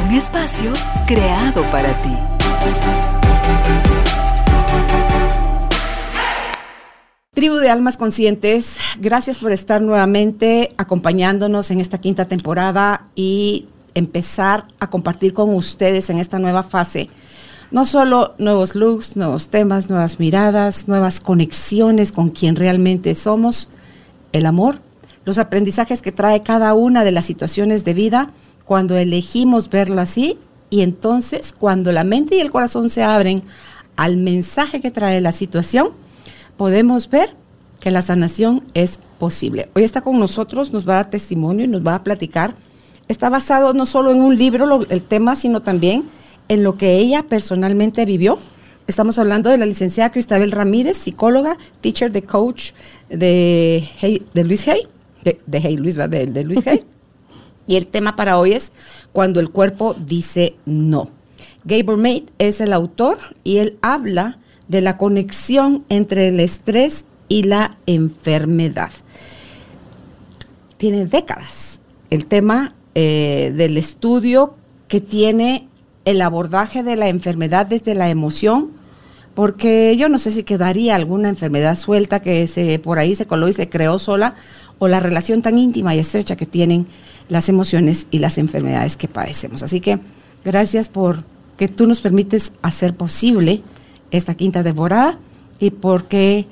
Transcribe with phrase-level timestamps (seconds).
[0.00, 0.72] Un espacio
[1.06, 2.16] creado para ti.
[7.34, 14.66] Tribu de Almas Conscientes, gracias por estar nuevamente acompañándonos en esta quinta temporada y empezar
[14.80, 17.08] a compartir con ustedes en esta nueva fase.
[17.70, 23.70] No solo nuevos looks, nuevos temas, nuevas miradas, nuevas conexiones con quien realmente somos,
[24.32, 24.76] el amor,
[25.24, 28.30] los aprendizajes que trae cada una de las situaciones de vida
[28.72, 30.38] cuando elegimos verlo así
[30.70, 33.42] y entonces cuando la mente y el corazón se abren
[33.96, 35.90] al mensaje que trae la situación,
[36.56, 37.34] podemos ver
[37.80, 39.68] que la sanación es posible.
[39.74, 42.54] Hoy está con nosotros, nos va a dar testimonio y nos va a platicar.
[43.08, 46.04] Está basado no solo en un libro, el tema, sino también
[46.48, 48.38] en lo que ella personalmente vivió.
[48.86, 52.70] Estamos hablando de la licenciada Cristabel Ramírez, psicóloga, teacher de coach
[53.10, 53.86] de,
[54.32, 54.88] de Luis Hay,
[55.24, 56.82] de, de Luis, de, de Luis Hay.
[57.66, 58.72] Y el tema para hoy es
[59.12, 61.10] cuando el cuerpo dice no.
[61.64, 67.44] Gabriel Mate es el autor y él habla de la conexión entre el estrés y
[67.44, 68.90] la enfermedad.
[70.76, 74.54] Tiene décadas el tema eh, del estudio
[74.88, 75.68] que tiene
[76.04, 78.70] el abordaje de la enfermedad desde la emoción,
[79.34, 83.48] porque yo no sé si quedaría alguna enfermedad suelta que se, por ahí se coló
[83.48, 84.34] y se creó sola,
[84.82, 86.88] o la relación tan íntima y estrecha que tienen
[87.28, 89.62] las emociones y las enfermedades que padecemos.
[89.62, 90.00] Así que
[90.44, 91.22] gracias por
[91.56, 93.62] que tú nos permites hacer posible
[94.10, 95.20] esta quinta temporada
[95.60, 96.46] y porque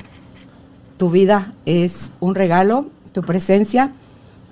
[0.96, 3.90] tu vida es un regalo, tu presencia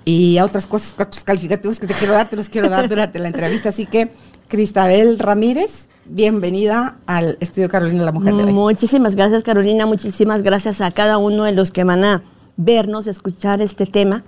[0.03, 3.17] y a otras cosas, otros calificativos que te quiero dar, te los quiero dar durante
[3.17, 3.69] la entrevista.
[3.69, 4.11] Así que,
[4.49, 8.51] Cristabel Ramírez, bienvenida al Estudio Carolina la Mujer de hoy.
[8.51, 9.85] Muchísimas gracias, Carolina.
[9.85, 12.23] Muchísimas gracias a cada uno de los que van a
[12.59, 14.23] vernos, escuchar este tema.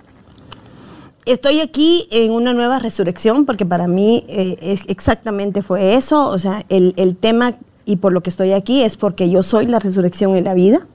[1.26, 6.28] Estoy aquí en una nueva resurrección porque para mí eh, exactamente fue eso.
[6.28, 7.54] O sea, el, el tema
[7.84, 10.86] y por lo que estoy aquí es porque yo soy la resurrección en la vida,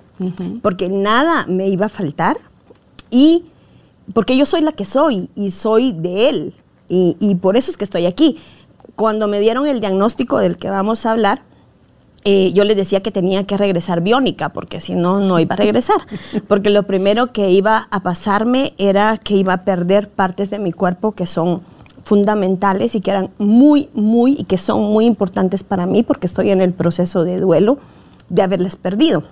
[0.63, 2.37] porque nada me iba a faltar
[3.11, 3.45] y
[4.13, 6.53] porque yo soy la que soy y soy de Él
[6.89, 8.37] y, por eso es que estoy aquí.
[8.95, 11.41] Cuando me dieron el diagnóstico del que vamos a hablar,
[12.23, 15.57] eh, yo le decía que tenía que regresar biónica, porque si no, no iba a
[15.57, 15.97] regresar.
[16.47, 20.71] Porque lo primero que iba a pasarme era que iba a perder partes de mi
[20.71, 21.61] cuerpo que son
[22.03, 26.51] fundamentales y que eran muy, muy, y que son muy importantes para mí porque estoy
[26.51, 27.79] en el proceso de duelo
[28.29, 29.23] de haberles perdido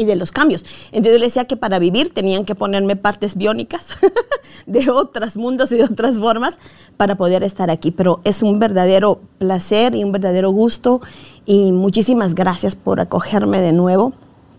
[0.00, 0.64] y de los cambios.
[0.92, 3.88] Entonces yo le decía que para vivir tenían que ponerme partes biónicas
[4.66, 6.58] de otros mundos y de otras formas
[6.96, 7.90] para poder estar aquí.
[7.90, 11.02] Pero es un verdadero placer y un verdadero gusto
[11.50, 14.12] y muchísimas gracias por acogerme de nuevo,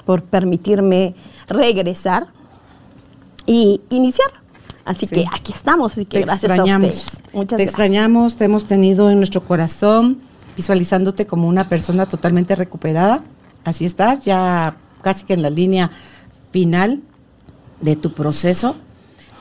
[0.05, 1.15] por permitirme
[1.47, 2.27] regresar
[3.45, 4.27] y iniciar
[4.83, 6.89] Así que aquí estamos, así que te gracias extrañamos.
[6.89, 7.33] a ustedes.
[7.33, 7.69] Muchas te gracias.
[7.69, 10.19] extrañamos, te hemos tenido en nuestro corazón,
[10.57, 13.21] visualizándote como una persona totalmente recuperada.
[13.63, 15.91] Así estás, ya casi que en la línea
[16.51, 16.99] final
[17.79, 18.75] de tu proceso.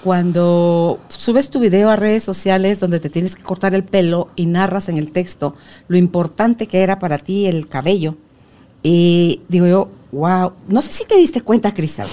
[0.02, 4.46] Cuando subes tu video a redes sociales donde te tienes que cortar el pelo y
[4.46, 5.54] narras en el texto
[5.88, 8.16] lo importante que era para ti el cabello,
[8.82, 12.08] y digo yo, wow, no sé si te diste cuenta, Cristal,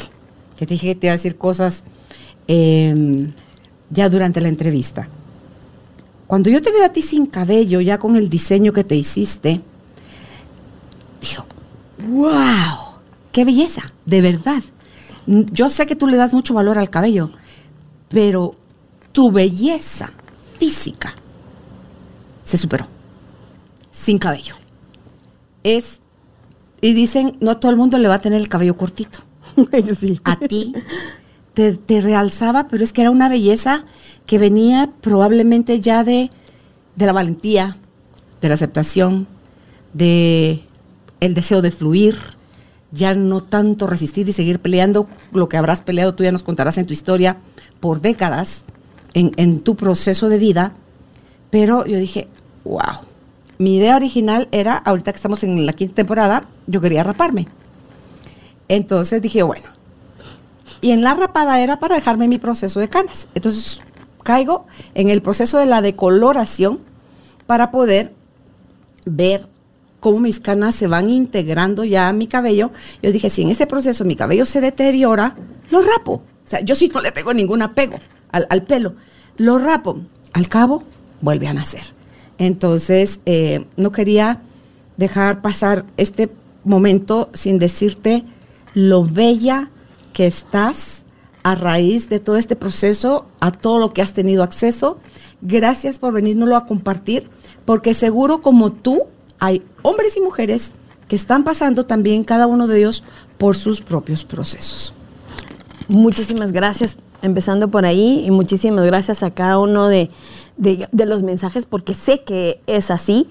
[0.57, 1.83] que te dije que te iba a decir cosas
[2.47, 3.29] eh,
[3.89, 5.07] ya durante la entrevista.
[6.27, 9.61] Cuando yo te veo a ti sin cabello, ya con el diseño que te hiciste,
[11.21, 11.45] digo,
[12.09, 12.99] wow,
[13.31, 14.61] qué belleza, de verdad.
[15.25, 17.31] Yo sé que tú le das mucho valor al cabello,
[18.09, 18.55] pero
[19.11, 20.11] tu belleza
[20.57, 21.13] física
[22.45, 22.87] se superó,
[23.91, 24.55] sin cabello.
[25.63, 25.99] Es,
[26.81, 29.19] y dicen, no a todo el mundo le va a tener el cabello cortito.
[29.99, 30.19] Sí.
[30.23, 30.73] A ti
[31.55, 33.85] te, te realzaba, pero es que era una belleza
[34.27, 36.29] que venía probablemente ya de,
[36.95, 37.77] de la valentía,
[38.39, 39.25] de la aceptación,
[39.93, 40.61] de
[41.19, 42.15] el deseo de fluir,
[42.91, 46.77] ya no tanto resistir y seguir peleando lo que habrás peleado, tú ya nos contarás
[46.77, 47.37] en tu historia
[47.79, 48.65] por décadas,
[49.13, 50.73] en, tu proceso de vida,
[51.49, 52.27] pero yo dije,
[52.63, 53.01] wow,
[53.57, 57.47] mi idea original era, ahorita que estamos en la quinta temporada, yo quería raparme.
[58.67, 59.65] Entonces dije, bueno,
[60.81, 63.27] y en la rapada era para dejarme mi proceso de canas.
[63.33, 63.81] Entonces
[64.23, 66.79] caigo en el proceso de la decoloración
[67.45, 68.13] para poder
[69.05, 69.47] ver
[69.99, 72.71] cómo mis canas se van integrando ya a mi cabello.
[73.01, 75.35] Yo dije, si en ese proceso mi cabello se deteriora,
[75.71, 76.21] lo rapo.
[76.47, 77.99] O sea, yo sí no le tengo ningún apego
[78.31, 78.93] al, pelo.
[79.37, 79.99] Lo rapo.
[80.33, 80.83] Al cabo,
[81.21, 81.83] vuelve a nacer.
[82.37, 84.39] Entonces, eh, no quería
[84.95, 86.29] dejar pasar este
[86.63, 88.23] momento sin decirte
[88.73, 89.69] lo bella
[90.13, 91.03] que estás
[91.43, 94.99] a raíz de todo este proceso, a todo lo que has tenido acceso.
[95.41, 97.29] Gracias por venírnoslo a compartir,
[97.65, 99.03] porque seguro como tú
[99.39, 100.71] hay hombres y mujeres
[101.07, 103.03] que están pasando también cada uno de ellos
[103.37, 104.93] por sus propios procesos.
[105.89, 110.09] Muchísimas gracias, empezando por ahí, y muchísimas gracias a cada uno de,
[110.57, 113.27] de, los mensajes, porque sé que es así.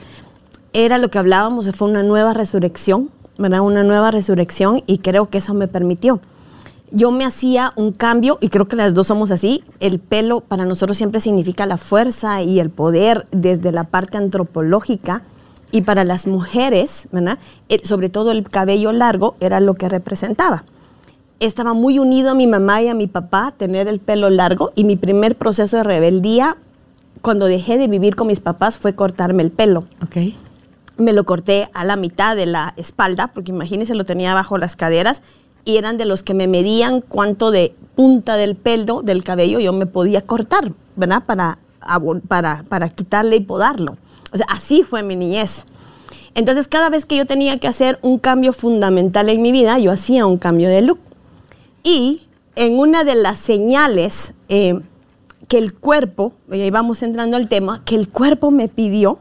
[0.72, 3.60] Era lo que hablábamos, fue una nueva resurrección, ¿verdad?
[3.60, 6.20] Una nueva resurrección, y creo que eso me permitió
[6.90, 10.64] yo me hacía un cambio, y creo que las dos somos así, el pelo para
[10.64, 15.22] nosotros siempre significa la fuerza y el poder desde la parte antropológica,
[15.72, 17.38] y para las mujeres, ¿verdad?
[17.82, 20.64] sobre todo el cabello largo era lo que representaba.
[21.38, 24.84] Estaba muy unido a mi mamá y a mi papá tener el pelo largo, y
[24.84, 26.56] mi primer proceso de rebeldía,
[27.20, 29.84] cuando dejé de vivir con mis papás, fue cortarme el pelo.
[30.02, 30.36] Okay.
[30.96, 34.76] Me lo corté a la mitad de la espalda, porque imagínense, lo tenía bajo las
[34.76, 35.22] caderas,
[35.66, 39.72] y eran de los que me medían cuánto de punta del pelo, del cabello, yo
[39.72, 41.24] me podía cortar, ¿verdad?
[41.26, 41.58] Para,
[42.28, 43.96] para, para quitarle y podarlo.
[44.32, 45.64] O sea, así fue mi niñez.
[46.34, 49.90] Entonces, cada vez que yo tenía que hacer un cambio fundamental en mi vida, yo
[49.92, 50.98] hacía un cambio de look.
[51.86, 52.22] Y
[52.56, 54.80] en una de las señales eh,
[55.46, 59.20] que el cuerpo, y ahí vamos entrando al tema, que el cuerpo me pidió,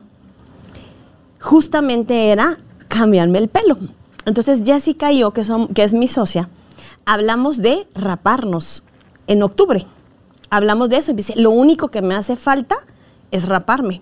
[1.40, 2.58] justamente era
[2.88, 3.78] cambiarme el pelo.
[4.26, 6.50] Entonces Jessica y yo, que, son, que es mi socia,
[7.06, 8.82] hablamos de raparnos
[9.28, 9.86] en octubre.
[10.50, 12.78] Hablamos de eso y dice, lo único que me hace falta
[13.30, 14.02] es raparme,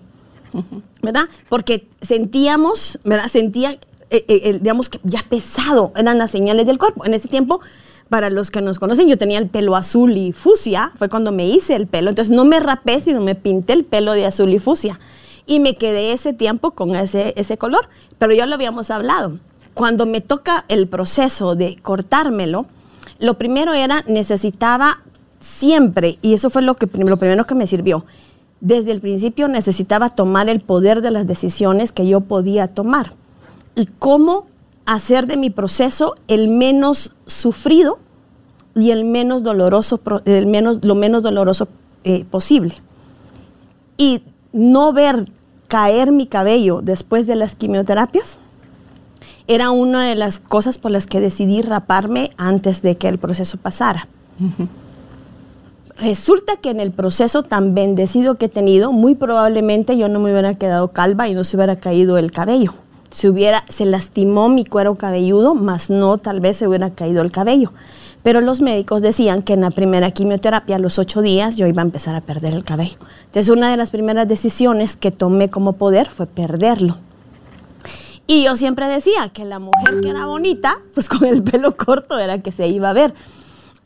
[1.02, 1.24] ¿verdad?
[1.50, 3.28] Porque sentíamos, ¿verdad?
[3.28, 3.72] Sentía,
[4.08, 7.04] eh, eh, digamos que ya pesado, eran las señales del cuerpo.
[7.04, 7.60] En ese tiempo,
[8.08, 11.46] para los que nos conocen, yo tenía el pelo azul y fusia, fue cuando me
[11.46, 12.10] hice el pelo.
[12.10, 15.00] Entonces no me rapé, sino me pinté el pelo de azul y fusia.
[15.46, 19.38] Y me quedé ese tiempo con ese, ese color, pero ya lo habíamos hablado
[19.74, 22.66] cuando me toca el proceso de cortármelo,
[23.18, 25.00] lo primero era necesitaba
[25.40, 28.04] siempre, y eso fue lo, que, lo primero que me sirvió,
[28.60, 33.12] desde el principio necesitaba tomar el poder de las decisiones que yo podía tomar
[33.74, 34.46] y cómo
[34.86, 37.98] hacer de mi proceso el menos sufrido
[38.74, 41.68] y el menos doloroso, el menos, lo menos doloroso
[42.04, 42.74] eh, posible.
[43.96, 44.22] Y
[44.52, 45.26] no ver
[45.68, 48.38] caer mi cabello después de las quimioterapias
[49.46, 53.58] era una de las cosas por las que decidí raparme antes de que el proceso
[53.58, 54.08] pasara.
[55.98, 60.32] Resulta que en el proceso tan bendecido que he tenido, muy probablemente yo no me
[60.32, 62.74] hubiera quedado calva y no se hubiera caído el cabello.
[63.14, 67.30] Se, hubiera, se lastimó mi cuero cabelludo, más no tal vez se hubiera caído el
[67.30, 67.70] cabello.
[68.24, 71.80] Pero los médicos decían que en la primera quimioterapia, a los ocho días, yo iba
[71.80, 72.96] a empezar a perder el cabello.
[73.26, 76.96] Entonces, una de las primeras decisiones que tomé como poder fue perderlo.
[78.26, 82.18] Y yo siempre decía que la mujer que era bonita, pues con el pelo corto
[82.18, 83.14] era que se iba a ver.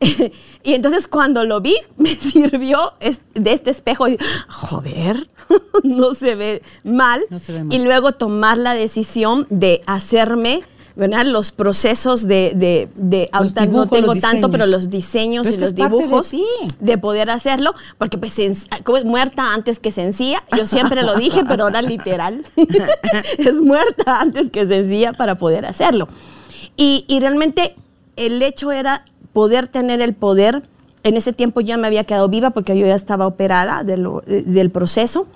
[0.62, 2.92] y entonces cuando lo vi, me sirvió
[3.34, 4.18] de este espejo y,
[4.48, 5.28] joder,
[5.82, 7.24] no se ve mal.
[7.30, 7.74] No se ve mal.
[7.74, 10.62] Y luego tomar la decisión de hacerme
[10.98, 11.24] ¿verdad?
[11.24, 15.56] Los procesos de, de, de ahorita no dibujos, tengo los tanto, pero los diseños Pero
[15.56, 16.44] y los de dibujos ti.
[16.80, 18.36] de poder hacerlo, porque pues
[18.82, 22.44] como es muerta antes que sencilla, yo siempre lo dije, pero ahora literal,
[23.38, 26.08] es muerta antes que sencilla para poder hacerlo.
[26.76, 27.76] Y, y realmente
[28.16, 29.04] el hecho era
[29.38, 30.62] poder tener el poder,
[31.04, 34.20] en ese tiempo ya me había quedado viva porque yo ya estaba operada de lo-
[34.26, 35.26] del proceso,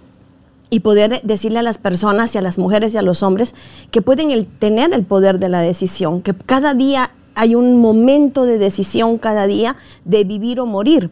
[0.70, 3.54] y poder decirle a las personas y a las mujeres y a los hombres
[3.92, 8.44] que pueden el- tener el poder de la decisión, que cada día hay un momento
[8.44, 11.10] de decisión cada día de vivir o morir.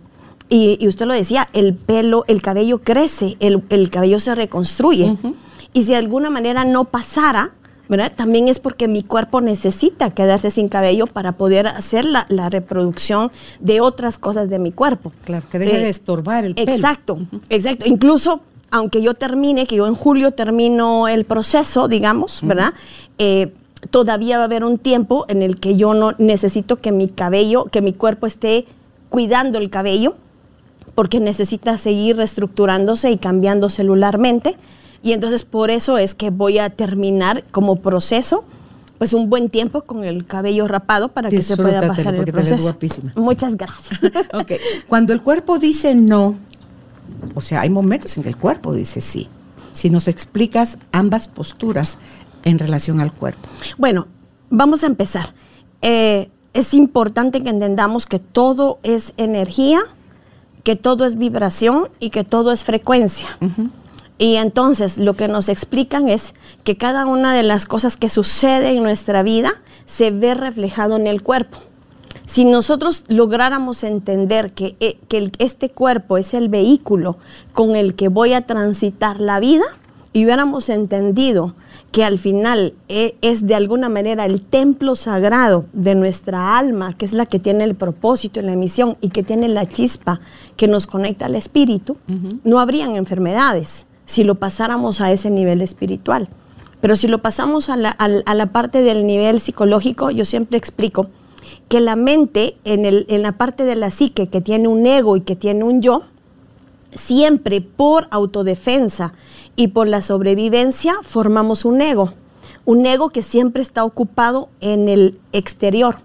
[0.48, 5.16] Y, y usted lo decía, el pelo, el cabello crece, el, el cabello se reconstruye.
[5.72, 7.50] Y si de alguna manera no pasara,
[7.90, 8.12] ¿verdad?
[8.14, 13.32] También es porque mi cuerpo necesita quedarse sin cabello para poder hacer la, la reproducción
[13.58, 15.12] de otras cosas de mi cuerpo.
[15.24, 16.70] Claro, que deje Eh, de estorbar el pelo.
[16.72, 17.18] Exacto,
[17.48, 17.84] exacto.
[17.86, 22.74] Incluso, aunque yo termine, que yo en julio termino el proceso, digamos, ¿verdad?
[23.18, 23.52] Eh,
[23.90, 27.64] todavía va a haber un tiempo en el que yo no necesito que mi cabello,
[27.64, 28.66] que mi cuerpo esté
[29.08, 30.14] cuidando el cabello,
[30.94, 34.54] porque necesita seguir reestructurándose y cambiando celularmente.
[35.02, 38.44] Y entonces por eso es que voy a terminar como proceso,
[38.98, 42.62] pues un buen tiempo con el cabello rapado para que se pueda pasar el proceso.
[42.62, 43.12] guapísima.
[43.16, 43.98] Muchas gracias.
[44.88, 46.36] Cuando el cuerpo dice no,
[47.34, 49.28] o sea, hay momentos en que el cuerpo dice sí.
[49.72, 51.98] si nos explicas ambas posturas
[52.44, 53.48] en relación al cuerpo.
[53.78, 54.06] Bueno,
[54.50, 55.32] vamos a empezar.
[55.82, 59.80] Eh, es importante que entendamos que todo es energía,
[60.64, 63.38] que todo es vibración y que todo es frecuencia.
[64.20, 68.68] Y entonces lo que nos explican es que cada una de las cosas que sucede
[68.74, 69.52] en nuestra vida
[69.86, 71.56] se ve reflejado en el cuerpo.
[72.26, 77.16] Si nosotros lográramos entender que, eh, que este cuerpo es el vehículo
[77.54, 79.64] con el que voy a transitar la vida,
[80.12, 81.54] y hubiéramos entendido
[81.92, 87.06] que al final e, es, de alguna manera el templo sagrado de nuestra alma, que
[87.06, 90.20] es la que tiene el propósito y la misión y que tiene la chispa
[90.56, 91.96] que nos conecta al espíritu,
[92.44, 96.26] no habrían enfermedades si lo pasáramos a ese nivel espiritual.
[96.80, 101.06] Pero si lo pasamos a la, a la parte del nivel psicológico, yo siempre explico
[101.68, 105.16] que la mente, en, el, en la parte de la psique que tiene un ego
[105.16, 106.02] y que tiene un yo,
[106.92, 109.12] siempre por autodefensa
[109.54, 112.12] y por la sobrevivencia formamos un ego,
[112.64, 115.98] un ego que siempre está ocupado en el exterior,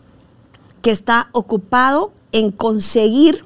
[0.83, 3.43] que está ocupado en conseguir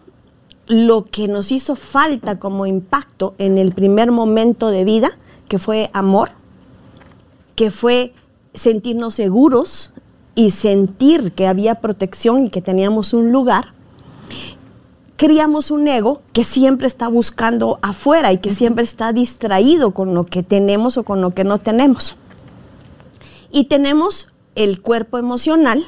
[0.70, 5.12] lo que nos hizo falta como impacto en el primer momento de vida,
[5.50, 6.30] que fue amor,
[7.56, 8.14] que fue
[8.54, 9.90] sentirnos seguros
[10.36, 13.74] y sentir que había protección y que teníamos un lugar
[15.20, 20.26] criamos un ego que siempre está buscando afuera y que siempre está distraído con lo
[20.26, 22.16] que tenemos o con lo que no tenemos.
[23.52, 25.86] Y tenemos el cuerpo emocional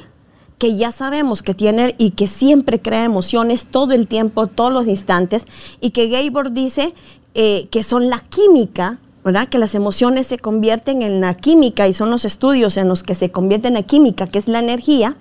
[0.62, 4.86] que ya sabemos que tiene y que siempre crea emociones todo el tiempo, todos los
[4.86, 5.44] instantes,
[5.80, 6.94] y que Gabor dice
[7.34, 9.48] eh, que son la química, ¿verdad?
[9.48, 13.16] Que las emociones se convierten en la química y son los estudios en los que
[13.16, 15.16] se convierten en química, que es la energía.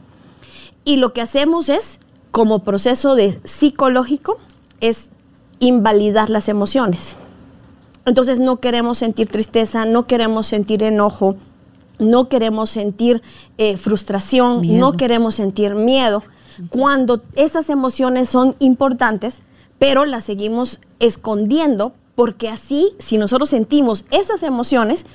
[0.85, 1.97] Y lo que hacemos es
[2.29, 4.37] como proceso de psicológico
[4.79, 5.09] es
[5.59, 7.15] invalidar las emociones.
[8.05, 11.35] Entonces no queremos sentir tristeza, no queremos sentir enojo,
[12.01, 13.21] no queremos sentir
[13.57, 16.23] eh, frustración, no queremos sentir miedo,
[16.69, 19.41] cuando esas emociones son importantes,
[19.79, 25.05] pero las seguimos escondiendo porque así, si nosotros sentimos esas emociones,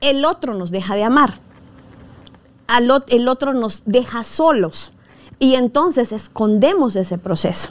[0.00, 1.34] el otro nos deja de amar,
[3.08, 4.92] el otro nos deja solos.
[5.38, 7.70] Y entonces escondemos ese proceso.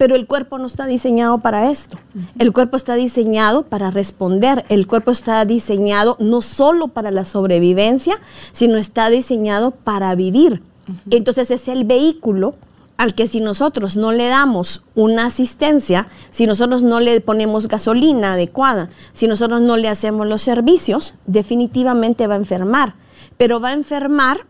[0.00, 1.98] Pero el cuerpo no está diseñado para esto.
[2.38, 4.64] El cuerpo está diseñado para responder.
[4.70, 8.18] El cuerpo está diseñado no solo para la sobrevivencia,
[8.52, 10.62] sino está diseñado para vivir.
[11.10, 12.54] Entonces es el vehículo
[12.96, 18.32] al que si nosotros no le damos una asistencia, si nosotros no le ponemos gasolina
[18.32, 22.94] adecuada, si nosotros no le hacemos los servicios, definitivamente va a enfermar.
[23.36, 24.46] Pero va a enfermar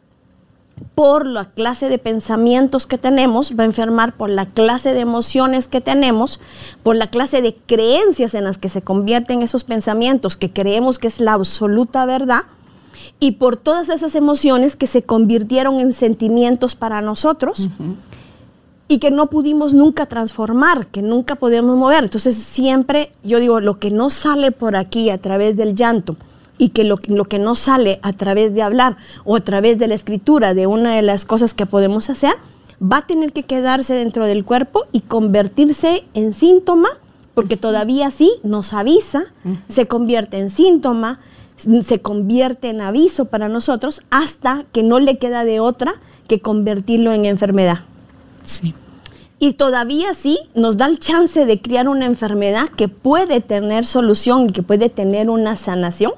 [0.95, 5.67] por la clase de pensamientos que tenemos, va a enfermar por la clase de emociones
[5.67, 6.41] que tenemos,
[6.83, 11.09] por la clase de creencias en las que se convierten esos pensamientos que creemos que
[11.09, 12.43] es la absoluta verdad,
[13.19, 17.69] y por todas esas emociones que se convirtieron en sentimientos para nosotros.
[18.89, 22.05] Y que no pudimos nunca transformar, que nunca podemos mover.
[22.05, 26.17] Entonces siempre, yo digo, lo que no sale por aquí a través del llanto,
[26.61, 29.95] y que lo, que no sale a través de hablar o a través de la
[29.95, 32.35] escritura de una de las cosas que podemos hacer,
[32.81, 36.91] va a tener que quedarse dentro del cuerpo y convertirse en síntoma,
[37.33, 39.25] porque todavía sí nos avisa,
[39.71, 41.19] se convierte en síntoma,
[41.57, 45.95] se convierte en aviso para nosotros hasta que no le queda de otra
[46.29, 47.79] que convertirlo en enfermedad.
[48.45, 48.75] Sí.
[49.39, 54.51] Y todavía sí nos da el chance de crear una enfermedad que puede tener solución
[54.51, 56.13] y que puede tener una sanación,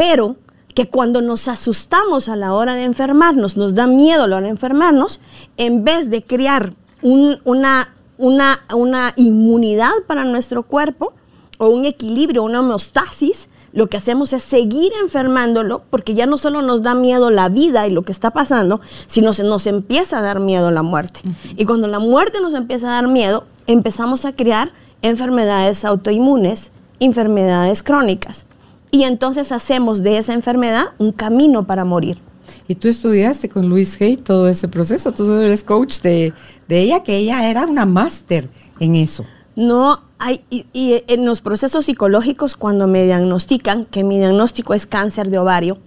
[0.00, 0.36] pero
[0.74, 4.46] que cuando nos asustamos a la hora de enfermarnos, nos da miedo a la hora
[4.46, 5.20] de enfermarnos,
[5.58, 11.12] en vez de crear una, una, una inmunidad para nuestro cuerpo
[11.58, 16.62] o un equilibrio, una homeostasis, lo que hacemos es seguir enfermándolo porque ya no solo
[16.62, 20.22] nos da miedo la vida y lo que está pasando, sino se nos empieza a
[20.22, 21.20] dar miedo la muerte.
[21.58, 24.70] Y cuando la muerte nos empieza a dar miedo, empezamos a crear
[25.02, 28.46] enfermedades autoinmunes, enfermedades crónicas
[28.90, 32.18] y entonces hacemos de esa enfermedad un camino para morir.
[32.66, 36.32] Y tú estudiaste con Luis Hay todo ese proceso, tú eres coach de,
[36.68, 39.24] ella, que ella era una máster en eso.
[39.56, 45.30] No, hay, y, en los procesos psicológicos, cuando me diagnostican que mi diagnóstico es cáncer
[45.30, 45.78] de ovario,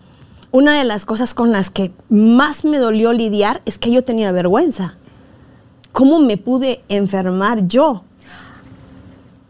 [0.52, 4.32] una de las cosas con las que más me dolió lidiar es que yo tenía
[4.32, 4.94] vergüenza.
[5.92, 8.04] ¿Cómo me pude enfermar yo?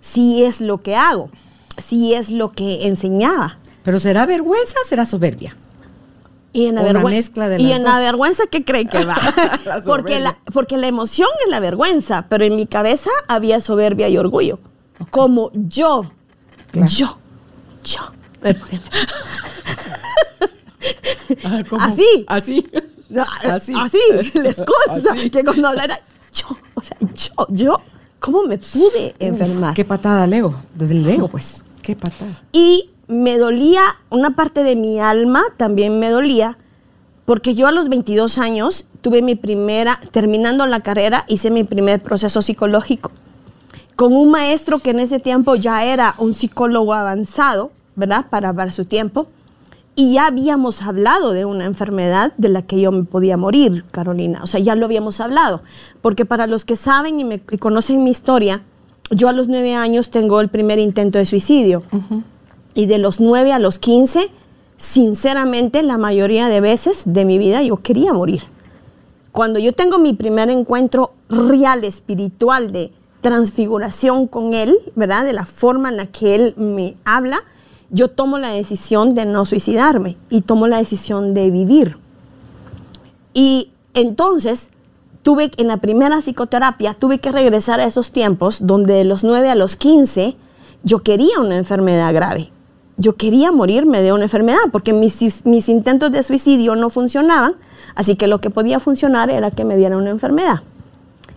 [0.01, 1.29] Si es lo que hago
[1.77, 3.58] si es lo que enseñaba.
[3.84, 5.56] ¿Pero será vergüenza o será soberbia?
[6.56, 9.18] Y en la, vergüenza, y en la vergüenza, ¿qué cree que va?
[9.86, 14.18] porque, la, porque la emoción es la vergüenza, pero en mi cabeza había soberbia y
[14.18, 14.60] orgullo.
[15.10, 16.12] Como yo,
[16.74, 17.18] yo.
[17.84, 18.01] yo
[21.46, 21.82] Ah, ¿cómo?
[21.82, 22.25] Así.
[22.27, 22.63] Así.
[23.10, 23.74] No, Así.
[23.75, 24.00] así.
[24.34, 25.30] les consta Así.
[25.30, 26.00] que cuando hablara
[26.34, 27.82] yo, o sea, yo, yo,
[28.24, 29.74] ¿cómo me pude enfermar?
[29.74, 30.56] Qué patada, Lego.
[30.74, 31.63] Desde el Lego, pues.
[31.82, 32.42] Qué patada.
[32.53, 36.58] Y me dolía, una parte de mi alma también me dolía,
[37.25, 42.01] porque yo a los 22 años tuve mi primera, terminando la carrera, hice mi primer
[42.01, 43.12] proceso psicológico
[43.96, 48.25] con un maestro que en ese tiempo ya era un psicólogo avanzado, ¿verdad?
[48.30, 49.27] Para, para su tiempo.
[49.96, 54.42] Y ya habíamos hablado de una enfermedad de la que yo me podía morir, Carolina.
[54.44, 55.62] O sea, ya lo habíamos hablado.
[56.02, 58.62] Porque para los que saben y, me, y conocen mi historia,
[59.12, 61.84] yo a los nueve años tengo el primer intento de suicidio.
[62.76, 64.32] Y de los 9 a los 15,
[64.78, 68.42] sinceramente, la mayoría de veces de mi vida yo quería morir.
[69.32, 75.24] Cuando yo tengo mi primer encuentro real, espiritual, de transfiguración con Él, ¿verdad?
[75.24, 77.44] De la forma en la que Él me habla,
[77.90, 81.98] yo tomo la decisión de no suicidarme y tomo la decisión de vivir.
[83.34, 84.70] Y entonces,
[85.22, 89.50] tuve en la primera psicoterapia, tuve que regresar a esos tiempos donde de los 9
[89.50, 90.36] a los 15
[90.84, 92.50] yo quería una enfermedad grave.
[92.98, 97.56] Yo quería morirme de una enfermedad porque mis, mis intentos de suicidio no funcionaban,
[97.96, 100.62] así que lo que podía funcionar era que me diera una enfermedad.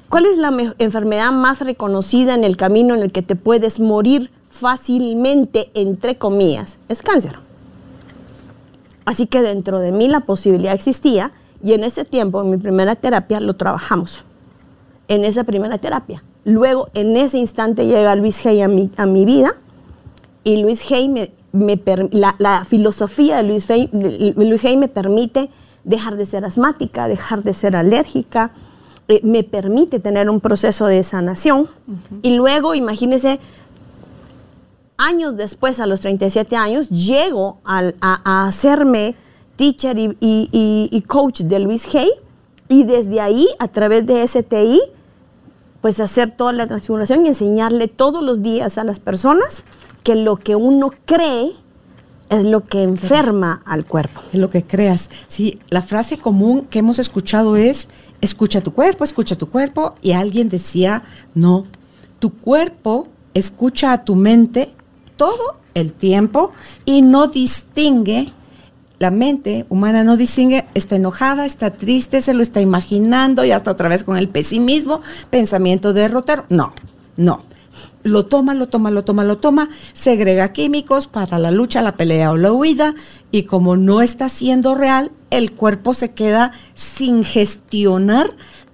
[0.09, 3.81] ¿Cuál es la me- enfermedad más reconocida en el camino en el que te puedes
[3.81, 6.79] morir fácilmente, entre comillas?
[6.89, 7.37] Es cáncer.
[9.05, 11.31] Así que dentro de mí la posibilidad existía
[11.63, 14.23] y en ese tiempo, en mi primera terapia, lo trabajamos.
[15.09, 16.23] En esa primera terapia.
[16.45, 19.55] Luego, en ese instante llega Luis Hay a mi, a mi vida
[20.45, 25.51] y Luis Hay me, me la, la filosofía de Luis Hay, Luis Hay me permite
[25.85, 28.51] dejar de ser asmática, dejar de ser alérgica,
[29.09, 31.69] eh, me permite tener un proceso de sanación.
[32.23, 33.39] Y luego, imagínense,
[34.99, 39.15] años después, a los 37 años, llego al- a, a hacerme
[39.57, 42.11] teacher y, y- y- y coach de Luis Hay
[42.69, 44.81] y desde ahí, a través de STI,
[45.81, 49.63] pues hacer toda la transformación y enseñarle todos los días a las personas
[50.03, 51.53] que lo que uno cree
[52.29, 54.21] es lo que enferma al cuerpo.
[54.33, 55.11] Es lo que creas.
[55.29, 57.89] Sí, la frase común que hemos escuchado es,
[58.21, 59.95] escucha tu cuerpo, escucha tu cuerpo.
[60.03, 61.67] Y alguien decía, no,
[62.19, 64.73] tu cuerpo escucha a tu mente
[65.17, 66.53] todo el tiempo
[66.85, 68.33] y no distingue,
[68.99, 73.71] la mente humana no distingue, está enojada, está triste, se lo está imaginando y hasta
[73.71, 76.45] otra vez con el pesimismo, pensamiento derrotero.
[76.49, 76.73] No,
[77.17, 77.43] no.
[78.05, 82.31] Lo toma, lo toma, lo toma, lo toma, segrega químicos para la lucha, la pelea
[82.31, 82.95] o la huida
[83.33, 88.31] y como no está siendo real, el cuerpo se queda sin gestionar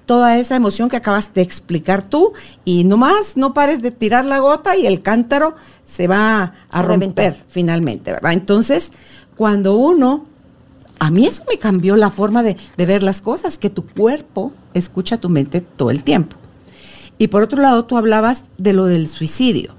[0.06, 2.32] toda esa emoción que acabas de explicar tú
[2.64, 6.82] y nomás no pares de tirar la gota y el cántaro se va a A
[6.82, 7.46] romper reventar.
[7.48, 8.32] finalmente, ¿verdad?
[8.32, 8.92] Entonces,
[9.36, 10.26] cuando uno,
[10.98, 14.52] a mí eso me cambió la forma de, de ver las cosas, que tu cuerpo
[14.74, 16.36] escucha tu mente todo el tiempo.
[17.18, 19.74] Y por otro lado, tú hablabas de lo del suicidio.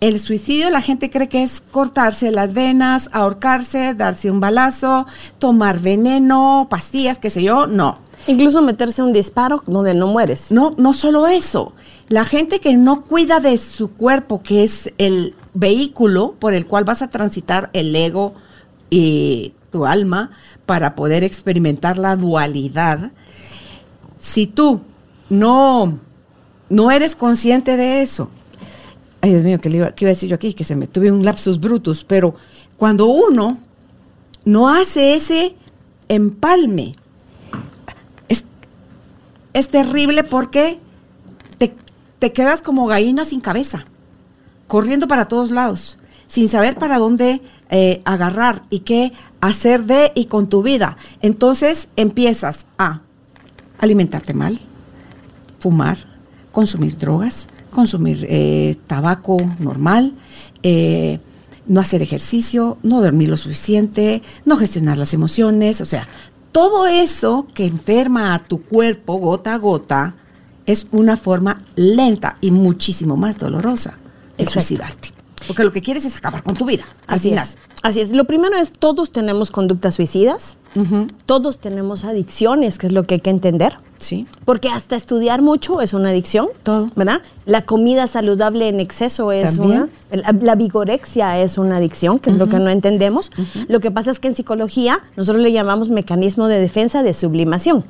[0.00, 5.06] El suicidio la gente cree que es cortarse las venas, ahorcarse, darse un balazo,
[5.38, 7.66] tomar veneno, pastillas, qué sé yo.
[7.66, 10.50] No, Incluso meterse un disparo donde no mueres.
[10.50, 11.72] no, no solo eso.
[12.08, 16.84] La gente que no cuida de su cuerpo, que es el vehículo por el cual
[16.84, 18.34] vas a transitar el ego
[18.90, 20.30] y tu alma
[20.66, 23.10] para poder experimentar la dualidad,
[24.20, 24.80] si tú
[25.30, 25.98] no,
[26.68, 28.28] no eres consciente de eso,
[29.20, 30.54] ay Dios mío, ¿qué, le iba, qué iba a decir yo aquí?
[30.54, 32.34] Que se me tuve un lapsus brutus, pero
[32.76, 33.58] cuando uno
[34.44, 35.56] no hace ese
[36.08, 36.94] empalme,
[39.56, 40.78] es terrible porque
[41.56, 41.74] te,
[42.18, 43.86] te quedas como gallina sin cabeza,
[44.66, 45.96] corriendo para todos lados,
[46.28, 47.40] sin saber para dónde
[47.70, 50.98] eh, agarrar y qué hacer de y con tu vida.
[51.22, 53.00] Entonces empiezas a
[53.78, 54.58] alimentarte mal,
[55.58, 55.96] fumar,
[56.52, 60.12] consumir drogas, consumir eh, tabaco normal,
[60.62, 61.18] eh,
[61.66, 66.06] no hacer ejercicio, no dormir lo suficiente, no gestionar las emociones, o sea,
[66.52, 70.14] todo eso que enferma a tu cuerpo gota a gota
[70.66, 73.90] es una forma lenta y muchísimo más dolorosa
[74.36, 74.60] de Exacto.
[74.60, 75.12] suicidarte.
[75.46, 76.84] Porque lo que quieres es acabar con tu vida.
[77.06, 77.44] Así final.
[77.44, 77.56] es.
[77.82, 78.10] Así es.
[78.10, 80.56] Lo primero es, todos tenemos conductas suicidas,
[81.24, 83.78] todos tenemos adicciones, que es lo que hay que entender.
[83.98, 84.26] Sí.
[84.44, 86.48] Porque hasta estudiar mucho es una adicción.
[86.62, 86.88] Todo.
[86.96, 87.22] ¿Verdad?
[87.46, 89.90] La comida saludable en exceso es También.
[90.10, 90.22] una.
[90.22, 93.30] La, la vigorexia es una adicción, que es lo que no entendemos.
[93.68, 97.84] Lo que pasa es que en psicología nosotros le llamamos mecanismo de defensa de sublimación.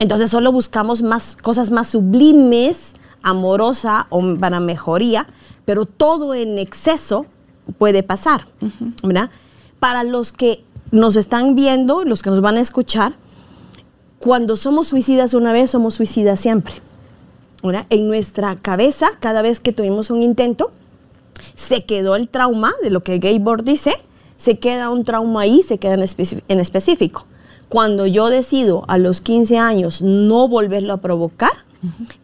[0.00, 5.26] Entonces solo buscamos más cosas más sublimes, amorosa o para mejoría,
[5.64, 7.26] pero todo en exceso
[7.76, 8.46] puede pasar,
[9.02, 9.30] ¿verdad?
[9.80, 13.12] Para los que nos están viendo, los que nos van a escuchar,
[14.18, 16.74] cuando somos suicidas una vez, somos suicidas siempre.
[17.62, 17.86] ¿verdad?
[17.90, 20.70] En nuestra cabeza, cada vez que tuvimos un intento,
[21.54, 23.94] se quedó el trauma de lo que Gaybord dice,
[24.36, 27.26] se queda un trauma ahí, se queda en específico.
[27.68, 31.52] Cuando yo decido a los 15 años no volverlo a provocar,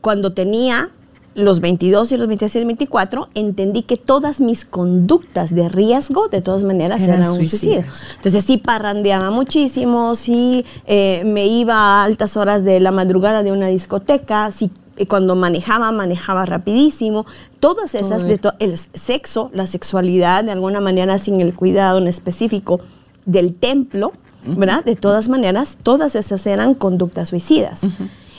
[0.00, 0.90] cuando tenía
[1.35, 6.40] los 22 y los 26 y 24, entendí que todas mis conductas de riesgo, de
[6.42, 7.83] todas maneras, Eran eran, un suicidio.
[7.83, 7.97] suicidas.
[8.16, 13.51] Entonces sí parrandeaba muchísimo, sí eh, me iba a altas horas de la madrugada de
[13.53, 17.27] una discoteca, sí eh, cuando manejaba, manejaba rapidísimo.
[17.59, 22.07] Todas esas, de to- el sexo, la sexualidad, de alguna manera sin el cuidado en
[22.07, 22.81] específico
[23.27, 24.12] del templo,
[24.47, 24.85] ¿verdad?
[24.85, 27.81] De todas maneras, todas esas eran conductas suicidas.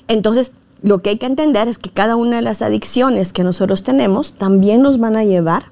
[0.07, 0.51] Entonces,
[0.85, 4.33] lo que hay que entender es que cada una de las adicciones que nosotros tenemos
[4.33, 5.63] también nos van a llevar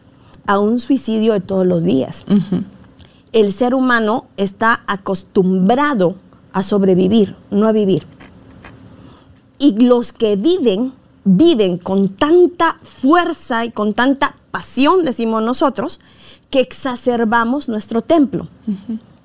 [0.45, 2.25] a un suicidio de todos los días
[3.33, 6.15] el ser humano está acostumbrado
[6.53, 8.05] a sobrevivir, no a vivir.
[9.57, 10.93] Y los que viven,
[11.25, 15.99] viven con tanta fuerza y con tanta pasión, decimos nosotros,
[16.51, 18.47] que exacerbamos nuestro templo.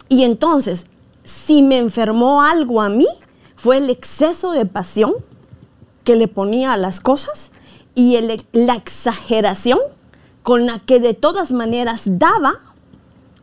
[0.08, 0.86] Y entonces,
[1.24, 3.08] si me enfermó algo a mí,
[3.56, 5.12] fue el exceso de pasión
[6.08, 7.50] que le ponía a las cosas
[7.94, 9.78] y el- la exageración
[10.42, 12.60] con la que de todas maneras daba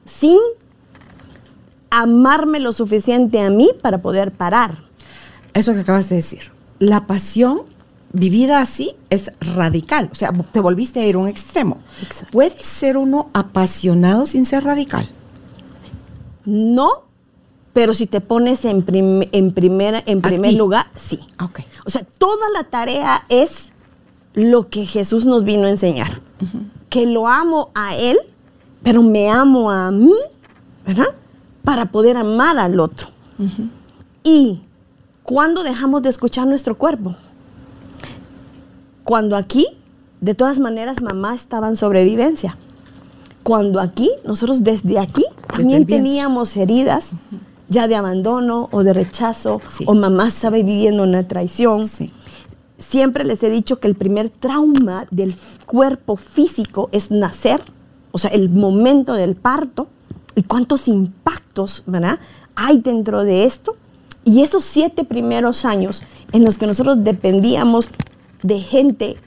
[0.04, 0.39] sin
[1.91, 4.80] amarme lo suficiente a mí para poder parar.
[5.54, 6.51] Eso que acabas de decir.
[6.80, 7.62] La pasión
[8.13, 10.10] vivida así es radical.
[10.12, 11.78] O sea, te volviste a ir a un extremo.
[12.01, 12.32] Exacto.
[12.32, 15.08] ¿Puede ser uno apasionado sin ser radical?
[16.45, 17.04] No,
[17.75, 20.57] pero si te pones en, prim- en, primera, en primer ti.
[20.57, 21.19] lugar, sí.
[21.38, 21.59] Ah, Ok.
[21.85, 23.69] O sea, toda la tarea es
[24.33, 26.21] lo que Jesús nos vino a enseñar.
[26.89, 28.17] Que lo amo a Él,
[28.81, 30.15] pero me amo a mí,
[30.88, 31.07] ¿verdad?
[31.65, 33.09] Para poder amar al otro.
[34.23, 34.61] Y
[35.23, 37.13] cuando dejamos de escuchar nuestro cuerpo,
[39.03, 39.67] cuando aquí,
[40.21, 42.57] de todas maneras, mamá estaba en sobrevivencia.
[43.43, 47.09] Cuando aquí, nosotros desde aquí también teníamos heridas
[47.69, 49.84] ya de abandono o de rechazo, Sí.
[49.88, 51.88] o mamá estaba viviendo una traición.
[51.88, 52.12] Sí.
[52.78, 57.62] Siempre les he dicho que el primer trauma del cuerpo físico es nacer,
[58.12, 59.88] o sea, el momento del parto
[60.36, 62.19] y cuántos impactos ¿verdad?
[62.56, 63.75] hay dentro de esto.
[64.23, 67.89] Y esos siete primeros años en los que nosotros dependíamos
[68.43, 69.17] de gente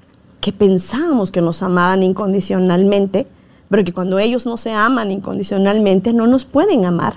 [0.40, 3.26] que pensábamos que nos amaban incondicionalmente,
[3.68, 7.14] pero que cuando ellos no se aman incondicionalmente no nos pueden amar.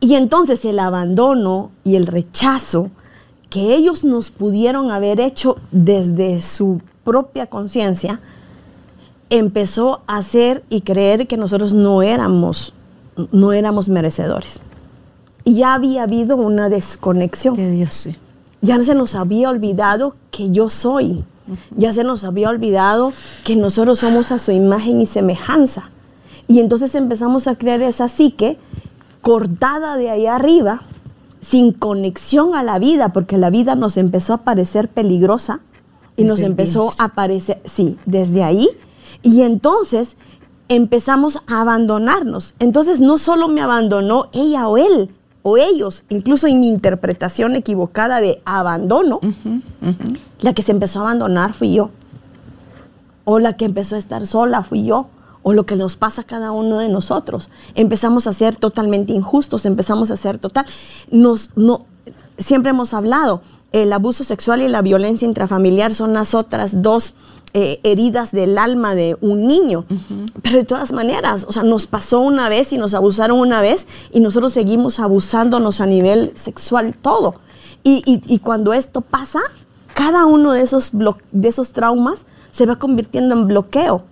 [0.00, 2.90] Y entonces el abandono y el rechazo
[3.50, 8.20] que ellos nos pudieron haber hecho desde su propia conciencia,
[9.28, 12.72] empezó a hacer y creer que nosotros no éramos,
[13.32, 14.60] no éramos merecedores.
[15.44, 17.56] Y ya había habido una desconexión.
[17.56, 18.16] De Dios, sí.
[18.62, 21.24] Ya se nos había olvidado que yo soy.
[21.76, 23.12] Ya se nos había olvidado
[23.44, 25.90] que nosotros somos a su imagen y semejanza.
[26.46, 28.58] Y entonces empezamos a crear esa psique
[29.22, 30.82] cortada de ahí arriba,
[31.40, 35.60] sin conexión a la vida, porque la vida nos empezó a parecer peligrosa
[36.16, 38.68] y Desde nos empezó a parecer, sí, desde ahí.
[39.22, 40.16] Y entonces
[40.68, 42.54] empezamos a abandonarnos.
[42.58, 45.10] Entonces no solo me abandonó ella o él,
[45.42, 49.20] o ellos, incluso en mi interpretación equivocada de abandono,
[50.40, 51.90] la que se empezó a abandonar fui yo.
[53.24, 55.06] O la que empezó a estar sola fui yo.
[55.42, 57.48] O lo que nos pasa a cada uno de nosotros.
[57.74, 60.66] Empezamos a ser totalmente injustos, empezamos a ser total.
[61.10, 61.86] Nos, no,
[62.38, 67.14] siempre hemos hablado, el abuso sexual y la violencia intrafamiliar son las otras dos
[67.54, 69.84] eh, heridas del alma de un niño.
[70.42, 73.86] Pero de todas maneras, o sea, nos pasó una vez y nos abusaron una vez
[74.12, 77.34] y nosotros seguimos abusándonos a nivel sexual todo.
[77.82, 79.40] Y, y- y cuando esto pasa,
[79.94, 80.90] cada uno de esos,
[81.32, 82.20] de esos traumas
[82.52, 84.02] se va convirtiendo en bloqueo,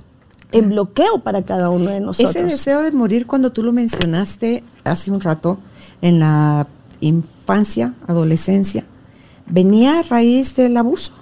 [0.53, 2.35] en bloqueo para cada uno de nosotros.
[2.35, 5.59] Ese deseo de morir cuando tú lo mencionaste hace un rato,
[6.01, 6.67] en la
[7.01, 8.85] infancia, adolescencia,
[9.47, 11.13] venía a raíz del abuso.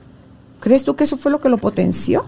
[0.61, 2.25] ¿Crees tú que eso fue lo que lo potenció?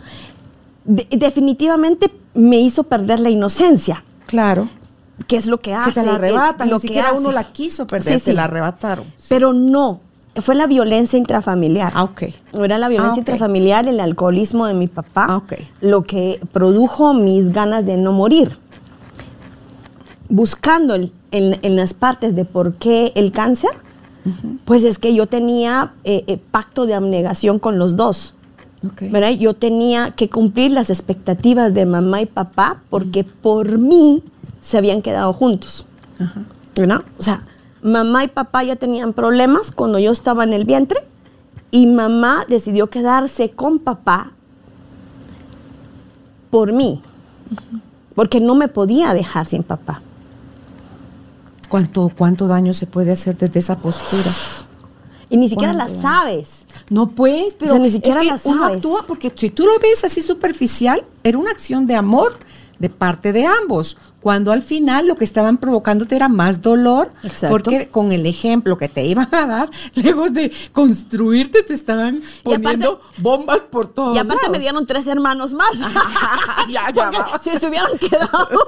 [0.84, 4.68] De- definitivamente me hizo perder la inocencia, Claro.
[5.26, 5.92] que es lo que hace.
[5.92, 7.18] que te la arrebatan, lo ni que siquiera hace.
[7.18, 8.36] uno la quiso perder, Sí, te sí.
[8.36, 9.06] la arrebataron.
[9.28, 10.00] Pero no,
[10.36, 11.92] fue la violencia intrafamiliar.
[11.94, 12.22] Ah, ok.
[12.62, 15.54] Era la violencia Ah, intrafamiliar, el alcoholismo de mi papá, Ah, ok.
[15.80, 18.56] lo que produjo mis ganas de no morir.
[20.28, 23.70] Buscando el- en, en las partes de por qué el cáncer,
[24.66, 28.34] pues es que yo tenía eh, eh, pacto de abnegación con los dos.
[28.86, 29.10] Ok.
[29.10, 29.30] ¿verdad?
[29.30, 34.22] Yo tenía que cumplir las expectativas de mamá y papá porque por mí
[34.60, 35.84] se habían quedado juntos.
[36.20, 36.42] Ajá.
[36.76, 37.00] ¿verdad?
[37.18, 37.42] O sea,
[37.82, 41.00] mamá y papá ya tenían problemas cuando yo estaba en el vientre
[41.70, 44.32] y mamá decidió quedarse con papá
[46.50, 47.02] por mí,
[48.14, 50.00] porque no me podía dejar sin papá.
[51.68, 54.30] ¿Cuánto, ¿Cuánto daño se puede hacer desde esa postura?
[55.30, 56.64] Y ni siquiera la sabes.
[56.88, 59.64] No, pues, pero O sea, ni siquiera es que la uno actúa porque si tú
[59.66, 62.32] lo ves así superficial, era una acción de amor
[62.78, 67.48] de parte de ambos, cuando al final lo que estaban provocándote era más dolor, Exacto.
[67.50, 72.62] porque con el ejemplo que te iban a dar, lejos de construirte, te estaban aparte-
[72.62, 74.60] poniendo bombas por todos y aparte me lados.
[74.60, 75.70] dieron tres hermanos más.
[76.68, 77.40] Ya, ya Porque va.
[77.42, 78.58] si se hubieran quedado.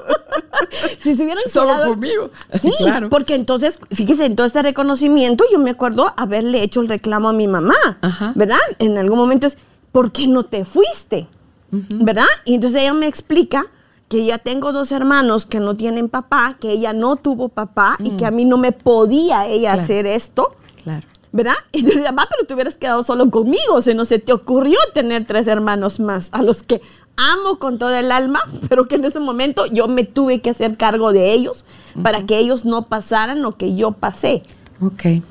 [1.02, 1.88] si se hubieran Solo quedado.
[1.90, 2.30] conmigo.
[2.60, 3.08] Sí, claro.
[3.10, 7.32] porque entonces, fíjese, en todo este reconocimiento, yo me acuerdo haberle hecho el reclamo a
[7.32, 8.32] mi mamá, Ajá.
[8.36, 8.58] ¿verdad?
[8.78, 9.58] En algún momento es,
[9.92, 11.28] ¿por qué no te fuiste?
[11.72, 12.26] ¿Verdad?
[12.44, 13.66] Y entonces ella me explica
[14.10, 18.10] que ya tengo dos hermanos que no tienen papá, que ella no tuvo papá y
[18.16, 19.82] que a mí no me podía ella Claro.
[19.82, 20.50] hacer esto.
[20.82, 21.06] Claro.
[21.30, 21.54] ¿Verdad?
[21.70, 24.18] Y yo le decía, mamá, pero te hubieras quedado solo conmigo, o sea, no se
[24.18, 26.80] te ocurrió tener tres hermanos más, a los que
[27.16, 30.76] amo con todo el alma, pero que en ese momento yo me tuve que hacer
[30.76, 31.64] cargo de ellos
[32.02, 34.42] para que ellos no pasaran lo que yo pasé.
[34.80, 35.22] Ok.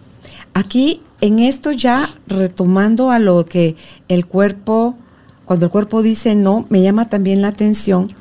[0.54, 3.76] Aquí, en esto ya retomando a lo que
[4.08, 4.96] el cuerpo,
[5.44, 8.14] cuando el cuerpo dice no, me llama también la atención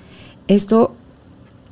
[0.48, 0.94] esto,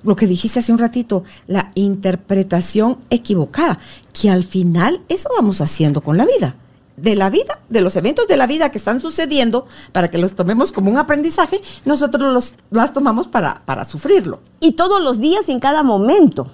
[0.04, 3.78] lo que dijiste hace un ratito, la interpretación equivocada,
[4.12, 6.54] que al final eso vamos haciendo con la vida.
[6.96, 10.34] De la vida, de los eventos de la vida que están sucediendo, para que los
[10.34, 14.40] tomemos como un aprendizaje, nosotros los, las tomamos para, para sufrirlo.
[14.60, 16.50] Y todos los días y en cada momento.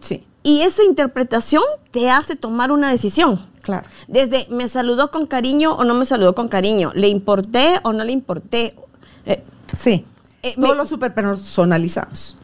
[0.00, 3.44] Sí, Y esa interpretación te hace tomar una decisión.
[3.60, 3.86] claro.
[4.08, 8.02] Desde me saludó con cariño o no me saludó con cariño, le importé o no
[8.04, 8.74] le importé.
[9.26, 9.42] Eh,
[9.78, 10.04] Sí.
[10.42, 12.36] Eh, Todo me- lo super personalizamos.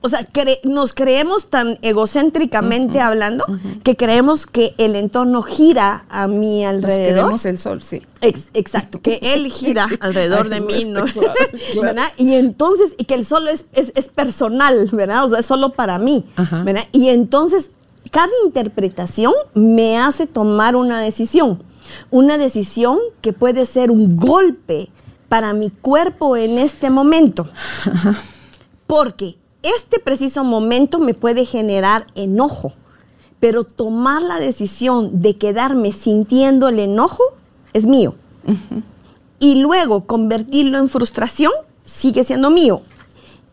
[0.00, 3.44] O sea, cre- nos creemos tan egocéntricamente hablando
[3.84, 7.06] que creemos que el entorno gira a mi Nos alrededor.
[7.14, 8.02] queremos el sol, sí.
[8.20, 11.04] Ex- exacto, que él gira alrededor de mí, este, ¿no?
[11.04, 11.32] claro,
[11.72, 11.82] claro.
[11.82, 12.08] ¿Verdad?
[12.16, 15.24] Y entonces, y que el solo es, es, es personal, ¿verdad?
[15.24, 16.24] O sea, es solo para mí.
[16.64, 16.86] ¿verdad?
[16.90, 17.70] Y entonces,
[18.10, 21.62] cada interpretación me hace tomar una decisión.
[22.10, 24.88] Una decisión que puede ser un golpe
[25.30, 27.48] para mi cuerpo en este momento.
[28.88, 32.72] Porque este preciso momento me puede generar enojo,
[33.38, 37.22] pero tomar la decisión de quedarme sintiendo el enojo
[37.72, 38.16] es mío.
[39.38, 41.52] Y luego convertirlo en frustración
[41.84, 42.82] sigue siendo mío.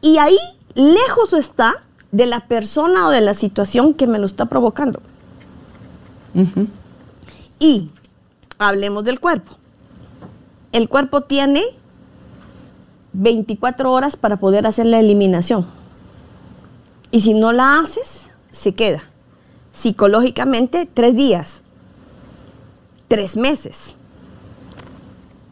[0.02, 0.38] Y ahí
[0.74, 1.76] lejos está
[2.12, 5.00] de la persona o de la situación que me lo está provocando.
[7.60, 7.92] Y
[8.58, 9.58] hablemos del cuerpo.
[10.72, 11.64] El cuerpo tiene
[13.14, 15.66] 24 horas para poder hacer la eliminación.
[17.12, 19.04] Y si no la haces, se queda.
[19.74, 21.62] Psicológicamente, tres días,
[23.08, 23.94] tres meses,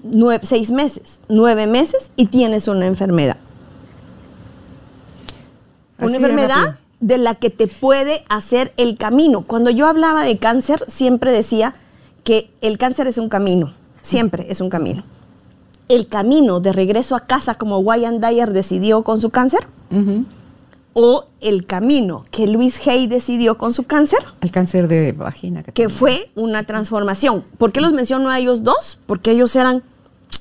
[0.04, 3.38] nueve- seis meses, nueve meses y tienes una enfermedad.
[5.98, 9.42] Así Una enfermedad de la que te puede hacer el camino.
[9.44, 11.76] Cuando yo hablaba de cáncer, siempre decía
[12.24, 13.74] que el cáncer es un camino,
[14.06, 15.04] siempre es un camino.
[15.88, 19.68] El camino de regreso a casa como Wyan Dyer decidió con su cáncer
[20.94, 25.62] o el camino que Luis Hay decidió con su cáncer, El cáncer de vagina.
[25.64, 27.44] que fue una transformación.
[27.58, 28.98] ¿Por qué los menciono a ellos dos?
[29.06, 29.84] Porque ellos eran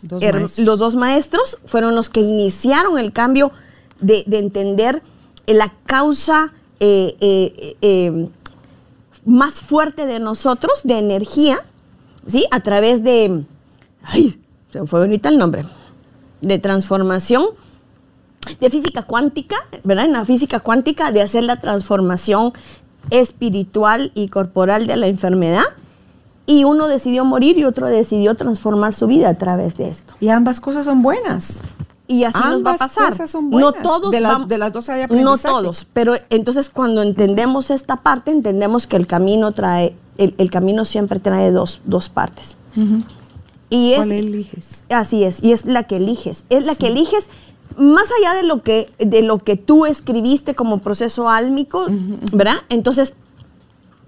[0.03, 0.23] Dos
[0.59, 3.53] los dos maestros, fueron los que iniciaron el cambio
[4.01, 5.03] de, de entender
[5.47, 8.29] la causa eh, eh, eh,
[9.25, 11.59] más fuerte de nosotros, de energía,
[12.27, 12.47] ¿sí?
[12.51, 13.45] A través de,
[14.05, 14.41] ay,
[14.73, 15.65] se me fue ahorita el nombre,
[16.41, 17.47] de transformación
[18.61, 20.05] de física cuántica, ¿verdad?
[20.05, 22.53] En la física cuántica, de hacer la transformación
[23.11, 25.63] espiritual y corporal de la enfermedad.
[26.47, 30.13] Y uno decidió morir y otro decidió transformar su vida a través de esto.
[30.21, 31.61] Y ambas cosas son buenas.
[32.07, 33.11] Y así nos va a pasar.
[33.13, 33.83] cosas son no buenas.
[33.83, 38.31] todos De la- de las dos hay No todos, pero entonces cuando entendemos esta parte,
[38.31, 42.59] entendemos que el camino trae, el, el camino siempre trae dos, dos partes.
[43.75, 44.85] Y es, ¿Cuál eliges?
[44.89, 46.45] Así es, y es la que eliges.
[46.51, 46.79] Es la Sí.
[46.81, 47.29] que eliges
[47.77, 51.87] más allá de lo que de lo que tú escribiste como proceso álmico,
[52.33, 52.57] ¿verdad?
[52.69, 53.15] Entonces,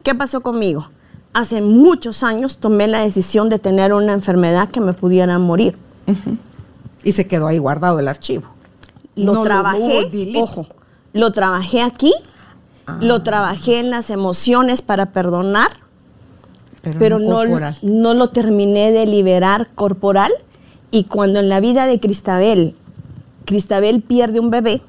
[0.05, 0.89] ¿qué pasó conmigo?
[1.33, 5.77] Hace muchos años tomé la decisión de tener una enfermedad que me pudiera morir.
[7.03, 8.45] Y se quedó ahí guardado el archivo.
[9.17, 10.67] Lo No, trabajé, ojo,
[11.13, 12.13] lo trabajé aquí,
[12.87, 12.99] Ah.
[13.01, 15.71] lo trabajé en las emociones para perdonar,
[16.93, 20.33] Pero, pero no no, no lo terminé de liberar corporal
[20.93, 22.75] Y cuando en la vida de Cristabel,
[23.45, 24.83] Cristabel pierde un bebé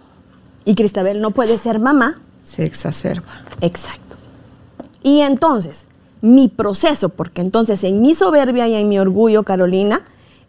[0.63, 3.41] y Cristabel no puede ser mamá, Se exacerba.
[3.61, 4.17] Exacto.
[5.01, 5.85] Y entonces,
[6.21, 10.01] mi proceso, porque entonces en mi soberbia y en mi orgullo, Carolina,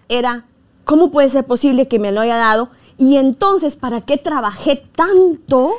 [0.08, 0.44] era,
[0.84, 2.70] ¿cómo puede ser posible que me lo haya dado?
[2.98, 5.70] Y entonces, ¿para qué trabajé tanto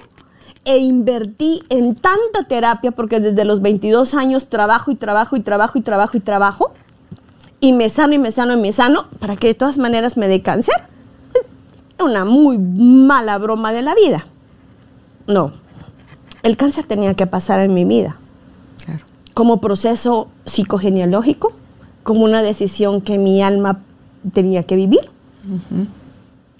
[0.69, 2.91] e invertí en tanta terapia?
[2.91, 6.71] Porque desde los 22 años trabajo y trabajo y trabajo y trabajo y trabajo.
[7.59, 10.27] Y me sano y me sano y me sano, para que de todas maneras me
[10.27, 10.75] dé cáncer.
[12.01, 14.27] Una muy mala broma de la vida.
[15.27, 15.51] No,
[16.43, 18.15] el cáncer tenía que pasar en mi vida
[18.85, 19.03] Claro.
[19.33, 21.51] como proceso psicogenealógico,
[22.03, 23.79] como una decisión que mi alma
[24.33, 25.01] tenía que vivir.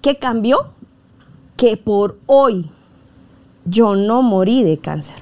[0.01, 0.57] ¿Qué cambió?
[1.55, 2.69] Que por hoy
[3.69, 5.15] yo no morí de cáncer.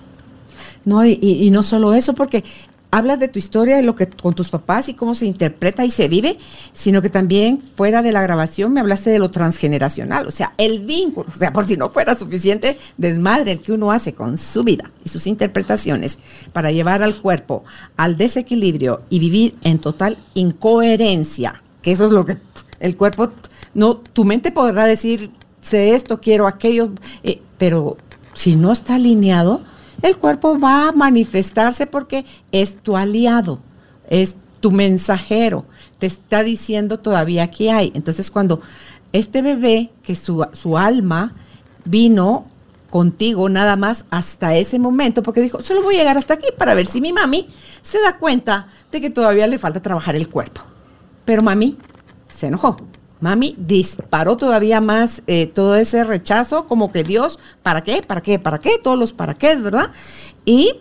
[0.85, 2.45] No, y, no solo eso, porque
[2.91, 5.91] hablas de tu historia y lo que con tus papás y cómo se interpreta y
[5.91, 6.37] se vive,
[6.73, 10.79] sino que también fuera de la grabación me hablaste de lo transgeneracional, o sea, el
[10.79, 14.63] vínculo, o sea, por si no fuera suficiente desmadre el que uno hace con su
[14.63, 16.19] vida y sus interpretaciones
[16.53, 17.65] para llevar al cuerpo
[17.97, 22.37] al desequilibrio y vivir en total incoherencia, que eso es lo que
[22.79, 23.31] el cuerpo,
[23.73, 25.31] no, tu mente podrá decir,
[25.61, 26.91] sé esto, quiero aquello,
[27.23, 27.97] eh, pero
[28.37, 29.61] si no está alineado,
[30.03, 33.59] el cuerpo va a manifestarse porque es tu aliado,
[34.09, 35.65] es tu mensajero,
[35.97, 37.91] te está diciendo todavía que hay.
[37.95, 38.61] Entonces cuando
[39.11, 41.33] este bebé, que su, su alma
[41.83, 42.45] vino
[42.91, 46.75] contigo nada más hasta ese momento, porque dijo, solo voy a llegar hasta aquí para
[46.75, 47.49] ver si mi mami
[47.81, 50.61] se da cuenta de que todavía le falta trabajar el cuerpo.
[51.25, 51.75] Pero mami
[52.27, 52.77] se enojó.
[53.19, 58.01] Mami disparó todavía más eh, todo ese rechazo, como que Dios, ¿para qué?
[58.05, 58.39] ¿Para qué?
[58.39, 58.77] ¿Para qué?
[58.81, 59.91] Todos los para qué, ¿verdad?
[60.45, 60.73] Y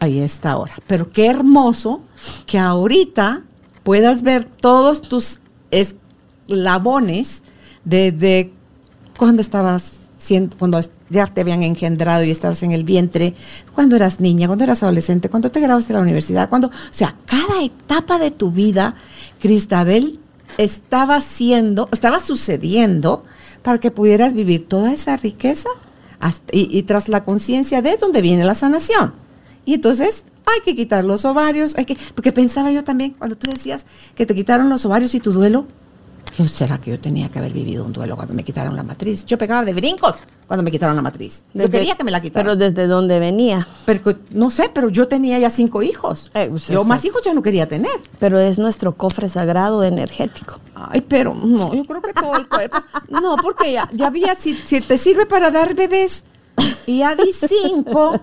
[0.00, 0.74] ahí está ahora.
[0.86, 2.00] Pero qué hermoso
[2.46, 3.42] que ahorita
[3.84, 7.42] puedas ver todos tus eslabones
[7.84, 8.50] desde
[9.16, 13.34] cuando estabas siendo, cuando ya te habían engendrado y estabas en el vientre,
[13.74, 17.14] cuando eras niña, cuando eras adolescente, cuando te graduaste de la universidad, cuando, o sea,
[17.26, 18.94] cada etapa de tu vida,
[19.40, 20.18] Cristabel
[20.56, 23.24] estaba haciendo, estaba sucediendo
[23.62, 25.68] para que pudieras vivir toda esa riqueza
[26.50, 29.12] y, tras la conciencia de dónde viene la sanación.
[29.64, 33.48] Y entonces hay que quitar los ovarios, hay que, porque pensaba yo también, cuando tú
[33.48, 33.84] decías
[34.14, 35.66] que te quitaron los ovarios y tu duelo,
[36.46, 39.24] ¿será que yo tenía que haber vivido un duelo cuando me quitaron la matriz?
[39.26, 41.44] Yo pegaba de brincos cuando me quitaron la matriz.
[41.52, 42.44] yo quería que me la quitaran.
[42.44, 43.66] Pero desde dónde venía.
[43.84, 46.30] Pero, no sé, pero yo tenía ya cinco hijos.
[46.34, 47.90] Eh, pues, yo más hijos ya no quería tener.
[48.18, 50.60] Pero es nuestro cofre sagrado energético.
[50.74, 52.76] Ay, pero no, yo creo que todo el cuerpo.
[53.08, 56.24] No, porque ya, ya había, si, si te sirve para dar bebés
[56.86, 58.20] y ya di cinco,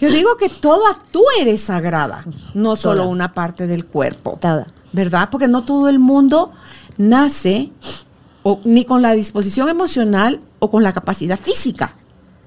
[0.00, 3.08] yo digo que toda tú eres sagrada, no solo Toda.
[3.08, 4.38] una parte del cuerpo.
[4.40, 4.66] Toda.
[4.92, 5.28] ¿Verdad?
[5.30, 6.52] Porque no todo el mundo
[6.98, 7.70] nace
[8.42, 11.94] o, ni con la disposición emocional o con la capacidad física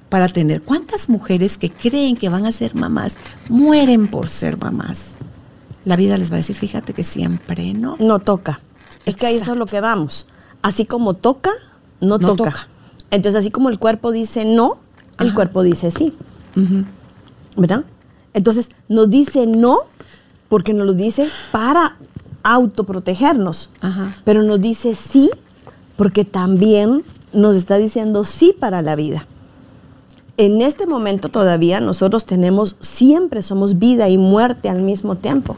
[0.10, 0.62] para tener.
[0.62, 3.16] ¿Cuántas mujeres que creen que van a ser mamás
[3.50, 5.16] mueren por ser mamás?
[5.86, 7.96] La vida les va a decir, fíjate que siempre no.
[8.00, 8.60] No toca.
[9.06, 10.28] Es que ahí eso es lo que vamos.
[10.62, 11.52] Así como toca,
[12.02, 12.52] no, No toca.
[12.52, 12.68] toca.
[13.10, 14.78] Entonces, así como el cuerpo dice no,
[15.20, 15.36] el Ajá.
[15.36, 16.14] cuerpo dice sí.
[17.58, 17.84] ¿Verdad?
[18.34, 19.80] Entonces, nos dice no
[20.50, 21.96] porque nos lo dice para
[22.44, 23.70] autoprotegernos.
[23.82, 24.12] Ajá.
[24.24, 25.30] Pero nos dice sí
[25.98, 29.26] porque también nos está diciendo sí para la vida.
[30.38, 35.56] En este momento todavía nosotros tenemos, siempre somos vida y muerte al mismo tiempo.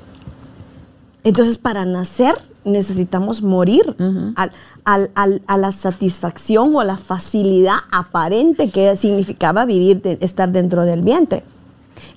[1.24, 3.96] Entonces, para nacer necesitamos morir
[4.36, 4.52] al-
[4.86, 10.50] al- al- a la satisfacción o a la facilidad aparente que significaba vivir, de- estar
[10.52, 11.44] dentro del vientre.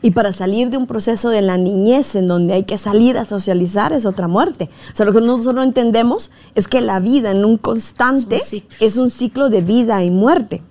[0.06, 3.24] Y para salir de un proceso de la niñez en donde hay que salir a
[3.24, 4.70] socializar es otra muerte.
[4.92, 8.40] O sea, lo que nosotros no entendemos es que la vida en un constante
[8.78, 10.62] es un ciclo de vida y muerte.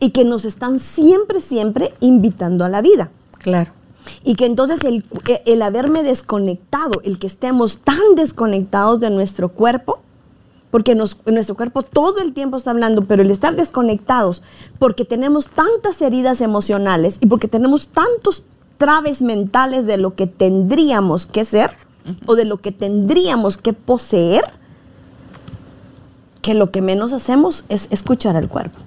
[0.00, 3.10] Y que nos están siempre, siempre invitando a la vida.
[3.38, 3.70] Claro.
[4.24, 5.04] Y que entonces el,
[5.46, 10.00] el haberme desconectado, el que estemos tan desconectados de nuestro cuerpo,
[10.72, 14.42] porque nos- nuestro cuerpo todo el tiempo está hablando, pero el estar desconectados,
[14.80, 18.42] porque tenemos tantas heridas emocionales y porque tenemos tantos
[18.78, 21.70] traves mentales de lo que tendríamos que ser
[22.26, 24.44] o de lo que tendríamos que poseer,
[26.42, 28.78] que lo que menos hacemos es escuchar al cuerpo.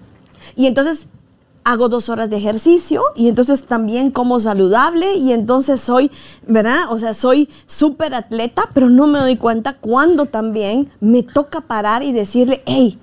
[0.55, 1.07] Y entonces
[1.67, 6.09] hago dos horas de ejercicio y entonces también como saludable y entonces soy,
[6.47, 6.91] ¿verdad?
[6.91, 12.03] O sea, soy súper atleta, pero no me doy cuenta cuando también me toca parar
[12.03, 12.97] y decirle, hey,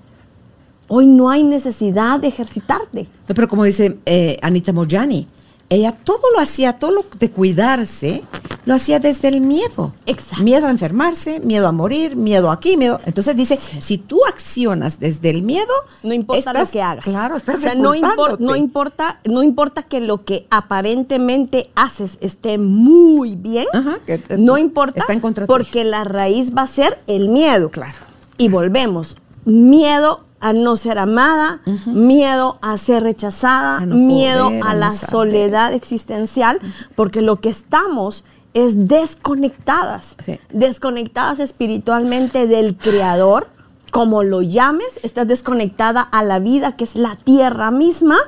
[0.88, 3.06] hoy no hay necesidad de ejercitarte.
[3.26, 5.26] Pero como dice eh, Anita Moyani,
[5.70, 8.22] ella todo lo hacía, todo lo de cuidarse,
[8.66, 9.92] lo hacía desde el miedo.
[10.06, 10.42] Exacto.
[10.44, 12.98] Miedo a enfermarse, miedo a morir, miedo aquí, miedo.
[13.06, 17.04] Entonces dice, si tú accionas desde el miedo, No importa estás- lo que hagas.
[17.04, 18.42] Claro, estás o sea, no, impor- sepultándote.
[18.44, 23.66] no importa, no importa que lo que aparentemente haces esté muy bien.
[23.72, 27.70] Ajá, que no importa está en contra porque la raíz va a ser el miedo.
[27.70, 27.94] Claro.
[28.38, 29.16] Y volvemos.
[29.44, 35.72] Miedo a no ser amada, miedo a ser rechazada, A no miedo a la soledad
[35.72, 36.60] existencial,
[36.94, 40.38] porque lo que estamos es desconectadas, Sí.
[40.52, 43.46] desconectadas espiritualmente del Creador,
[43.90, 48.18] como lo llames, estás desconectada a la vida que es la tierra misma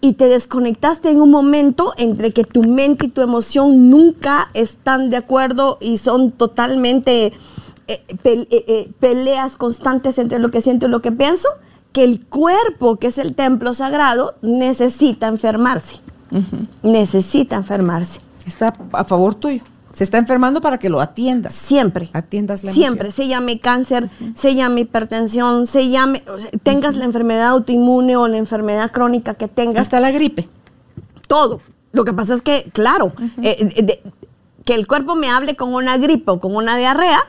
[0.00, 5.10] y te desconectaste en un momento entre que tu mente y tu emoción nunca están
[5.10, 7.32] de acuerdo y son totalmente
[7.88, 11.48] eh, eh, eh, peleas constantes entre lo que siento y lo que pienso,
[11.92, 15.96] que el cuerpo, que es el templo sagrado, necesita enfermarse.
[16.82, 18.20] Necesita enfermarse.
[18.46, 19.62] Está a favor tuyo.
[19.92, 21.54] Se está enfermando para que lo atiendas.
[21.54, 22.10] Siempre.
[22.12, 23.24] Atiendas la Siempre, emoción.
[23.24, 28.28] se llame cáncer, se llame hipertensión, se llame, o sea, tengas la enfermedad autoinmune o
[28.28, 30.48] la enfermedad crónica que tengas, Hasta la gripe.
[31.28, 31.60] todo.
[31.92, 33.12] Lo que pasa es que, claro,
[33.42, 34.02] eh, de-
[34.66, 37.20] que el cuerpo me hable con una gripe o con una diarrea,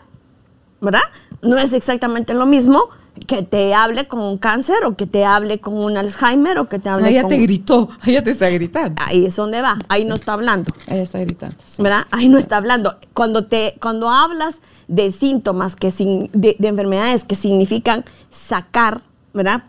[0.81, 1.01] ¿verdad?
[1.41, 2.83] No es exactamente lo mismo
[3.25, 6.77] que te hable con un cáncer o que te hable con un Alzheimer o que
[6.77, 7.29] te hable Ahí ya con...
[7.29, 9.01] te gritó, ahí ya te está gritando.
[9.03, 10.71] Ahí es donde va, ahí no está hablando.
[10.87, 11.55] Ahí está gritando.
[11.67, 11.81] sí.
[11.81, 12.05] ¿verdad?
[12.11, 12.95] Ahí no está hablando.
[13.13, 14.57] Cuando, te, cuando hablas
[14.87, 19.01] de síntomas, que sin- de, de enfermedades que significan sacar,
[19.33, 19.63] ¿verdad?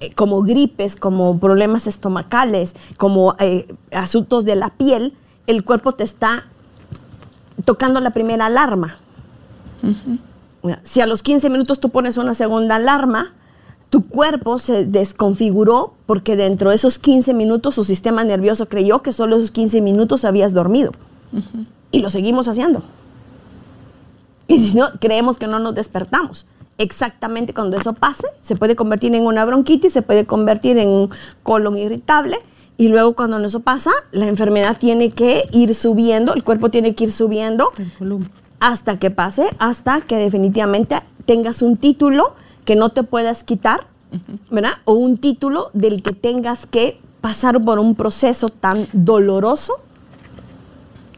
[0.00, 5.14] Eh, como gripes, como problemas estomacales, como eh, asuntos de la piel,
[5.46, 6.44] el cuerpo te está
[7.64, 8.98] tocando la primera alarma.
[9.82, 10.20] Mira,
[10.82, 13.32] Si a los 15 minutos tú pones una segunda alarma,
[13.90, 19.12] tu cuerpo se desconfiguró porque dentro de esos 15 minutos su sistema nervioso creyó que
[19.12, 20.92] solo esos 15 minutos habías dormido.
[21.90, 22.82] Y lo seguimos haciendo.
[24.46, 26.46] Y si no, creemos que no nos despertamos.
[26.78, 31.10] Exactamente cuando eso pase, se puede convertir en una bronquitis, se puede convertir en un
[31.42, 32.38] colon irritable.
[32.78, 37.04] Y luego cuando eso pasa, la enfermedad tiene que ir subiendo, el cuerpo tiene que
[37.04, 38.30] ir subiendo El volumen.
[38.60, 40.96] Hasta que pase, hasta que definitivamente
[41.26, 42.34] tengas un título
[42.64, 43.86] que no te puedas quitar,
[44.50, 44.72] ¿verdad?
[44.84, 49.74] O un título del que tengas que pasar por un proceso tan doloroso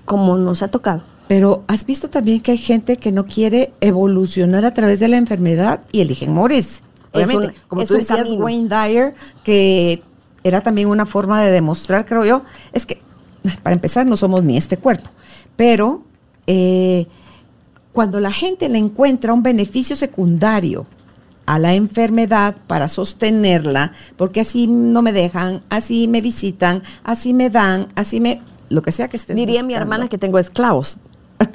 [0.05, 1.03] como nos ha tocado.
[1.29, 5.17] Pero has visto también que hay gente que no quiere evolucionar a través de la
[5.17, 6.83] enfermedad y eligen morirse.
[7.13, 8.45] Obviamente, un- como tú decías, camino.
[8.45, 9.15] Wayne Dyer,
[9.45, 10.03] que
[10.45, 12.99] era también una forma de demostrar, creo yo, es que,
[13.63, 15.09] para empezar, no somos ni este cuerpo,
[15.57, 16.03] pero
[16.47, 17.07] eh,
[17.93, 20.87] cuando la gente le encuentra un beneficio secundario
[21.45, 27.51] a la enfermedad para sostenerla, porque así no me dejan, así me visitan, así me
[27.51, 28.41] dan, así me...
[28.71, 30.97] Lo que sea que estés Diría mi hermana que tengo esclavos,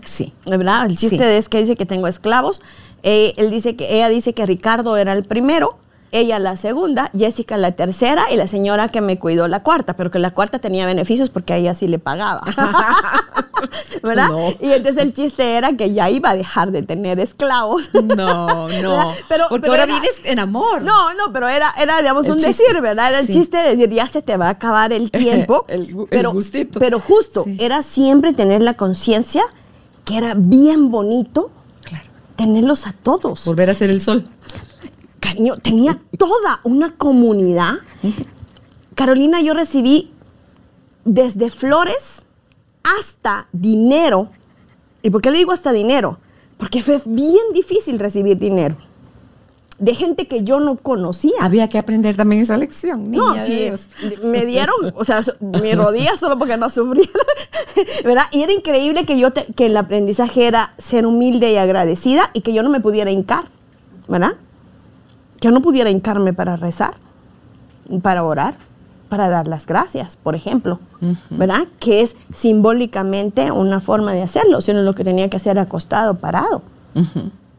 [0.04, 0.34] Sí.
[0.46, 0.86] ¿verdad?
[0.86, 1.24] El chiste Sí.
[1.24, 2.62] es que dice que tengo esclavos.
[3.04, 5.78] Eh, él dice que ella dice que Ricardo era el primero,
[6.12, 10.12] ella la segunda, Jessica la tercera y la señora que me cuidó la cuarta, pero
[10.12, 12.42] que la cuarta tenía beneficios porque a ella sí le pagaba.
[14.04, 14.30] ¿Verdad?
[14.30, 14.50] No.
[14.60, 17.90] Y entonces el chiste era que ya iba a dejar de tener esclavos.
[17.94, 18.82] No, ¿Verdad?
[18.84, 19.14] no.
[19.28, 20.82] Pero- Porque pero ahora era- vives en amor.
[20.82, 22.64] No, no, pero era, era digamos, El un chiste.
[22.64, 23.10] decir, ¿verdad?
[23.10, 25.66] Era el chiste de decir, ya se te va a acabar el tiempo.
[25.68, 26.80] El el pero, gustito.
[26.80, 27.58] Pero justo, Sí.
[27.60, 29.44] era siempre tener la conciencia
[30.06, 31.52] que era bien bonito
[31.84, 32.06] Claro.
[32.36, 33.44] tenerlos a todos.
[33.46, 34.26] Volver a ser el sol.
[35.20, 37.74] Cariño, tenía toda una comunidad.
[38.96, 40.12] Carolina, yo recibí
[41.06, 42.24] desde flores
[43.00, 44.30] hasta dinero.
[45.04, 46.20] ¿Y por qué le digo hasta dinero?
[46.58, 48.76] Porque fue bien difícil recibir dinero.
[49.80, 51.34] De gente que yo no conocía.
[51.42, 53.12] Había que aprender también esa lección.
[53.12, 53.90] No, niña sí, Dios.
[54.24, 57.08] me dieron, o sea, mi rodilla solo porque no sufría,
[58.04, 58.24] ¿verdad?
[58.32, 62.42] Y era increíble que yo, te- que el aprendizaje era ser humilde y agradecida y
[62.42, 63.44] que yo no me pudiera hincar,
[64.08, 64.32] ¿verdad?
[65.40, 66.96] Que yo no pudiera hincarme para rezar,
[68.02, 68.56] para orar,
[69.08, 70.80] para dar las gracias, por ejemplo,
[71.30, 71.68] ¿verdad?
[71.80, 76.62] Que es simbólicamente una forma de hacerlo, sino lo que tenía que hacer acostado, parado.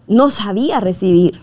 [0.07, 1.41] No sabía recibir,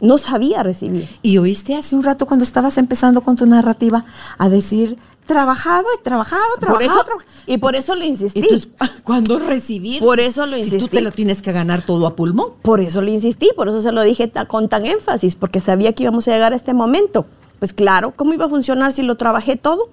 [0.00, 1.08] no sabía recibir.
[1.22, 4.04] Y oíste hace un rato cuando estabas empezando con tu narrativa
[4.38, 8.40] a decir trabajado y trabajado, Por trabajado, eso, y por eso lo insistí.
[8.40, 8.68] Entonces,
[9.04, 10.00] cuando recibir.
[10.00, 10.96] Por eso lo Si tú insistí.
[10.96, 12.48] te lo tienes que ganar todo a pulmón.
[12.62, 16.02] Por eso le insistí, por eso se lo dije con tan énfasis, porque sabía que
[16.02, 17.26] íbamos a llegar a este momento.
[17.60, 19.88] Pues claro, ¿cómo iba a funcionar si lo trabajé todo?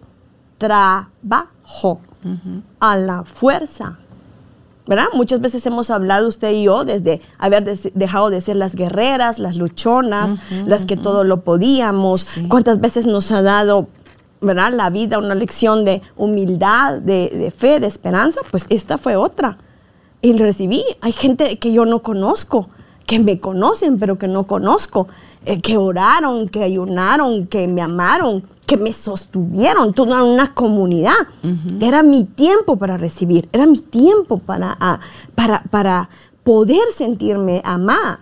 [0.57, 1.99] Trabajo
[2.79, 3.97] a la fuerza.
[4.85, 5.07] ¿Verdad?
[5.13, 9.37] Muchas veces hemos hablado usted y yo desde haber des- dejado de ser las guerreras,
[9.37, 12.21] las luchonas, las que todo lo podíamos.
[12.21, 12.47] Sí.
[12.47, 13.87] ¿Cuántas veces nos ha dado
[14.39, 14.71] ¿verdad?
[14.71, 19.57] La vida, una lección de humildad, de, de fe, de esperanza, pues esta fue otra.
[20.21, 22.69] Y recibí, hay gente que yo no conozco,
[23.07, 25.07] que me conocen, pero que no conozco,
[25.47, 31.15] eh, que oraron, que ayunaron, que me amaron, que me sostuvieron, toda una comunidad.
[31.79, 34.99] Era mi tiempo para recibir, era mi tiempo para, ah,
[35.35, 36.09] para, para
[36.43, 38.19] poder sentirme amada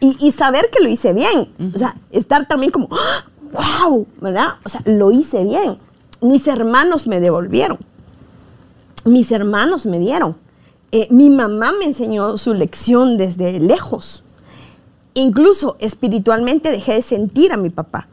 [0.00, 1.48] y, y saber que lo hice bien.
[1.74, 4.54] O sea, estar también como, wow, ¿verdad?
[4.64, 5.76] O sea, lo hice bien.
[6.22, 7.78] Mis hermanos me devolvieron.
[9.04, 10.36] Mis hermanos me dieron.
[10.90, 14.22] Eh, mi mamá me enseñó su lección desde lejos.
[15.16, 18.06] Incluso espiritualmente dejé de sentir a mi papá,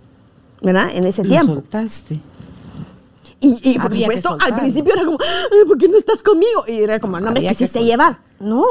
[0.61, 0.89] ¿verdad?
[0.93, 1.53] En ese Lo tiempo.
[1.55, 2.19] soltaste.
[3.41, 6.63] Y, y por supuesto, al principio era como, "Ay, ¿por qué no estás conmigo?
[6.65, 8.17] Y era como, no me Había quisiste llevar.
[8.39, 8.63] No,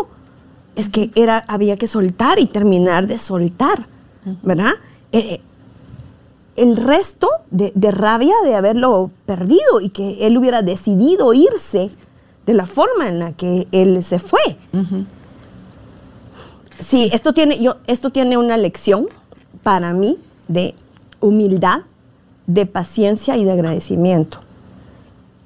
[0.77, 3.85] es que era, había que soltar y terminar de soltar,
[4.43, 4.73] ¿verdad?
[5.13, 5.41] Eh,
[6.57, 11.91] el resto de, de rabia de haberlo perdido y que él hubiera decidido irse
[12.47, 14.57] de la forma en la que él se fue.
[16.83, 19.07] Sí, esto tiene, yo, esto tiene una lección
[19.63, 20.19] para mí
[20.49, 20.75] de
[21.21, 21.83] humildad,
[22.47, 24.39] de paciencia y de agradecimiento.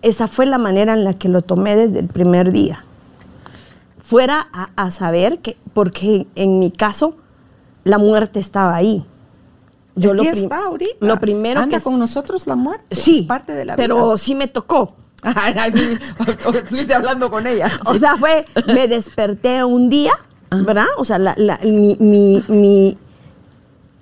[0.03, 2.85] Esa fue la manera en la que lo tomé desde el primer día.
[4.03, 7.17] Fuera a, a saber que, porque en mi caso,
[7.85, 9.05] la muerte estaba ahí.
[9.97, 10.95] Yo lo Aquí está ahorita.
[11.01, 12.95] Lo primero Anda que con nosotros la muerte.
[12.95, 14.19] sí, es parte de la pero vida.
[14.19, 14.95] sí me tocó.
[16.55, 17.81] Estuviste hablando con ella.
[17.87, 20.13] O sea, fue, me desperté un día,
[20.51, 20.87] ¿verdad?
[20.99, 22.97] O sea, la, la- mi, mi- mi-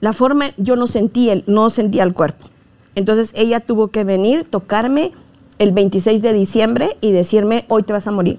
[0.01, 2.47] la forma, yo no sentí el, no sentía el cuerpo.
[2.95, 5.13] Entonces ella tuvo que venir, tocarme
[5.59, 8.39] el 26 de diciembre y decirme, hoy te vas a morir.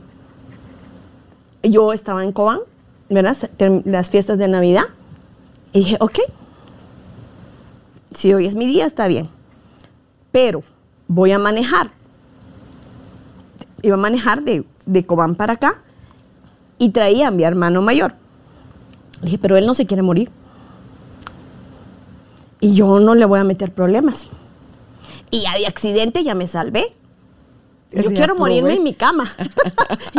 [1.63, 2.59] Yo estaba en Cobán,
[3.09, 3.35] ¿verdad?
[3.85, 4.83] Las fiestas de Navidad.
[5.73, 6.19] Y dije, ok,
[8.13, 9.27] si hoy es mi día, está bien.
[10.31, 10.63] Pero
[11.07, 11.91] voy a manejar
[13.81, 15.75] iba a manejar de, de Cobán para acá
[16.77, 18.13] y traía a mi hermano mayor.
[19.21, 20.29] Le dije, pero él no se quiere morir.
[22.59, 24.27] Y yo no le voy a meter problemas.
[25.31, 26.93] Y ya de accidente ya me salvé.
[27.91, 29.31] Yo quiero morirme en mi cama.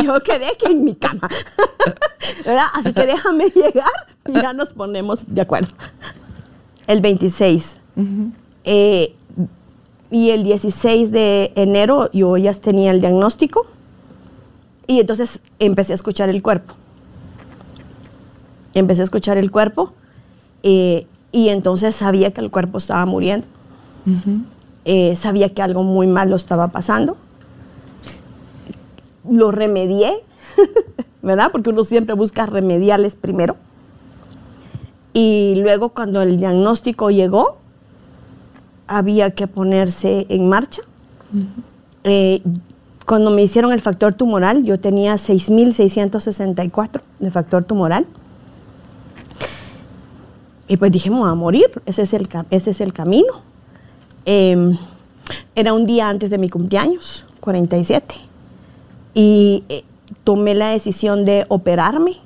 [0.03, 1.29] yo quedé que en mi cama.
[2.45, 2.67] ¿Verdad?
[2.75, 5.69] Así que déjame llegar y ya nos ponemos de acuerdo.
[6.87, 7.77] El 26.
[8.65, 9.15] Eh,
[10.11, 13.67] y el 16 de enero yo ya tenía el diagnóstico
[14.87, 16.75] y entonces empecé a escuchar el cuerpo.
[18.75, 19.93] Empecé a escuchar el cuerpo
[20.63, 23.47] eh, y entonces sabía que el cuerpo estaba muriendo.
[24.85, 27.17] Eh, sabía que algo muy malo estaba pasando.
[29.29, 30.23] Lo remedié,
[31.23, 31.51] ¿verdad?
[31.51, 33.57] Porque uno siempre busca remediales primero.
[35.13, 37.57] Y luego cuando el diagnóstico llegó,
[38.87, 40.83] había que ponerse en marcha.
[42.05, 42.41] Eh,
[43.07, 48.05] cuando me hicieron el factor tumoral, yo tenía 6.664 de factor tumoral.
[50.69, 53.33] Y pues dije, me a morir, ese es el, ese es el camino.
[54.25, 54.77] Eh,
[55.55, 58.15] era un día antes de mi cumpleaños, 47.
[59.15, 59.85] Y eh,
[60.25, 62.17] tomé la decisión de operarme.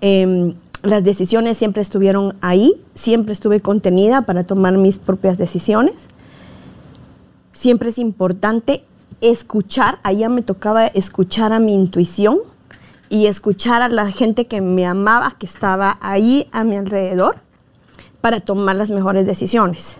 [0.00, 5.94] Em, las decisiones siempre estuvieron ahí, siempre estuve contenida para tomar mis propias decisiones.
[7.52, 8.82] Siempre es importante
[9.20, 12.38] escuchar, allá me tocaba escuchar a mi intuición
[13.10, 17.36] y escuchar a la gente que me amaba, que estaba ahí a mi alrededor,
[18.20, 19.96] para tomar las mejores decisiones.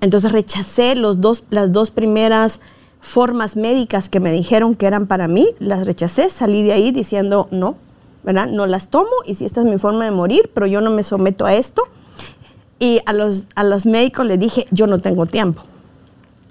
[0.00, 2.60] Entonces rechacé los dos, las dos primeras
[3.00, 7.48] formas médicas que me dijeron que eran para mí, las rechacé, salí de ahí diciendo
[7.50, 7.76] no,
[8.22, 8.46] ¿verdad?
[8.46, 11.02] No las tomo y si esta es mi forma de morir, pero yo no me
[11.02, 11.82] someto a esto.
[12.78, 15.62] Y a los, a los médicos les dije, yo no tengo tiempo.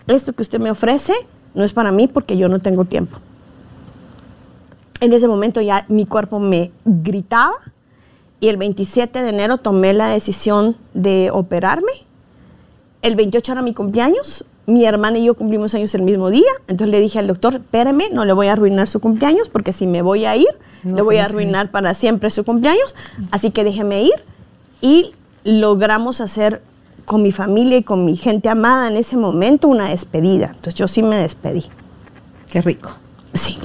[0.07, 1.13] Esto que usted me ofrece
[1.53, 3.17] no es para mí porque yo no tengo tiempo.
[5.01, 7.53] En ese momento ya mi cuerpo me gritaba
[8.41, 11.91] y el 27 de enero tomé la decisión de operarme.
[13.01, 14.45] El 28 era mi cumpleaños.
[14.65, 16.51] Mi hermana y yo cumplimos años el mismo día.
[16.67, 19.87] Entonces le dije al doctor, espéreme, no le voy a arruinar su cumpleaños porque si
[19.87, 20.47] me voy a ir,
[20.83, 21.31] No, le voy a sí.
[21.31, 22.93] arruinar para siempre su cumpleaños.
[23.31, 24.13] Así que déjeme ir.
[24.81, 25.11] Y
[25.43, 26.61] logramos hacer
[27.09, 30.49] con mi familia y con mi gente amada en ese momento una despedida.
[30.49, 31.65] Entonces yo sí me despedí.
[32.51, 32.91] Qué rico.
[33.33, 33.57] Sí.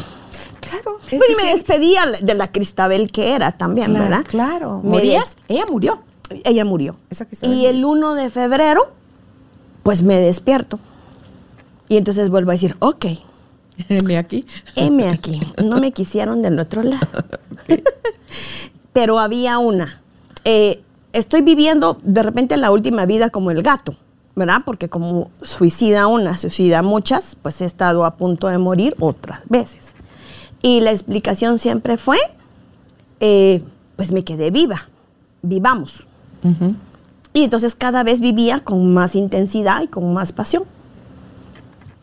[0.61, 0.99] Claro.
[1.11, 4.25] Pero y me decir, despedí al- de la Cristabel que era también, claro, ¿verdad?
[4.27, 4.83] Claro.
[5.47, 6.03] Ella murió.
[6.43, 6.97] Ella murió.
[7.11, 7.69] Esa Y murió.
[7.69, 8.89] el 1 de febrero,
[9.83, 10.79] pues me despierto.
[11.91, 13.05] Y entonces vuelvo a decir, ok,
[13.91, 14.47] Heme aquí.
[14.75, 15.43] heme aquí.
[15.63, 17.07] No me quisieron del otro lado.
[18.95, 20.01] Pero había una.
[20.45, 20.81] eh,
[21.15, 23.97] estoy viviendo de repente la última vida como el gato,
[24.35, 24.63] ¿verdad?
[24.67, 29.93] Porque como suicida una, suicida muchas, pues he estado a punto de morir otras veces.
[30.61, 32.19] Y la explicación siempre fue,
[33.21, 33.63] eh,
[33.97, 34.89] pues me quedé viva,
[35.43, 36.05] vivamos.
[37.33, 40.65] Y entonces cada vez vivía con más intensidad y con más pasión.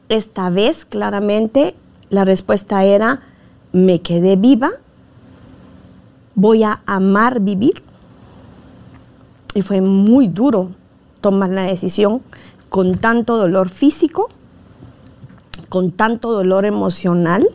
[0.10, 1.76] Esta vez claramente
[2.10, 3.22] la respuesta era,
[3.72, 4.72] me quedé viva,
[6.36, 7.84] voy a amar vivir.
[9.54, 10.72] Y fue muy duro
[11.20, 12.22] tomar la decisión
[12.70, 14.30] con tanto dolor físico,
[15.70, 17.48] con tanto dolor emocional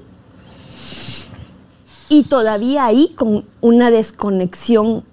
[2.09, 5.05] y todavía ahí con una desconexión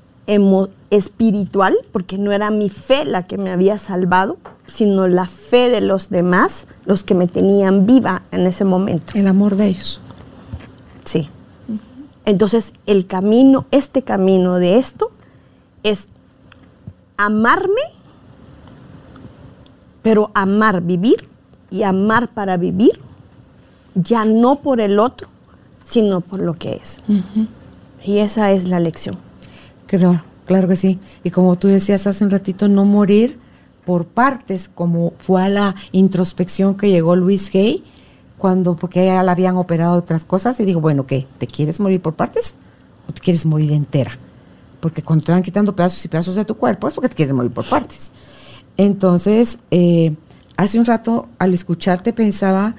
[0.90, 5.82] espiritual, porque no era mi fe la que me había salvado, sino la fe de
[5.82, 9.14] los demás, los que me tenían viva en ese momento.
[9.16, 10.00] El amor de ellos.
[11.04, 11.28] Sí.
[12.26, 15.12] Entonces, el camino, este camino de esto
[15.84, 16.06] es
[17.18, 17.82] amarme,
[20.02, 21.28] pero amar vivir
[21.72, 23.00] y amar para vivir,
[23.96, 25.28] ya no por el otro,
[25.84, 27.00] sino por lo que es.
[28.04, 29.18] Y esa es la lección.
[29.88, 31.00] Claro, claro que sí.
[31.24, 33.40] Y como tú decías hace un ratito, no morir
[33.86, 37.84] por partes, como fue a la introspección que llegó Luis Hay,
[38.38, 41.28] cuando, porque ya le habían operado otras cosas, y digo, bueno, ¿qué?
[41.38, 42.56] ¿Te quieres morir por partes
[43.08, 44.18] o te quieres morir entera?
[44.84, 47.34] Porque cuando te van quitando pedazos y pedazos de tu cuerpo es porque te quieres
[47.34, 48.12] morir por partes.
[48.76, 50.14] Entonces, eh,
[50.58, 52.76] hace un rato al escucharte pensaba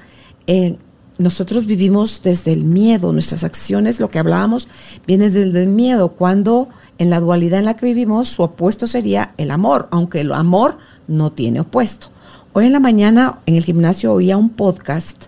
[0.46, 0.76] en
[1.16, 4.68] nosotros vivimos desde el miedo, nuestras acciones, lo que hablábamos,
[5.06, 9.32] viene desde el miedo, cuando en la dualidad en la que vivimos su opuesto sería
[9.38, 10.76] el amor, aunque el amor
[11.08, 12.08] no tiene opuesto.
[12.52, 15.24] Hoy en la mañana en el gimnasio oía un podcast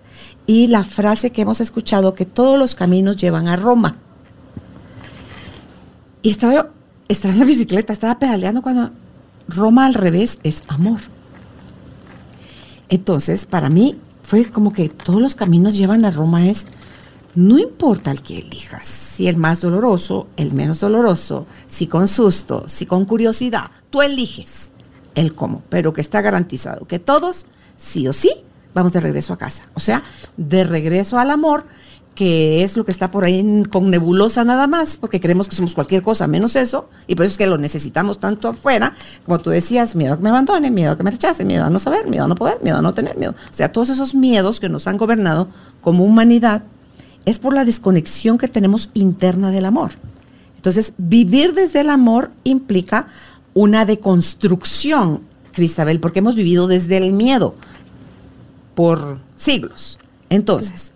[0.47, 3.97] y la frase que hemos escuchado, que todos los caminos llevan a Roma.
[6.27, 6.71] Y estaba,
[7.09, 8.91] estaba en la bicicleta, estaba pedaleando cuando
[9.47, 10.99] Roma al revés es amor.
[12.89, 16.65] Entonces, para mí, fue como que todos los caminos llevan a Roma es,
[17.37, 22.65] no importa el que elijas, si el más doloroso, el menos doloroso, si con susto,
[22.67, 24.73] si con curiosidad, tú eliges
[25.15, 27.47] el cómo, pero que está garantizado que todos,
[27.77, 28.33] sí o sí,
[28.75, 29.69] vamos de regreso a casa.
[29.75, 30.03] O sea,
[30.37, 31.67] de regreso al amor
[32.17, 35.75] que es lo que está por ahí con nebulosa nada más, porque creemos que somos
[35.75, 38.95] cualquier cosa menos eso, y por eso es que lo necesitamos tanto afuera,
[39.25, 41.71] como tú decías, miedo a que me abandone, miedo a que me rechace, miedo a
[41.71, 43.35] no saber, miedo a no poder, miedo a no tener miedo.
[43.51, 45.49] O sea, todos esos miedos que nos han gobernado
[45.81, 46.65] como humanidad
[47.27, 49.93] es por la desconexión que tenemos interna del amor.
[50.57, 53.09] Entonces, vivir desde el amor implica
[53.55, 55.21] una deconstrucción,
[55.53, 57.55] Cristabel, porque hemos vivido desde el miedo
[58.75, 59.99] por siglos.
[60.29, 60.93] Entonces,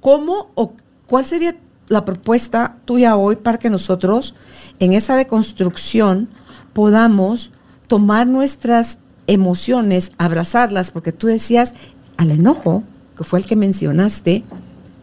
[0.00, 0.72] ¿Cómo o
[1.06, 1.56] cuál sería
[1.88, 4.34] la propuesta tuya hoy para que nosotros
[4.78, 6.28] en esa deconstrucción
[6.72, 7.50] podamos
[7.88, 11.74] tomar nuestras emociones, abrazarlas, porque tú decías
[12.16, 12.84] al enojo,
[13.16, 14.44] que fue el que mencionaste,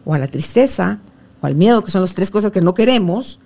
[0.04, 0.98] o a la tristeza,
[1.42, 3.38] o al miedo, que son las tres cosas que no queremos,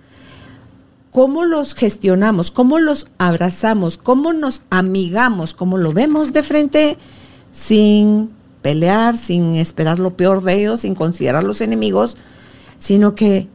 [1.11, 2.49] ¿cómo los gestionamos?
[2.49, 3.97] ¿Cómo los abrazamos?
[3.97, 5.53] ¿Cómo nos amigamos?
[5.53, 6.97] ¿Cómo lo vemos de frente
[7.51, 8.29] sin
[8.63, 12.17] pelear, sin esperar lo peor de ellos, sin considerar los enemigos,
[12.79, 13.47] sino que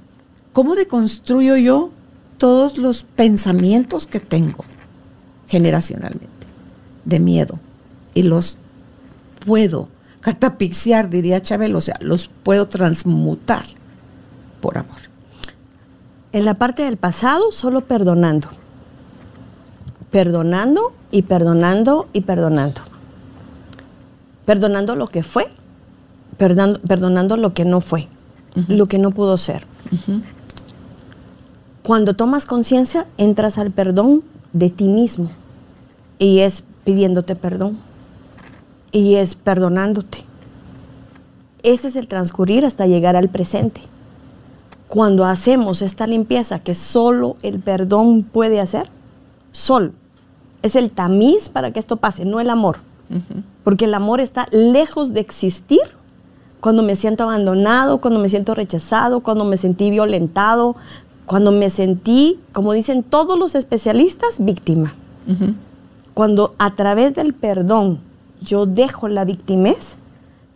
[0.52, 1.90] cómo deconstruyo yo
[2.36, 4.64] todos los pensamientos que tengo
[5.48, 6.28] generacionalmente
[7.04, 7.58] de miedo
[8.14, 8.58] y los
[9.44, 9.88] puedo
[10.20, 13.64] catapixiar, diría Chabel, o sea, los puedo transmutar
[14.60, 14.98] por amor.
[16.32, 18.48] En la parte del pasado, solo perdonando.
[20.10, 22.82] Perdonando y perdonando y perdonando
[24.48, 25.46] perdonando lo que fue,
[26.38, 28.08] perdonando, perdonando lo que no fue,
[28.66, 29.66] lo que no pudo ser.
[31.82, 34.22] Cuando tomas conciencia, entras al perdón
[34.54, 35.28] de ti mismo
[36.18, 37.76] y es pidiéndote perdón
[38.90, 40.24] y es perdonándote.
[41.62, 43.82] Ese es el transcurrir hasta llegar al presente.
[44.88, 48.88] Cuando hacemos esta limpieza que solo el perdón puede hacer,
[49.52, 49.92] solo,
[50.62, 52.78] es el tamiz para que esto pase, no el amor.
[53.64, 55.80] Porque el amor está lejos de existir
[56.60, 60.76] cuando me siento abandonado, cuando me siento rechazado, cuando me sentí violentado,
[61.24, 64.94] cuando me sentí, como dicen todos los especialistas, víctima.
[66.14, 67.98] Cuando a través del perdón
[68.40, 69.96] yo dejo la victimez,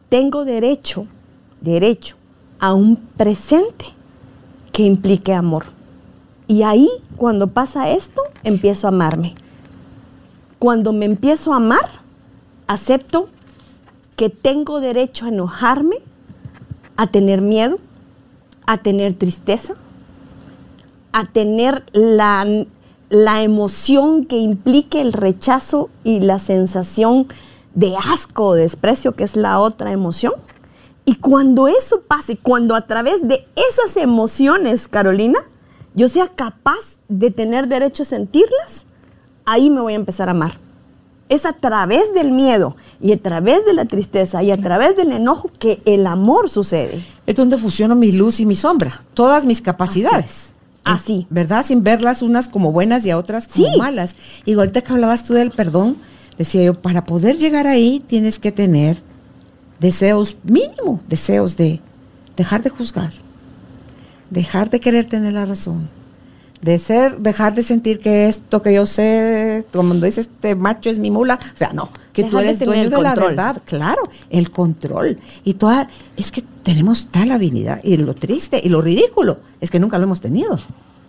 [0.08, 1.06] tengo derecho,
[1.60, 2.16] derecho
[2.58, 3.86] a un presente
[4.72, 5.66] que implique amor.
[6.48, 9.34] Y ahí, cuando pasa esto, empiezo a amarme.
[10.58, 12.01] Cuando me empiezo a amar,
[12.72, 13.28] acepto
[14.16, 15.96] que tengo derecho a enojarme,
[16.96, 17.78] a tener miedo,
[18.66, 19.74] a tener tristeza,
[21.12, 22.46] a tener la,
[23.08, 27.28] la emoción que implique el rechazo y la sensación
[27.74, 30.34] de asco o desprecio, que es la otra emoción.
[31.04, 35.40] Y cuando eso pase, cuando a través de esas emociones, Carolina,
[35.94, 38.84] yo sea capaz de tener derecho a sentirlas,
[39.44, 40.58] ahí me voy a empezar a amar.
[41.32, 45.12] Es a través del miedo y a través de la tristeza y a través del
[45.12, 47.02] enojo que el amor sucede.
[47.26, 50.52] Es donde fusiono mi luz y mi sombra, todas mis capacidades.
[50.84, 51.26] Así.
[51.30, 51.64] ¿Verdad?
[51.64, 53.78] Sin verlas unas como buenas y a otras como Sí.
[53.78, 54.14] malas.
[54.44, 55.96] Y ahorita que hablabas tú del perdón,
[56.36, 58.98] decía yo, para poder llegar ahí tienes que tener
[59.80, 61.80] deseos, mínimo, deseos de
[62.36, 63.10] dejar de juzgar,
[64.30, 65.88] dejar de querer tener la razón,
[66.62, 70.98] de ser, dejar de sentir que esto que yo sé, como dice este macho es
[70.98, 74.50] mi mula, o sea, no, que tú de eres dueño de la verdad, claro, el
[74.52, 75.18] control.
[75.44, 79.80] Y toda, es que tenemos tal habilidad, y lo triste y lo ridículo es que
[79.80, 80.58] nunca lo hemos tenido.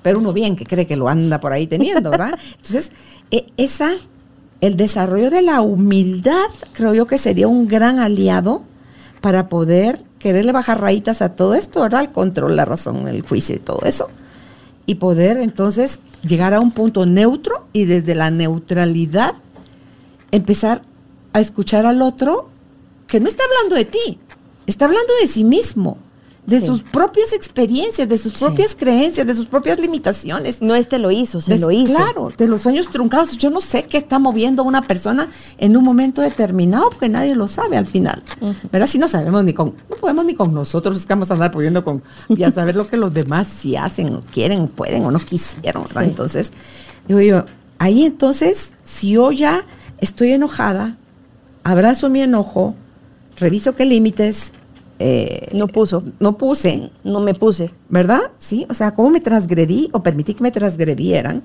[0.01, 2.37] Pero uno bien que cree que lo anda por ahí teniendo, ¿verdad?
[2.57, 2.91] Entonces,
[3.29, 3.91] e- esa,
[4.59, 8.63] el desarrollo de la humildad, creo yo que sería un gran aliado
[9.21, 12.01] para poder quererle bajar rayitas a todo esto, ¿verdad?
[12.01, 14.09] El control, la razón, el juicio y todo eso.
[14.85, 19.35] Y poder entonces llegar a un punto neutro y desde la neutralidad
[20.31, 20.81] empezar
[21.31, 22.49] a escuchar al otro
[23.07, 24.19] que no está hablando de ti,
[24.65, 25.97] está hablando de sí mismo,
[26.45, 26.67] de Sí.
[26.67, 30.61] sus propias experiencias, de sus propias creencias, de sus propias limitaciones.
[30.61, 31.93] No este lo hizo, se lo hizo.
[31.95, 33.37] Claro, de los sueños truncados.
[33.37, 37.47] Yo no sé qué está moviendo una persona en un momento determinado, porque nadie lo
[37.47, 38.21] sabe al final.
[38.71, 38.87] ¿Verdad?
[38.87, 41.83] Si no sabemos ni con, no podemos ni con nosotros, que vamos a andar pudiendo
[41.85, 45.19] con, y a saber lo que los demás sí hacen, o quieren, pueden o no
[45.19, 46.01] quisieron, ¿verdad?
[46.03, 46.09] Sí.
[46.09, 46.51] Entonces,
[47.07, 47.45] digo yo,
[47.79, 49.63] ahí entonces, si yo ya
[49.99, 50.97] estoy enojada,
[51.63, 52.75] abrazo mi enojo,
[53.37, 54.51] reviso qué límites
[54.99, 56.03] eh, No puso.
[56.19, 57.71] no puse, No me puse.
[57.89, 58.21] ¿verdad?
[58.37, 61.43] Sí, o sea, cómo me transgredí o permití que me transgredieran,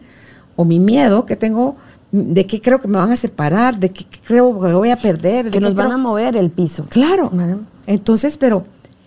[0.57, 1.76] o mi miedo que tengo,
[2.11, 5.46] de qué creo que me van a separar, de qué creo que voy a perder,
[5.46, 6.86] de Que nos van creo- a mover el piso.
[6.88, 7.30] Claro.
[7.86, 8.64] Entonces, pero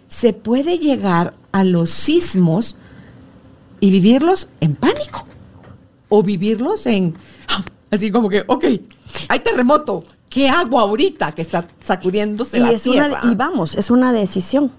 [0.10, 2.76] se puede llegar a los sismos
[3.80, 5.26] y vivirlos en pánico
[6.10, 7.14] o vivirlos en
[7.90, 8.66] así como que, ok,
[9.28, 13.92] hay terremoto, ¿qué hago ahorita que está sacudiéndose Y, la es una, y vamos, es
[13.92, 14.72] una decisión.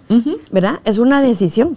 [0.51, 0.81] ¿verdad?
[0.85, 1.77] Es una decisión.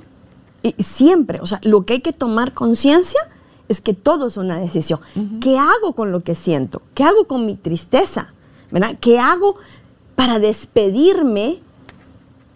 [0.64, 3.20] Y siempre, o sea, lo que hay que tomar conciencia
[3.68, 5.02] es que todo es una decisión.
[5.42, 6.82] ¿Qué hago con lo que siento?
[6.96, 8.30] ¿Qué hago con mi tristeza?
[8.72, 8.96] ¿Verdad?
[9.00, 9.58] ¿Qué hago
[10.16, 11.60] para despedirme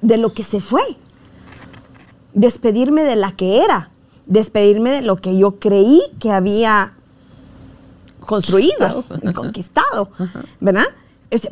[0.01, 0.81] de lo que se fue?
[2.33, 3.89] Despedirme de la que era,
[4.25, 6.93] despedirme de lo que yo creí que había
[8.21, 9.19] construido Conquistado.
[9.23, 10.09] y conquistado,
[10.61, 10.85] ¿verdad?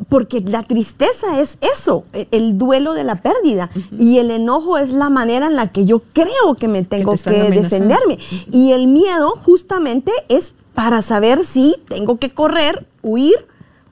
[0.08, 3.70] Porque la tristeza es eso, e- el duelo de la pérdida.
[3.96, 7.22] Y el enojo es la manera en la que yo creo que me tengo te
[7.30, 8.18] que defenderme.
[8.50, 13.36] Y el miedo justamente es para saber si tengo que correr, huir,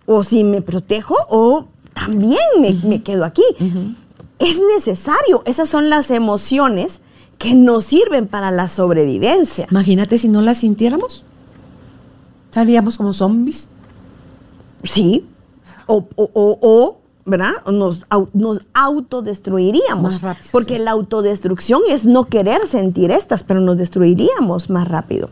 [0.07, 3.43] o si me protejo, o también me, me quedo aquí.
[4.39, 5.43] Es necesario.
[5.47, 7.01] Esas son las emociones
[7.39, 9.66] que nos sirven para la sobrevivencia.
[9.70, 11.24] Imagínate si no la sintiéramos.
[12.47, 13.68] Estaríamos como zombies.
[14.82, 15.24] Sí.
[15.87, 17.53] O, o, o- o, ¿verdad?
[17.70, 20.03] Nos, au- nos autodestruiríamos.
[20.14, 20.82] Más rápido, Porque sí.
[20.82, 25.28] la autodestrucción es no querer sentir estas, pero nos destruiríamos más rápido.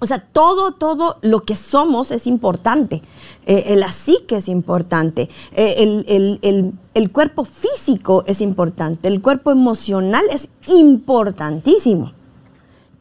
[0.00, 3.02] O sea, todo, todo lo que somos es importante.
[3.46, 5.28] Eh, eh, la psique es importante.
[5.54, 9.08] Eh, el, el- el- el cuerpo físico es importante.
[9.08, 12.12] El cuerpo emocional es importantísimo.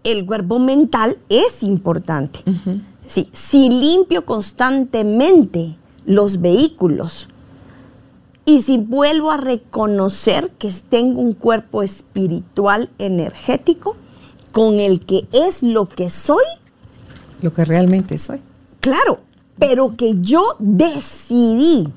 [0.03, 2.39] El cuerpo mental es importante.
[3.07, 5.75] Sí, si limpio constantemente
[6.07, 7.27] los vehículos
[8.45, 13.95] y si vuelvo a reconocer que tengo un cuerpo espiritual energético
[14.53, 16.45] con el que es lo que soy,
[17.41, 18.39] Lo que realmente soy.
[18.79, 19.19] claro,
[19.59, 21.89] pero que yo decidí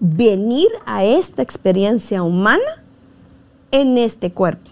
[0.00, 2.82] venir a esta experiencia humana
[3.72, 4.70] en este cuerpo.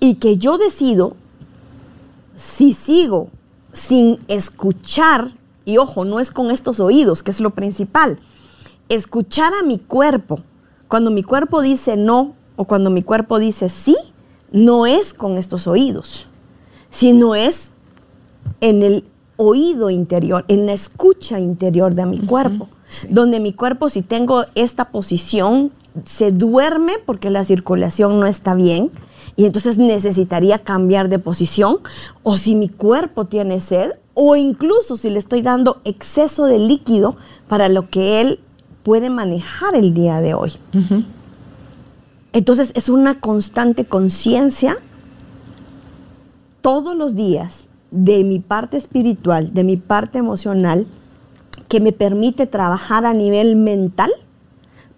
[0.00, 1.14] Y que yo decido
[2.36, 3.28] si sigo
[3.72, 5.30] sin escuchar,
[5.64, 8.18] y ojo, no es con estos oídos, que es lo principal,
[8.88, 10.40] escuchar a mi cuerpo.
[10.88, 13.96] Cuando mi cuerpo dice no o cuando mi cuerpo dice sí,
[14.50, 16.26] no es con estos oídos,
[16.90, 17.70] sino es
[18.60, 19.04] en el
[19.36, 23.08] oído interior, en la escucha interior de mi cuerpo, sí.
[23.10, 25.72] donde mi cuerpo si tengo esta posición
[26.04, 28.90] se duerme porque la circulación no está bien
[29.36, 31.78] y entonces necesitaría cambiar de posición
[32.22, 37.16] o si mi cuerpo tiene sed o incluso si le estoy dando exceso de líquido
[37.48, 38.40] para lo que él
[38.82, 40.52] puede manejar el día de hoy.
[42.32, 44.76] Entonces es una constante conciencia
[46.60, 50.86] todos los días de mi parte espiritual, de mi parte emocional,
[51.68, 54.10] que me permite trabajar a nivel mental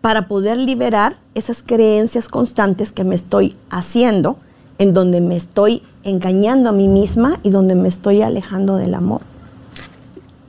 [0.00, 4.36] para poder liberar esas creencias constantes que me estoy haciendo,
[4.78, 9.20] en donde me estoy engañando a mí misma y donde me estoy alejando del amor.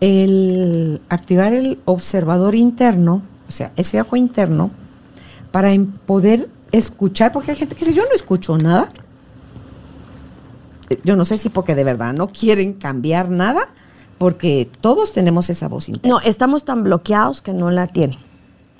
[0.01, 4.69] El activar el observador interno, o sea, ese ojo interno,
[5.51, 8.89] para em- poder escuchar, porque hay gente que dice, yo no escucho nada.
[10.89, 13.69] Eh, Yo no sé si porque de verdad no quieren cambiar nada,
[14.17, 16.09] porque todos tenemos esa voz interna.
[16.09, 18.19] No, estamos tan bloqueados que no la tienen.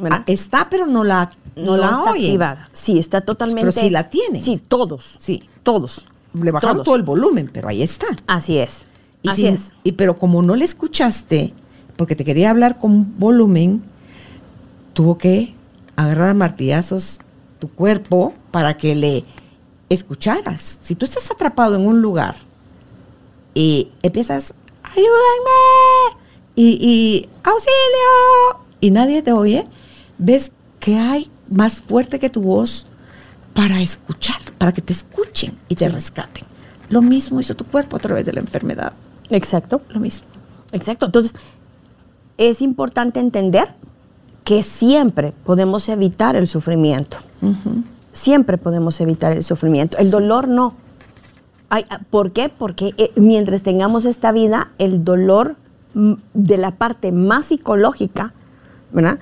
[0.10, 2.26] Ah, está, pero no la, no la está oyen.
[2.26, 2.70] activada.
[2.74, 3.62] Sí, está totalmente.
[3.62, 4.44] Pero sí la tienen.
[4.44, 5.16] Sí, todos.
[5.20, 5.44] Sí.
[5.64, 6.06] Todos.
[6.34, 6.86] Le bajaron Todos.
[6.86, 8.08] todo el volumen, pero ahí está.
[8.28, 8.82] Así es.
[9.24, 9.72] Y Así sin- es.
[9.84, 11.54] Y pero como no le escuchaste,
[11.96, 13.82] porque te quería hablar con volumen,
[14.94, 15.54] tuvo que
[15.96, 17.20] agarrar a martillazos
[17.60, 19.24] tu cuerpo para que le
[19.88, 20.78] escucharas.
[20.84, 22.36] Si tú estás atrapado en un lugar
[23.54, 26.20] y empiezas, ayúdenme,
[26.56, 29.66] y, y auxilio, y nadie te oye,
[30.18, 32.86] ves que hay más fuerte que tu voz
[33.54, 36.44] para escuchar, para que te escuchen y te rescaten.
[36.90, 38.94] Lo mismo hizo tu cuerpo a través de la enfermedad.
[39.30, 39.82] Exacto.
[39.90, 40.28] Lo mismo.
[40.72, 41.06] Exacto.
[41.06, 41.34] Entonces,
[42.38, 43.70] es importante entender
[44.44, 47.18] que siempre podemos evitar el sufrimiento.
[48.14, 49.98] Siempre podemos evitar el sufrimiento.
[49.98, 50.74] El dolor no.
[51.70, 52.50] Ay, ah, ¿Por qué?
[52.50, 55.56] Porque eh, mientras tengamos esta vida, el dolor
[55.96, 58.34] mm, de la parte más psicológica,
[58.92, 59.20] ¿verdad?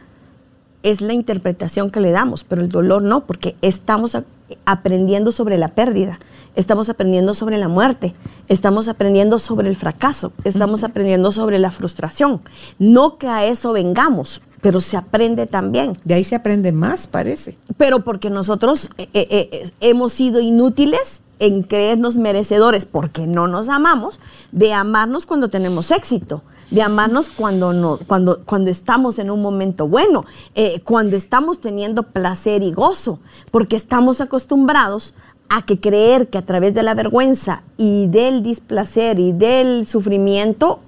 [0.84, 4.18] Es la interpretación que le damos, pero el dolor no, porque estamos
[4.66, 6.20] aprendiendo sobre la pérdida,
[6.56, 8.14] estamos aprendiendo sobre la muerte,
[8.50, 12.42] estamos aprendiendo sobre el fracaso, estamos aprendiendo sobre la frustración.
[12.80, 17.58] No que a eso vengamos, pero se aprende también De ahí se aprende más, parece.
[17.78, 23.68] pero porque nosotros eh, eh, eh, hemos sido inútiles en creernos merecedores porque no nos
[23.68, 24.20] amamos,
[24.52, 26.42] de amarnos cuando tenemos éxito,
[26.74, 32.02] de amarnos cuando, no, cuando, cuando estamos en un momento bueno, eh, cuando estamos teniendo
[32.02, 33.20] placer y gozo,
[33.52, 35.14] porque estamos acostumbrados
[35.50, 40.80] a que creer que a través de la vergüenza y del displacer y del sufrimiento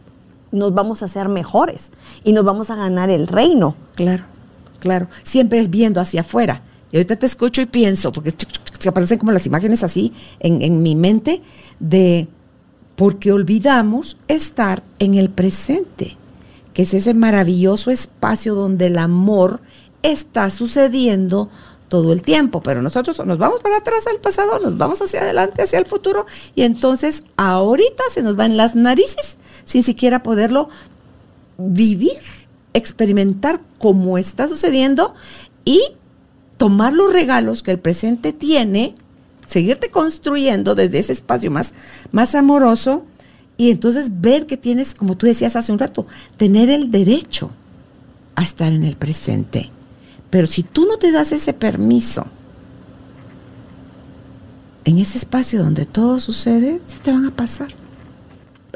[0.51, 1.91] nos vamos a ser mejores
[2.23, 3.75] y nos vamos a ganar el reino.
[3.93, 4.23] Claro,
[4.79, 5.07] claro.
[5.21, 6.61] Siempre es viendo hacia afuera.
[6.91, 8.33] Y ahorita te escucho y pienso, porque
[8.79, 11.43] se aparecen como las imágenes así en, en mi mente,
[11.79, 12.27] de
[12.95, 16.17] porque olvidamos estar en el presente,
[16.73, 19.59] que es ese maravilloso espacio donde el amor
[20.03, 21.49] está sucediendo
[21.89, 25.61] todo el tiempo, pero nosotros nos vamos para atrás al pasado, nos vamos hacia adelante,
[25.61, 26.25] hacia el futuro,
[26.55, 30.69] y entonces ahorita se nos va en las narices sin siquiera poderlo
[31.57, 32.17] vivir,
[32.73, 35.13] experimentar cómo está sucediendo
[35.63, 35.81] y
[36.57, 38.95] tomar los regalos que el presente tiene,
[39.47, 41.71] seguirte construyendo desde ese espacio más,
[42.11, 43.05] más amoroso
[43.57, 46.05] y entonces ver que tienes, como tú decías hace un rato,
[46.37, 47.51] tener el derecho
[48.35, 49.69] a estar en el presente.
[50.29, 52.25] Pero si tú no te das ese permiso,
[54.83, 57.69] en ese espacio donde todo sucede, se te van a pasar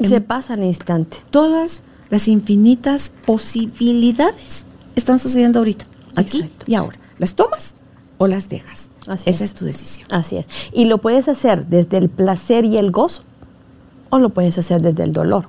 [0.02, 1.18] Se pasa al instante.
[1.30, 4.64] todas las infinitas posibilidades
[4.96, 6.64] están sucediendo ahorita, aquí Exacto.
[6.66, 6.98] y ahora.
[7.18, 7.74] ¿Las tomas
[8.18, 8.89] o las dejas?
[9.10, 9.50] Así Esa es.
[9.50, 10.06] es tu decisión.
[10.10, 10.46] Así es.
[10.72, 13.22] Y lo puedes hacer desde el placer y el gozo,
[14.10, 15.46] o lo puedes hacer desde el dolor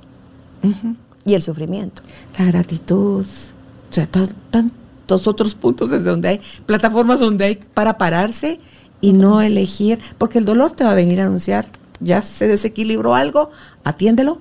[1.25, 2.01] y el sufrimiento.
[2.37, 7.97] La gratitud, o sea, tan- tantos otros puntos desde donde hay, plataformas donde hay para
[7.97, 8.59] pararse
[8.99, 11.65] y no elegir, porque el dolor te va a venir a anunciar,
[11.99, 13.51] ya se desequilibró algo,
[13.83, 14.37] atiéndelo,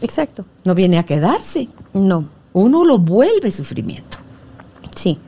[0.00, 0.44] Exacto.
[0.64, 1.68] no viene a quedarse.
[1.94, 2.24] No.
[2.52, 4.18] Uno lo vuelve sufrimiento.
[4.96, 5.18] Sí.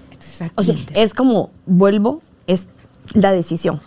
[0.56, 2.66] O sea, es como, vuelvo, es
[3.12, 3.80] la decisión.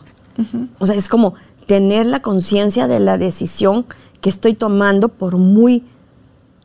[0.79, 1.35] O sea, es como
[1.67, 3.85] tener la conciencia de la decisión
[4.21, 5.83] que estoy tomando por muy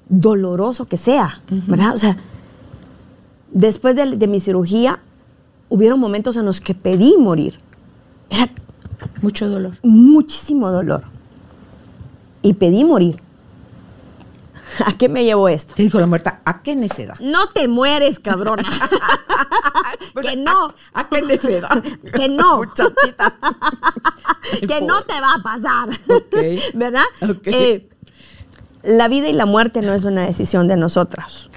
[0.08, 1.94] doloroso que sea, ¿verdad?
[1.94, 2.16] O sea,
[3.52, 5.00] después de, de mi cirugía,
[5.68, 7.54] hubieron momentos en los que pedí morir.
[8.30, 8.48] Era
[9.22, 9.72] mucho dolor.
[9.82, 11.02] muchísimo dolor.
[12.42, 13.20] Y pedí morir.
[14.86, 15.74] ¿A qué me llevó esto?
[15.74, 17.18] Te dijo la muerta, ¿a qué necedad?
[17.20, 18.62] No te mueres, cabrona.
[20.22, 20.68] que no.
[20.92, 21.82] ¿A, a qué necedad?
[22.14, 22.58] Que no.
[22.58, 23.34] Muchachita.
[24.60, 26.00] que no te va a pasar.
[26.74, 27.04] ¿Verdad?
[27.44, 27.88] Eh,
[28.82, 31.50] la vida y la muerte no es una decisión de nosotros.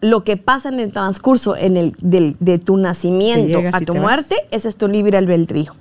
[0.00, 4.02] Lo que pasa en el transcurso en el, del- de tu nacimiento a tu vas.
[4.02, 5.74] muerte, ese es tu libre albedrío.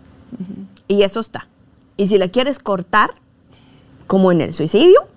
[0.87, 1.47] Y eso está.
[1.97, 3.11] Y si la quieres cortar,
[4.05, 5.07] como en el suicidio,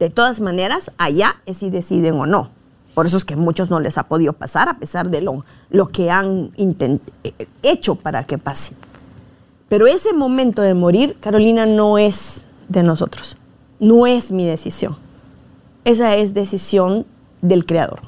[0.00, 2.48] de todas maneras, allá es si deciden o no.
[2.94, 5.44] Por eso es que muchos no les ha podido pasar, a pesar de lo,
[5.88, 6.98] que han eh,
[7.62, 8.74] hecho para que pase.
[9.68, 13.36] Pero ese momento de morir, Carolina, no es de nosotros.
[13.78, 14.96] no es mi decisión.
[15.84, 17.06] Esa es decisión
[17.42, 18.00] del creador.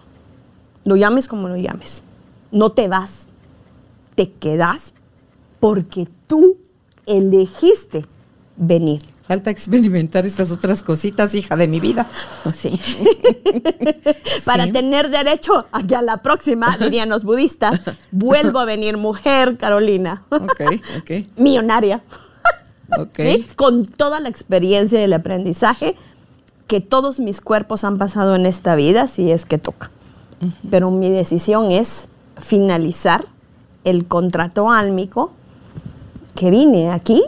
[0.85, 2.03] Lo llames como lo llames.
[2.51, 3.29] No te vas,
[4.15, 4.93] te quedas
[5.61, 6.57] porque tú
[7.07, 8.07] elegiste
[8.57, 9.12] venir.
[9.33, 12.07] Falta experimentar estas otras cositas, hija de mi vida.
[12.53, 12.79] Sí.
[14.45, 17.81] Para tener derecho a que a la próxima, dirían los budistas,
[18.11, 20.23] vuelvo a venir mujer, Carolina.
[20.29, 20.61] Ok,
[20.99, 21.27] ok.
[21.39, 22.03] Millonaria.
[22.99, 23.17] Ok.
[23.17, 23.47] ¿Sí?
[23.57, 25.97] Con toda la experiencia y el aprendizaje
[26.67, 29.91] que todos mis cuerpos han pasado en esta vida, si es que toca.
[30.71, 32.07] Pero mi decisión es
[32.39, 33.25] finalizar
[33.85, 35.33] el contrato álmico
[36.35, 37.25] que vine aquí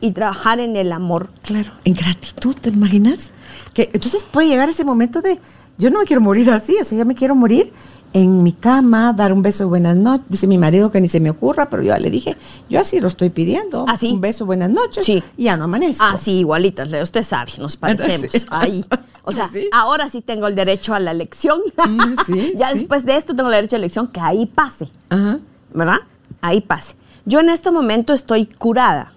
[0.00, 1.28] y trabajar en el amor.
[1.42, 3.30] Claro, en gratitud, ¿te imaginas?
[3.74, 5.38] Que entonces puede llegar ese momento de,
[5.78, 7.72] yo no me quiero morir así, o sea, yo me quiero morir
[8.12, 10.24] en mi cama, dar un beso buenas noches.
[10.28, 12.34] Dice mi marido que ni se me ocurra, pero yo ya le dije,
[12.70, 13.84] yo así lo estoy pidiendo.
[13.88, 14.12] ¿Así?
[14.12, 15.04] Un beso buenas noches.
[15.04, 15.22] Sí.
[15.36, 16.02] Y ya no amanezco.
[16.04, 18.46] Ah, sí, igualitas, usted sabe, nos parecemos Sí.
[18.50, 18.84] ahí.
[19.24, 19.68] O sea, Sí.
[19.72, 21.60] ahora sí tengo el derecho a la elección.
[21.86, 24.88] Mm, sí, ya después de esto tengo el derecho a la elección, que ahí pase.
[25.10, 25.38] Ajá.
[25.74, 25.98] ¿verdad?
[26.40, 26.94] Ahí pase.
[27.26, 29.12] Yo en este momento estoy curada,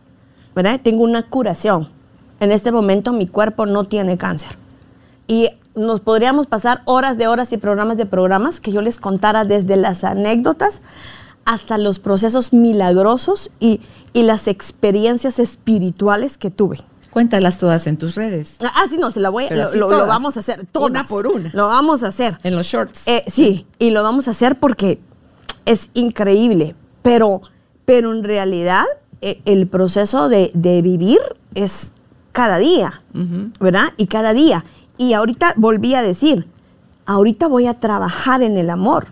[0.64, 0.80] ¿verdad?
[0.84, 1.90] Tengo una curación.
[2.40, 4.50] En este momento mi cuerpo no tiene cáncer.
[5.28, 9.46] Y nos podríamos pasar horas de horas y programas de programas que yo les contara
[9.46, 10.82] desde las anécdotas
[11.46, 13.82] hasta los procesos milagrosos y,
[14.14, 16.82] y las experiencias espirituales que tuve.
[17.12, 18.58] Cuéntalas todas en tus redes.
[18.62, 20.68] Ah, sí, no, se la voy a, lo, lo- lo vamos a hacer.
[20.68, 20.90] Todas.
[20.92, 21.50] Una por una.
[21.54, 22.38] Lo vamos a hacer.
[22.44, 23.08] En los shorts.
[23.08, 25.00] Eh, sí, y lo vamos a hacer porque
[25.66, 27.42] es increíble, pero,
[27.86, 28.86] pero en realidad
[29.22, 31.20] el proceso de, de vivir
[31.56, 31.92] es
[32.32, 33.02] cada día,
[33.60, 33.94] ¿verdad?
[33.98, 34.64] Y cada día.
[34.98, 36.48] Y ahorita volví a decir,
[37.06, 39.08] ahorita voy a trabajar en el amor,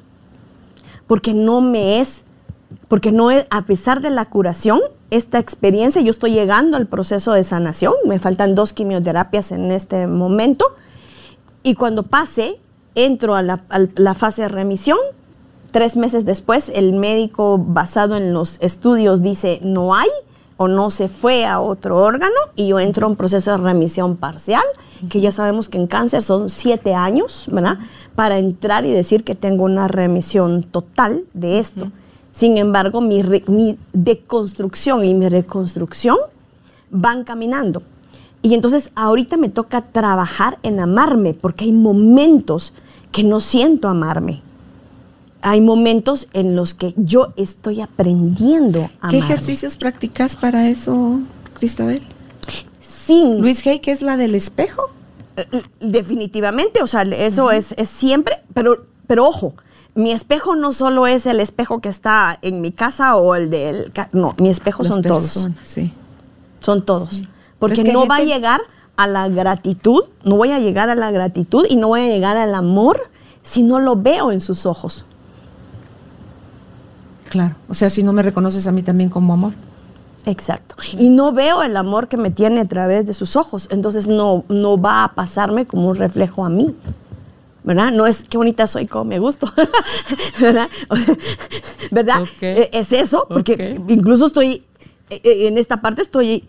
[1.08, 2.22] porque no me es,
[2.88, 4.80] porque no es, a pesar de la curación,
[5.10, 10.08] esta experiencia, yo estoy llegando al proceso de sanación, me faltan dos quimioterapias en este
[10.08, 10.66] momento,
[11.64, 12.58] y cuando pase,
[12.96, 14.98] entro a la, a la fase de remisión.
[15.78, 20.10] Tres meses después, el médico, basado en los estudios, dice no hay
[20.58, 24.16] o no se fue a otro órgano y yo entro a un proceso de remisión
[24.16, 24.64] parcial,
[25.08, 27.78] que ya sabemos que en cáncer son siete años, ¿verdad?
[28.16, 31.92] Para entrar y decir que tengo una remisión total de esto.
[32.34, 36.18] Sin embargo, mi, re- mi deconstrucción y mi reconstrucción
[36.90, 37.84] van caminando.
[38.42, 42.74] Y entonces ahorita me toca trabajar en amarme, porque hay momentos
[43.12, 44.42] que no siento amarme.
[45.48, 49.20] Hay momentos en los que yo estoy aprendiendo a ¿Qué amarme.
[49.20, 51.22] ejercicios practicas para eso,
[51.54, 52.04] Cristabel?
[52.82, 54.82] Sin Luis Hay, que es la del espejo.
[55.38, 55.46] Eh,
[55.80, 59.54] Definitivamente, o sea, eso es, es siempre, pero, pero ojo,
[59.96, 63.94] mi espejo no solo es el espejo que está en mi casa o el del...
[64.12, 65.48] No, mi espejo Las son todos.
[65.64, 65.94] Sí.
[66.60, 67.24] Son todos.
[67.58, 68.60] Porque no va a llegar
[68.98, 72.36] a la gratitud, no voy a llegar a la gratitud y no voy a llegar
[72.36, 73.10] al amor
[73.44, 75.06] si no lo veo en sus ojos.
[77.30, 77.56] Claro.
[77.70, 79.54] O sea, si no me reconoces a mí también como amor.
[80.26, 80.76] Exacto.
[80.98, 83.68] Y no veo el amor que me tiene a través de sus ojos.
[83.72, 86.76] Entonces no, no va a pasarme como un reflejo a mí.
[87.64, 87.92] ¿Verdad?
[87.92, 89.48] No es qué bonita soy, como me gusto.
[90.40, 90.70] ¿Verdad?
[90.90, 91.16] O sea,
[91.92, 92.24] ¿Verdad?
[92.42, 94.64] Eh, Es eso, porque incluso estoy,
[95.10, 96.46] eh, eh, en esta parte estoy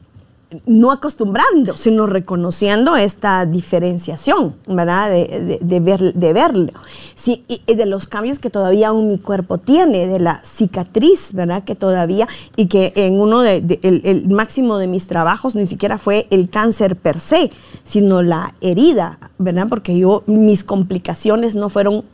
[0.64, 5.10] no acostumbrando, sino reconociendo esta diferenciación, ¿verdad?
[5.10, 6.72] De, ver, de verlo.
[7.14, 11.64] Sí, y, de los cambios que todavía aún mi cuerpo tiene, de la cicatriz, ¿verdad?
[11.64, 15.66] Que todavía, y que en uno de, de- el, el máximo de mis trabajos ni
[15.66, 17.50] siquiera fue el cáncer per se,
[17.84, 19.66] sino la herida, ¿verdad?
[19.68, 22.04] Porque yo, mis complicaciones no fueron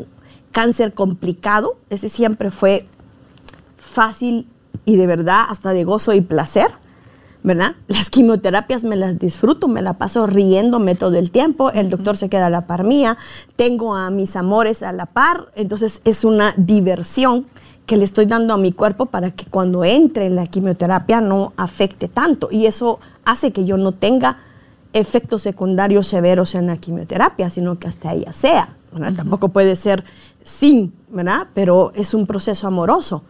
[0.51, 2.87] cáncer complicado, ese siempre fue
[3.78, 4.47] fácil
[4.85, 6.68] y de verdad hasta de gozo y placer,
[7.45, 7.76] ¿verdad?
[7.88, 12.30] Las quimioterapias me las disfruto, me la paso riéndome todo el tiempo, el doctor se
[12.30, 13.18] queda a la par mía,
[13.55, 17.45] tengo a mis amores a la par, entonces es una diversión
[17.84, 21.53] que le estoy dando a mi cuerpo para que cuando entre en la quimioterapia no
[21.59, 24.38] afecte tanto y eso hace que yo no tenga
[24.95, 28.70] efectos secundarios severos en la quimioterapia, sino que hasta ella sea.
[28.90, 29.12] ¿verdad?
[29.16, 30.03] Tampoco puede ser
[30.45, 31.49] sin, ¿verdad?
[31.53, 33.22] Pero es un proceso amoroso,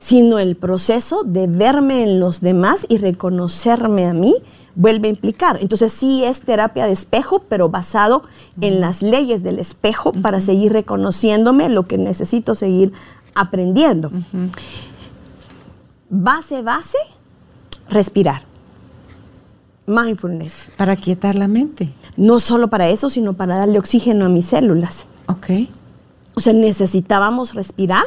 [0.00, 4.34] sino el proceso de verme en los demás y reconocerme a mí
[4.78, 5.58] vuelve a implicar.
[5.60, 8.22] Entonces sí es terapia de espejo, pero basado
[8.60, 12.92] en las leyes del espejo para seguir reconociéndome lo que necesito seguir
[13.34, 14.10] aprendiendo.
[16.08, 16.98] Base, base,
[17.90, 18.42] respirar.
[19.86, 20.68] Mindfulness.
[20.76, 21.88] Para quietar la mente.
[22.16, 25.06] No solo para eso, sino para darle oxígeno a mis células.
[25.26, 25.68] Ok.
[26.34, 28.04] O sea, necesitábamos respirar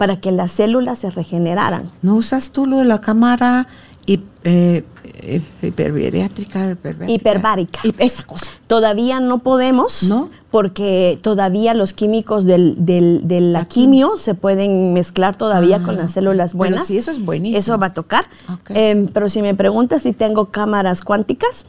[0.00, 1.90] para que las células se regeneraran.
[2.00, 3.66] ¿No usas tú lo de la cámara
[4.06, 7.12] eh, eh, hiperbariátrica, hiperbárica.
[7.12, 7.80] Hiperbárica.
[7.84, 8.46] Hip- esa cosa.
[8.66, 10.30] Todavía no podemos, ¿No?
[10.50, 15.84] porque todavía los químicos del, del- de la La quimio se pueden mezclar todavía Ah,
[15.84, 16.14] con las ok.
[16.14, 16.86] células Pero buenas.
[16.86, 17.58] sí, eso es buenísimo.
[17.58, 18.24] Eso va a tocar.
[18.50, 18.70] Ok.
[18.70, 21.66] Em, pero si me preguntas si tengo cámaras cuánticas,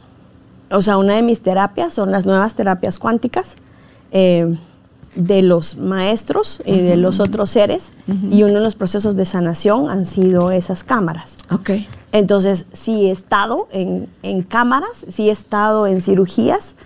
[0.70, 3.56] o sea, una de mis terapias son las nuevas terapias cuánticas
[4.10, 4.56] em,
[5.14, 7.88] de los maestros y de los otros seres,
[8.30, 11.36] y uno de los procesos de sanación han sido esas cámaras.
[11.50, 11.70] Ok.
[12.12, 16.76] Entonces, sí he estado en, en cámaras, sí he estado en cirugías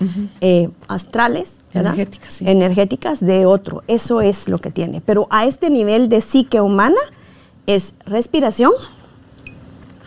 [0.40, 1.58] eh, astrales.
[1.72, 2.48] Energéticas, sí.
[2.48, 3.82] Energéticas de otro.
[3.86, 5.00] Eso es lo que tiene.
[5.00, 6.96] Pero a este nivel de psique humana
[7.66, 8.72] es respiración,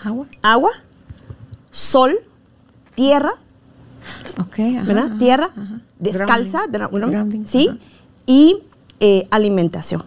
[0.03, 0.25] Agua.
[0.41, 0.71] agua,
[1.71, 2.19] sol,
[2.95, 3.33] tierra,
[4.39, 4.59] Ok.
[4.59, 5.05] ajá, ¿verdad?
[5.07, 5.79] ajá, tierra, ajá.
[5.99, 6.61] descalza.
[6.67, 7.69] Grounding, ¿sí?
[8.29, 8.59] Y
[8.99, 10.03] eh, alimentación.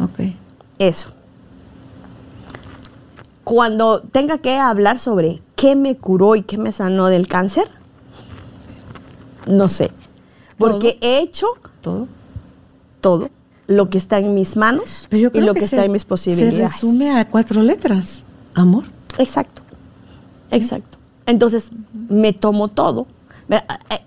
[0.00, 0.20] Ok.
[0.78, 1.10] Eso.
[3.44, 7.68] Cuando tenga que hablar sobre qué me curó y qué me sanó del cáncer,
[9.46, 9.92] no sé.
[10.56, 11.08] Porque ¿Todo?
[11.10, 11.46] he hecho
[11.82, 12.08] Todo.
[13.02, 13.28] todo
[13.66, 15.92] lo que está en mis manos Pero yo y lo que, que, se, está en
[15.92, 16.72] mis Se posibilidades.
[16.72, 18.22] resume a cuatro letras.
[18.54, 18.84] Amor.
[19.18, 19.60] Exacto.
[20.50, 20.96] Exacto.
[21.26, 21.70] Entonces,
[22.08, 23.06] me tomo todo.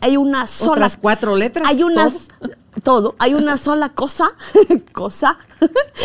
[0.02, 0.72] Hay- una sola.
[0.72, 1.68] Otras cuatro letras.
[1.68, 2.10] Hay una.
[2.84, 3.16] Todo.
[3.20, 4.32] Hay una sola cosa.
[4.94, 5.38] cosa.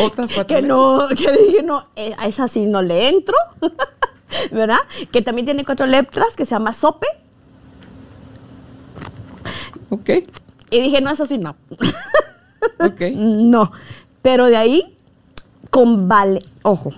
[0.02, 1.06] Otras que no.
[1.08, 3.36] Que dije, no, eh, a esa sí no le entro.
[4.50, 4.80] ¿Verdad?
[5.12, 7.06] Que también tiene cuatro letras que se llama sope.
[9.90, 10.10] Ok.
[10.70, 11.56] Y dije, no, eso sí no.
[12.80, 13.00] Ok.
[13.14, 13.70] No.
[14.22, 14.96] Pero de ahí,
[15.70, 16.92] con vale, ojo,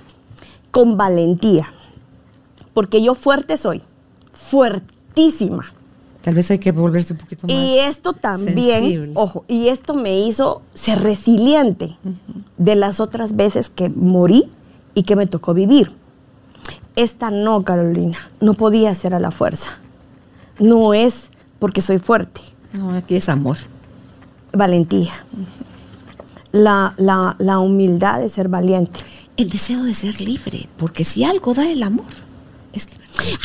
[0.71, 1.73] con valentía.
[2.73, 3.83] Porque yo fuerte soy.
[4.33, 5.73] Fuertísima.
[6.27, 7.55] Tal vez hay que volverse un poquito más.
[7.57, 9.13] Y esto también, sensible.
[9.15, 11.97] ojo, y esto me hizo ser resiliente
[12.59, 14.51] de las otras veces que morí
[14.93, 15.93] y que me tocó vivir.
[16.97, 19.69] Esta no, Carolina, no podía ser a la fuerza.
[20.59, 21.29] No es
[21.61, 22.41] porque soy fuerte,
[22.73, 23.59] No, aquí es amor.
[24.53, 25.13] valentía.
[26.51, 28.99] La, la- la humildad de ser valiente.
[29.37, 32.07] El deseo de ser libre, porque si algo da el amor.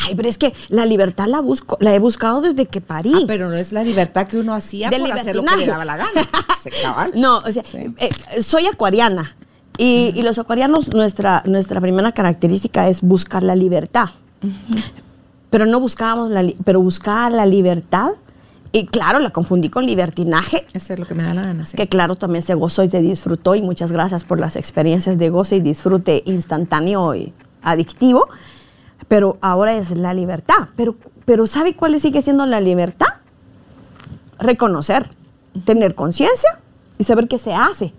[0.06, 3.12] Ay, pero es que la libertad la busco, la he buscado desde que parí.
[3.14, 5.66] Ah, pero no es la libertad que uno hacía De por hacer lo que le
[5.66, 6.10] daba la gana.
[7.14, 7.92] No, o sea, Sí.
[7.98, 8.10] eh,
[8.42, 9.34] soy acuariana.
[9.78, 14.10] Y, y los acuarianos, nuestra, nuestra primera característica es buscar la libertad.
[15.50, 18.10] Pero no buscábamos la, pero buscaba la libertad.
[18.74, 21.66] Y claro, la confundí con libertinaje, Hacer lo que me da la gana.
[21.66, 21.76] sí.
[21.76, 23.54] que claro, también se gozó y se disfrutó.
[23.54, 28.28] Y muchas gracias por las experiencias de goce y disfrute instantáneo y adictivo.
[29.08, 30.68] Pero ahora es la libertad.
[30.76, 33.08] Pero, pero ¿sabe cuál sigue siendo la libertad?
[34.38, 35.08] Reconocer,
[35.64, 36.58] tener conciencia
[36.98, 37.92] y saber qué se hace.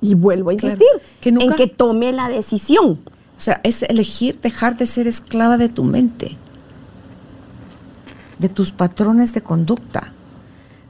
[0.00, 2.98] Y vuelvo a Claro, insistir que nunca- en que tome la decisión.
[3.36, 6.36] O sea, es elegir dejar de ser esclava de tu mente,
[8.38, 10.12] de tus patrones de conducta,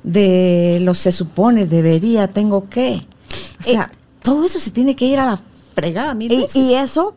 [0.03, 3.07] de los se supone, debería, tengo que.
[3.61, 3.91] O sea,
[4.23, 5.41] todo eso se tiene que ir a la
[5.75, 7.15] fregada mil y eso,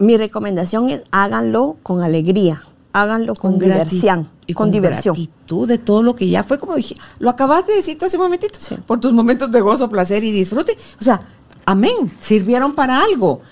[0.00, 4.28] mi recomendación es háganlo con alegría, háganlo con, diversión.
[4.46, 5.14] y con, diversión.
[5.14, 8.16] gratitud de todo lo que ya fue, como dije, lo acabas de decir tú hace
[8.16, 8.74] un momentito, Sí.
[8.86, 10.76] por tus momentos de gozo, placer y disfrute.
[11.00, 11.20] O sea,
[11.66, 13.42] amén, sirvieron para algo.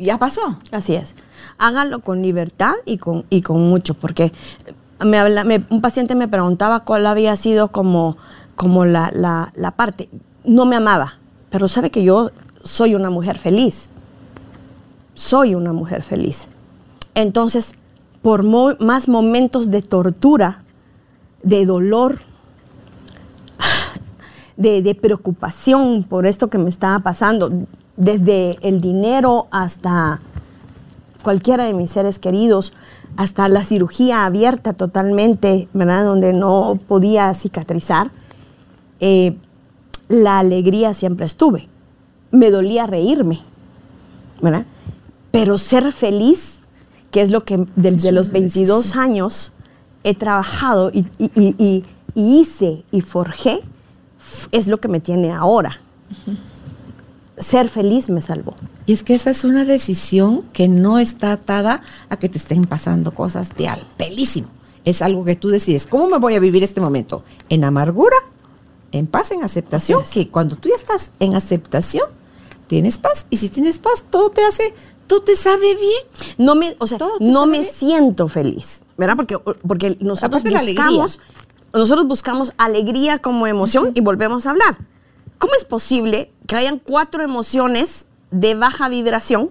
[0.00, 0.58] Ya pasó.
[0.72, 1.14] Así es.
[1.58, 4.32] Háganlo con libertad y con, y con mucho, porque
[5.04, 8.16] me habla, me- un paciente me preguntaba cuál había sido como,
[8.56, 10.08] como la, la- la parte.
[10.44, 11.18] No me amaba,
[11.50, 12.30] pero sabe que yo
[12.64, 13.90] soy una mujer feliz.
[15.18, 16.46] Soy una mujer feliz.
[17.16, 17.72] Entonces,
[18.22, 20.62] por más momentos de tortura,
[21.42, 22.20] de dolor,
[24.56, 27.50] de, de preocupación por esto que me estaba pasando,
[27.96, 30.20] desde el dinero hasta
[31.24, 32.72] cualquiera de mis seres queridos,
[33.16, 36.04] hasta la cirugía abierta totalmente, ¿verdad?
[36.04, 38.12] Donde no podía cicatrizar,
[39.00, 39.36] eh,
[40.08, 41.66] la alegría siempre estuve.
[42.30, 43.40] Me dolía reírme,
[44.40, 44.64] ¿verdad?
[45.30, 46.54] Pero ser feliz,
[47.10, 49.02] que es lo que desde Es los una 22 decisión.
[49.04, 49.52] años
[50.04, 51.84] he trabajado y, y- y- y-
[52.14, 53.60] y hice y forjé,
[54.52, 55.80] es lo que me tiene ahora.
[57.36, 58.54] Ser feliz me salvó.
[58.86, 62.64] Y es que esa es una decisión que no está atada a que te estén
[62.64, 64.48] pasando cosas de al pelísimo.
[64.84, 67.22] Es algo que tú decides, ¿cómo me voy a vivir este momento?
[67.48, 68.16] ¿En amargura?
[68.90, 69.30] ¿En paz?
[69.30, 70.02] ¿En aceptación?
[70.02, 70.10] Es.
[70.10, 72.06] Que cuando tú ya estás en aceptación,
[72.66, 73.26] tienes paz.
[73.30, 74.74] Y si tienes paz, todo te hace,
[75.08, 76.36] todo te sabe bien.
[76.38, 77.72] No me, o sea, no me bien.
[77.72, 79.16] siento feliz, ¿verdad?
[79.16, 81.18] Porque, porque nosotros buscamos,
[81.72, 84.76] nosotros buscamos alegría como emoción y volvemos a hablar.
[85.38, 89.50] ¿Cómo es posible que hayan cuatro emociones de baja vibración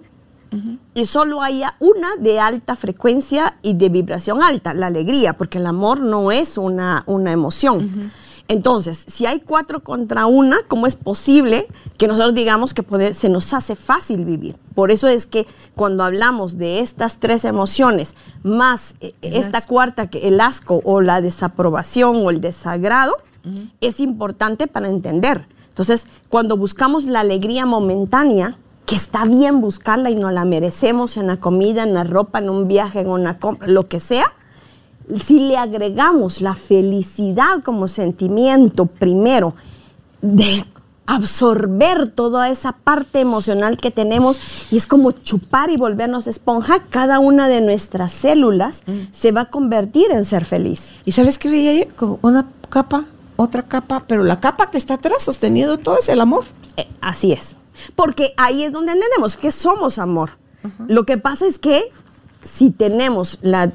[0.94, 5.66] y solo haya una de alta frecuencia y de vibración alta, la alegría, porque el
[5.66, 8.12] amor no es una, una emoción.
[8.50, 11.68] Entonces, si hay cuatro contra una, ¿cómo es posible
[11.98, 14.56] que nosotros digamos que se nos hace fácil vivir?
[14.74, 15.46] Por eso es que
[15.76, 18.14] cuando hablamos de estas tres emociones,
[18.44, 23.18] más eh, esta cuarta, que el asco o la desaprobación o el desagrado,
[23.80, 25.46] es importante para entender.
[25.70, 31.28] Entonces, cuando buscamos la alegría momentánea, que está bien buscarla y no la merecemos en
[31.28, 34.34] la comida, en la ropa, en un viaje, en una compra, lo que sea,
[35.22, 39.54] si le agregamos la felicidad como sentimiento primero
[40.22, 40.66] de
[41.06, 44.40] absorber toda esa parte emocional que tenemos
[44.70, 49.14] y es como chupar y volvernos esponja, cada una de nuestras células mm.
[49.14, 50.92] se va a convertir en ser feliz.
[51.06, 51.96] ¿Y sabes qué veía yo?
[51.96, 53.06] Con una capa,
[53.38, 56.44] otra capa, pero la capa que está atrás sosteniendo todo es el amor.
[56.76, 57.56] Eh, así es.
[57.96, 60.32] Porque ahí es donde entendemos que somos amor.
[60.90, 61.92] Lo que pasa es que
[62.44, 63.70] si tenemos la,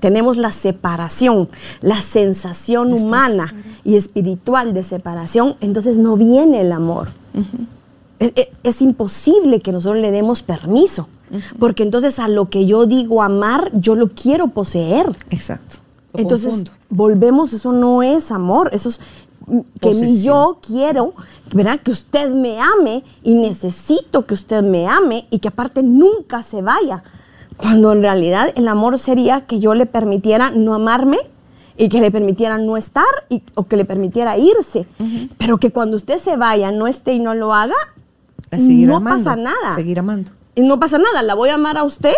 [0.00, 1.48] tenemos la separación,
[1.80, 3.54] la sensación humana
[3.84, 7.08] y espiritual de separación, entonces no viene el amor.
[8.18, 11.08] E, e, es, imposible que nosotros le demos permiso,
[11.58, 15.06] porque entonces a lo que yo digo amar, yo lo quiero poseer.
[15.30, 15.76] Exacto.
[16.14, 19.00] entonces volvemos, eso no es amor, eso es
[19.80, 21.14] que yo quiero,
[21.52, 21.80] ¿verdad?
[21.80, 26.62] Que usted me ame y necesito que usted me ame y que aparte nunca se
[26.62, 27.02] vaya.
[27.60, 31.18] Cuando en realidad el amor sería que yo le permitiera no amarme
[31.76, 33.04] y que le permitiera no estar
[33.54, 34.86] o que le permitiera irse.
[35.38, 37.76] Pero que cuando usted se vaya, no esté y no lo haga,
[38.50, 39.74] no pasa nada.
[39.74, 40.30] Seguir amando.
[40.54, 42.14] Y no pasa nada, la voy a amar a usted,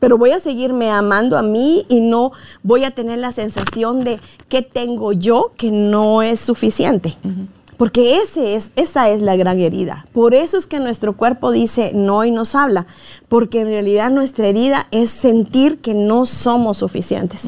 [0.00, 4.20] pero voy a seguirme amando a mí y no voy a tener la sensación de
[4.48, 7.16] que tengo yo que no es suficiente.
[7.76, 10.06] Porque ese es, esa es la gran herida.
[10.12, 12.86] Por eso es que nuestro cuerpo dice no y nos habla.
[13.28, 17.42] Porque en realidad nuestra herida es sentir que no somos suficientes.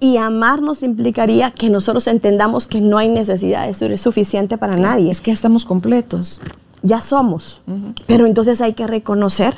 [0.00, 5.10] Y amarnos implicaría que nosotros entendamos que no hay necesidad de ser suficiente para nadie.
[5.10, 6.40] Es que ya estamos completos.
[6.82, 7.60] Ya somos.
[8.06, 9.54] Pero entonces hay que reconocer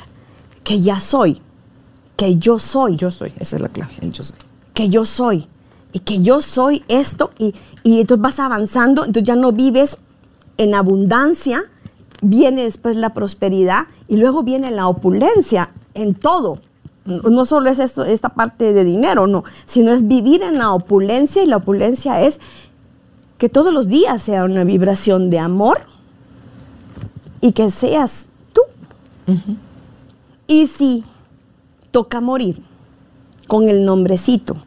[0.63, 1.41] que ya soy.
[2.17, 2.97] Que yo soy.
[2.97, 3.31] Yo soy.
[3.39, 3.93] Esa es la clave.
[4.01, 4.37] yo soy.
[4.73, 5.47] Que yo soy
[5.95, 7.55] y que yo soy esto y,
[7.85, 9.95] entonces vas avanzando, entonces ya no vives
[10.57, 11.63] en abundancia,
[12.21, 16.59] viene después la prosperidad y luego viene la opulencia en todo.
[17.05, 21.41] No solo es esto, esta parte de dinero, no, sino es vivir en la opulencia
[21.41, 22.41] y la opulencia es
[23.37, 25.79] que todos los días sea una vibración de amor
[27.39, 28.63] y que seas tú.
[30.45, 31.05] Y si
[31.91, 32.61] toca morir
[33.47, 34.57] con el nombrecito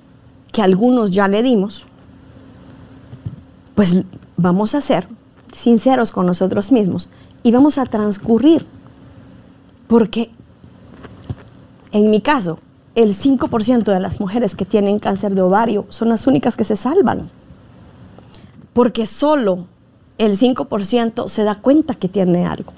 [0.59, 1.85] que algunos ya le dimos,
[3.77, 4.03] pues
[4.37, 5.07] vamos a ser
[5.53, 7.09] sinceros con nosotros mismos
[7.45, 8.67] y vamos a transcurrir.
[9.87, 10.33] Porque
[11.93, 12.59] en mi caso,
[12.97, 16.75] el 5% de las mujeres que tienen cáncer de ovario son las únicas que se
[16.75, 17.31] salvan.
[18.73, 19.65] Porque solo
[20.19, 22.73] el 5% se da cuenta que tiene algo.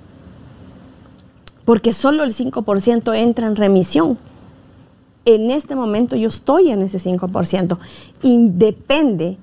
[1.65, 4.19] Porque solo el 5% entra en remisión
[5.25, 7.79] en este momento yo estoy en ese 5%.
[8.23, 9.37] Y depende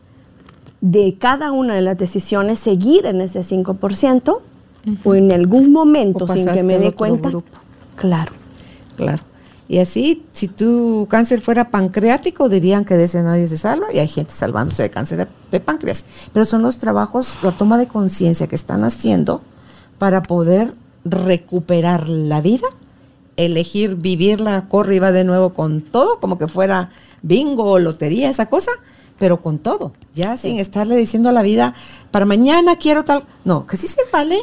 [0.82, 4.40] de cada una de las decisiones seguir en ese 5%
[5.04, 7.32] o en algún momento sin que me dé cuenta.
[7.96, 8.32] Claro.
[8.96, 9.24] Claro.
[9.70, 14.00] Y así, si tu cáncer fuera pancreático, dirían que de ese nadie se salva y
[14.00, 16.06] hay gente salvándose de cáncer de, de páncreas.
[16.32, 19.42] Pero son los trabajos, la toma de conciencia que están haciendo
[19.98, 20.74] para poder
[21.04, 22.68] recuperar la vida
[23.38, 26.90] elegir vivirla, corre y va de nuevo con todo, como que fuera
[27.22, 28.72] bingo o lotería, esa cosa,
[29.18, 31.74] pero con todo, ya sin estarle diciendo a la vida,
[32.12, 33.24] para mañana quiero tal.
[33.46, 34.40] No, que sí se vale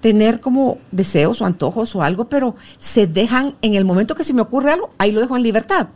[0.00, 4.34] tener como deseos o antojos o algo, pero se dejan en el momento que se
[4.34, 5.88] me ocurre algo, ahí lo dejo en libertad.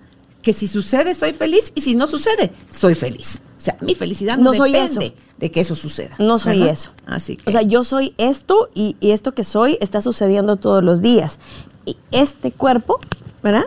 [0.43, 3.41] Que si sucede, soy feliz y si no sucede, soy feliz.
[3.57, 6.17] O sea, mi felicidad no, depende de que eso suceda.
[6.19, 6.91] No soy eso.
[7.07, 11.01] Así O sea, yo soy esto y, y, esto que soy está sucediendo todos los
[11.01, 11.39] días
[12.11, 13.01] este cuerpo,
[13.43, 13.67] ¿verdad?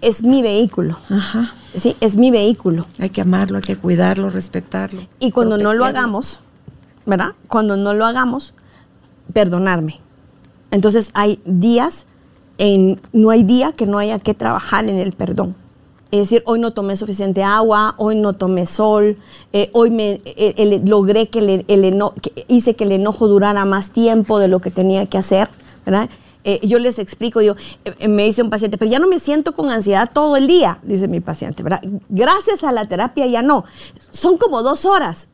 [0.00, 0.96] Es mi vehículo.
[1.10, 1.54] Ajá.
[1.74, 2.86] Sí, es mi vehículo.
[2.98, 5.02] Hay que amarlo, hay que cuidarlo, respetarlo.
[5.20, 6.40] Y cuando no lo hagamos,
[7.06, 7.32] ¿verdad?
[7.46, 8.54] Cuando no lo hagamos,
[9.32, 10.00] perdonarme.
[10.70, 12.04] Entonces hay días,
[12.58, 15.54] en, no hay día que no haya que trabajar en el perdón.
[16.10, 19.18] Es decir, hoy no tomé suficiente agua, hoy no tomé sol,
[19.52, 21.64] eh, hoy me eh, logré que, el,
[22.22, 25.50] que hice que el enojo durara más tiempo de lo que tenía que hacer,
[25.84, 26.08] ¿verdad?
[26.50, 29.52] Eh, yo les explico, yo, eh, me dice un paciente, pero ya no me siento
[29.52, 31.82] con ansiedad todo el día, dice mi paciente, ¿verdad?
[32.08, 33.66] Gracias a la terapia ya no,
[34.12, 35.28] son como dos horas.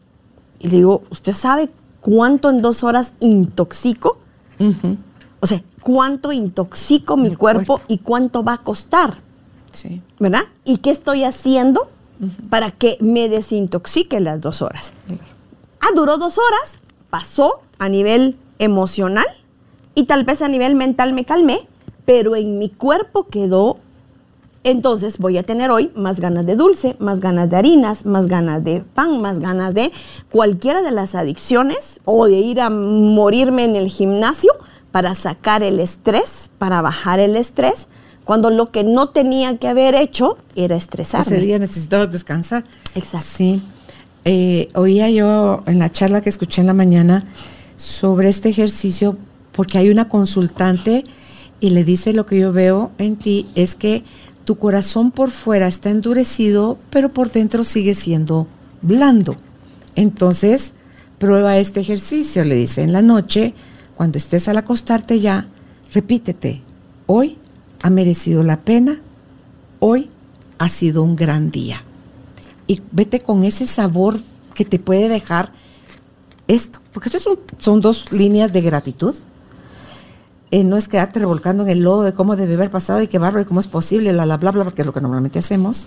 [0.58, 1.68] Y le digo, ¿usted sabe
[2.00, 4.18] cuánto en dos horas intoxico?
[4.58, 4.96] O
[5.38, 7.84] O sea, cuánto intoxico mi cuerpo, cuerpo.
[7.86, 9.18] y cuánto va a costar,
[9.70, 10.00] Sí.
[10.18, 10.42] ¿verdad?
[10.64, 11.86] ¿Y qué estoy haciendo
[12.50, 14.92] para que me desintoxique las dos horas?
[15.80, 16.78] Ah, duró dos horas,
[17.08, 19.26] pasó a nivel emocional
[19.94, 21.60] y tal vez a nivel mental me calmé,
[22.04, 23.78] pero en mi cuerpo quedó.
[24.62, 28.64] Entonces voy a tener hoy más ganas de dulce, más ganas de harinas, más ganas
[28.64, 29.92] de pan, más ganas de
[30.30, 34.52] cualquiera de las adicciones o de ir a morirme en el gimnasio
[34.90, 37.88] para sacar el estrés, para bajar el estrés,
[38.24, 41.36] cuando lo que no tenía que haber hecho era estresarme.
[41.36, 42.64] Ese día necesitabas descansar.
[42.94, 43.26] Exacto.
[43.28, 43.62] Sí.
[44.24, 47.24] Eh, oía yo en la charla que escuché en la mañana
[47.76, 49.18] sobre este ejercicio,
[49.54, 51.04] porque hay una consultante
[51.60, 54.04] y le dice lo que yo veo en ti es que
[54.44, 58.46] tu corazón por fuera está endurecido, pero por dentro sigue siendo
[58.82, 59.36] blando.
[59.94, 60.72] Entonces,
[61.18, 63.54] prueba este ejercicio, le dice, en la noche,
[63.94, 65.46] cuando estés al acostarte ya,
[65.94, 66.60] repítete,
[67.06, 67.38] hoy
[67.82, 68.98] ha merecido la pena,
[69.78, 70.10] hoy
[70.58, 71.82] ha sido un gran día.
[72.66, 74.18] Y vete con ese sabor
[74.54, 75.52] que te puede dejar
[76.48, 79.14] esto, porque esto son dos líneas de gratitud.
[80.50, 83.18] Eh, no es quedarte revolcando en el lodo de cómo debe haber pasado y qué
[83.18, 85.86] barro y cómo es posible, la, la, bla, bla, porque es lo que normalmente hacemos.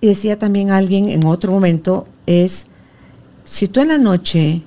[0.00, 2.66] Y decía también alguien en otro momento, es,
[3.44, 4.62] si tú en la noche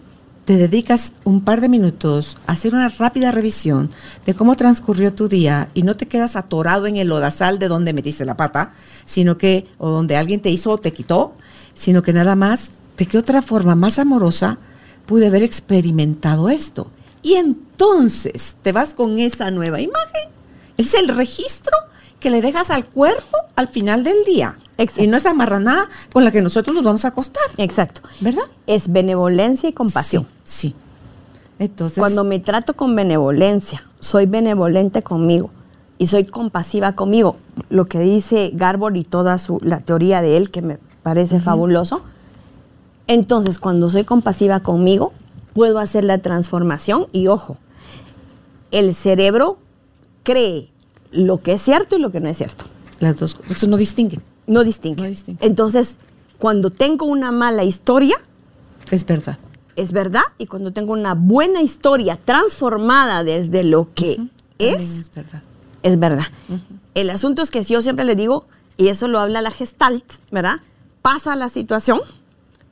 [0.49, 3.91] te dedicas un par de minutos a hacer una rápida revisión
[4.25, 7.93] de cómo transcurrió tu día y no te quedas atorado en el lodazal de donde
[7.93, 8.73] metiste la pata,
[9.05, 11.35] sino que, o donde alguien te hizo o te quitó,
[11.75, 14.57] sino que nada más, de qué otra forma más amorosa
[15.05, 16.89] pude haber experimentado esto.
[17.21, 20.29] Y entonces te vas con esa nueva imagen.
[20.77, 21.77] Es el registro
[22.19, 24.57] que le dejas al cuerpo al final del día.
[24.77, 25.03] Exacto.
[25.03, 27.43] Y no esa marranada con la que nosotros nos vamos a acostar.
[27.57, 28.01] Exacto.
[28.21, 28.43] ¿Verdad?
[28.67, 30.25] Es benevolencia y compasión.
[30.43, 30.69] Sí.
[30.69, 30.75] sí.
[31.59, 35.51] Entonces, Cuando me trato con benevolencia, soy benevolente conmigo
[35.97, 37.35] y soy compasiva conmigo,
[37.69, 42.01] lo que dice Garbor y toda su, la teoría de él, que me parece fabuloso,
[43.07, 45.11] entonces cuando soy compasiva conmigo,
[45.53, 47.57] puedo hacer la transformación y ojo,
[48.71, 49.57] el cerebro
[50.23, 50.69] cree
[51.11, 52.65] lo que es cierto y lo que no es cierto.
[52.99, 54.19] las dos, eso no distingue.
[54.47, 55.01] No distingue.
[55.03, 55.45] No distingue.
[55.45, 55.97] Entonces,
[56.37, 58.17] cuando tengo una mala historia,
[58.91, 59.37] Es verdad.
[59.75, 64.19] es verdad, y cuando tengo una buena historia transformada desde lo que
[64.57, 65.41] es, Es verdad.
[65.83, 66.25] es verdad.
[66.95, 68.45] El asunto es que si yo siempre le digo,
[68.77, 70.59] y eso lo habla la gestalt, ¿verdad?
[71.01, 72.01] Pasa la situación,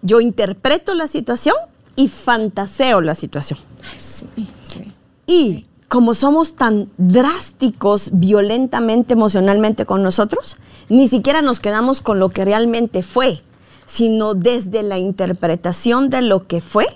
[0.01, 1.55] yo interpreto la situación
[1.97, 3.59] y fantaseo la situación.
[3.91, 4.27] Ay, sí,
[4.67, 4.93] sí.
[5.25, 10.57] Y como somos tan drásticos violentamente, emocionalmente con nosotros,
[10.89, 13.41] ni siquiera nos quedamos con lo que realmente fue,
[13.85, 16.87] sino desde la interpretación de lo que fue.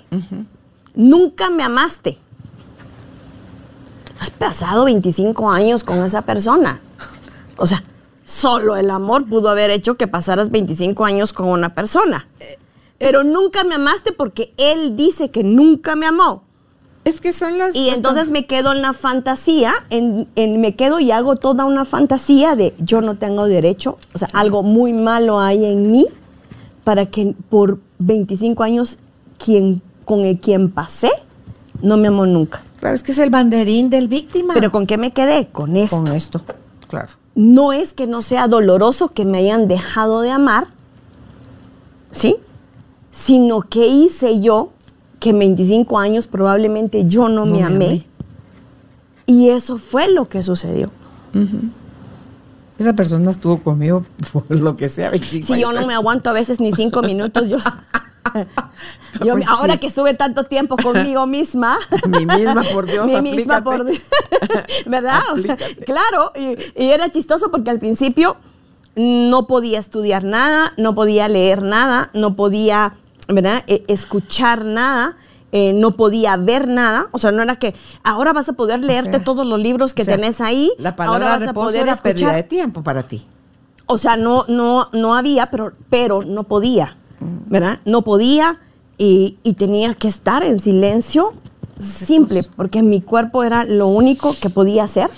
[0.93, 2.17] Nunca me amaste.
[4.19, 6.79] Has pasado 25 años con esa persona.
[7.57, 7.83] O sea,
[8.25, 12.27] solo el amor pudo haber hecho que pasaras 25 años con una persona.
[13.01, 16.43] Pero nunca me amaste porque él dice que nunca me amó.
[17.03, 17.75] Es que son las.
[17.75, 21.65] Y los entonces me quedo en la fantasía, en, en- me quedo y hago toda
[21.65, 26.05] una fantasía de yo no tengo derecho, o sea, algo muy malo hay en mí
[26.83, 28.99] para que por 25 años
[29.43, 31.09] quien, con el quien pasé
[31.81, 32.61] no me amó nunca.
[32.79, 34.53] Claro, es que es el banderín del víctima.
[34.53, 35.47] Pero ¿con qué me quedé?
[35.47, 35.95] Con esto.
[35.97, 36.39] con esto,
[36.87, 37.09] claro.
[37.33, 40.67] No es que no sea doloroso que me hayan dejado de amar,
[42.11, 42.35] ¿sí?
[43.11, 44.69] Sino que hice yo
[45.19, 47.85] que en 25 años probablemente yo no, No me amé.
[47.85, 48.05] amé.
[49.27, 50.89] Y eso fue lo que sucedió.
[52.79, 56.33] Esa persona estuvo conmigo por lo que sea, 25 Si yo no me aguanto a
[56.33, 57.57] veces ni cinco minutos, yo,
[59.23, 59.79] yo Pues ahora sí.
[59.79, 61.77] que estuve tanto tiempo conmigo misma,
[62.07, 63.63] Mi misma, por Dios, mi misma aplícate.
[63.63, 64.01] por Dios,
[64.87, 65.21] ¿verdad?
[65.33, 68.35] O sea, claro, y, y era chistoso porque al principio
[68.95, 72.93] no podía estudiar nada, no podía leer nada, no podía,
[73.31, 73.63] ¿verdad?
[73.67, 75.15] E- escuchar nada.
[75.53, 79.11] eh, no podía ver nada, o sea, no era que ahora vas a poder leerte
[79.17, 81.81] sea, todos los libros que O sea, tenés ahí, La ahora palabra vas a poder
[81.83, 82.35] era pérdida escuchar.
[82.37, 83.25] de tiempo para ti.
[83.85, 86.95] O sea, no, no, no había, pero, pero no podía,
[87.49, 87.79] ¿verdad?
[87.83, 88.59] No podía
[88.97, 91.33] y, y tenía que estar en silencio
[91.81, 95.09] simple, porque mi cuerpo era lo único que podía hacer,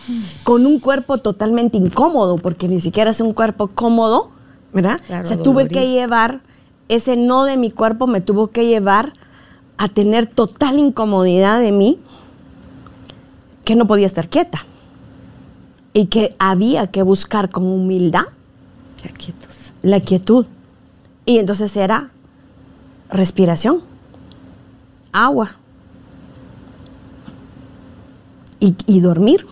[0.43, 4.31] con un cuerpo totalmente incómodo, porque ni siquiera es un cuerpo cómodo,
[4.73, 4.99] ¿verdad?
[5.05, 5.79] Claro, o sea, tuve dolorido.
[5.81, 6.41] que llevar,
[6.89, 9.13] ese no de mi cuerpo me tuvo que llevar
[9.77, 11.99] a tener total incomodidad de mí,
[13.65, 14.65] que no podía estar quieta.
[15.93, 18.25] Y que había que buscar con humildad
[19.03, 19.73] Ya quietos.
[19.83, 20.45] la quietud.
[21.25, 22.09] Y entonces era
[23.09, 23.81] respiración,
[25.11, 25.57] agua.
[28.59, 29.45] y, y dormir.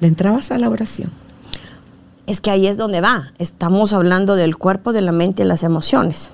[0.00, 1.10] ¿Le entrabas a la oración?
[2.30, 3.32] Es que ahí es donde va.
[3.40, 6.30] Estamos hablando del cuerpo, de la mente y las emociones.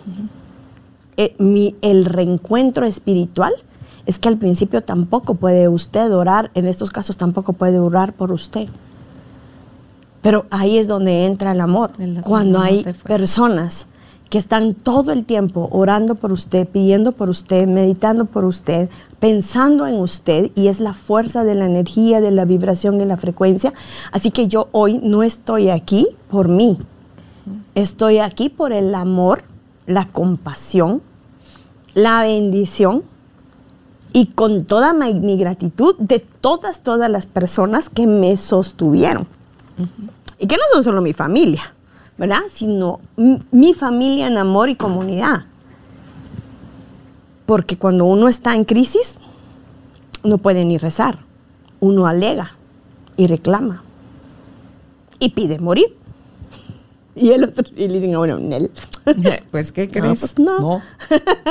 [1.17, 3.55] Eh, mi- el reencuentro espiritual
[4.05, 8.31] es que al principio tampoco puede usted orar, en estos casos tampoco puede orar por
[8.31, 8.69] usted.
[10.21, 11.93] Pero ahí es donde entra el amor.
[12.23, 13.87] Cuando hay personas
[14.29, 18.89] que están todo el tiempo orando por usted, pidiendo por usted, meditando por usted,
[19.21, 23.17] pensando en usted, y es la fuerza de la energía, de la vibración y la
[23.17, 23.73] frecuencia.
[24.11, 26.77] Así que yo hoy no estoy aquí por mí,
[27.75, 29.43] estoy aquí por el amor,
[29.87, 31.03] la compasión,
[31.95, 33.05] la bendición
[34.13, 39.27] y con toda mi, mi gratitud de todas, todas las personas que me sostuvieron.
[40.39, 41.73] Y que no son solo mi familia,
[42.19, 42.41] ¿verdad?
[42.53, 45.45] Sino mi familia en amor y comunidad.
[47.47, 49.19] Porque cuando uno está en crisis,
[50.25, 51.19] no puede ni rezar.
[51.81, 52.53] Uno alega
[53.17, 53.83] y reclama.
[55.19, 55.87] Y pide morir.
[57.19, 58.71] Y el otro, y le dicen, "No, bueno, Nel.
[59.51, 60.21] Pues, ¿qué No, crees?
[60.21, 60.83] pues no.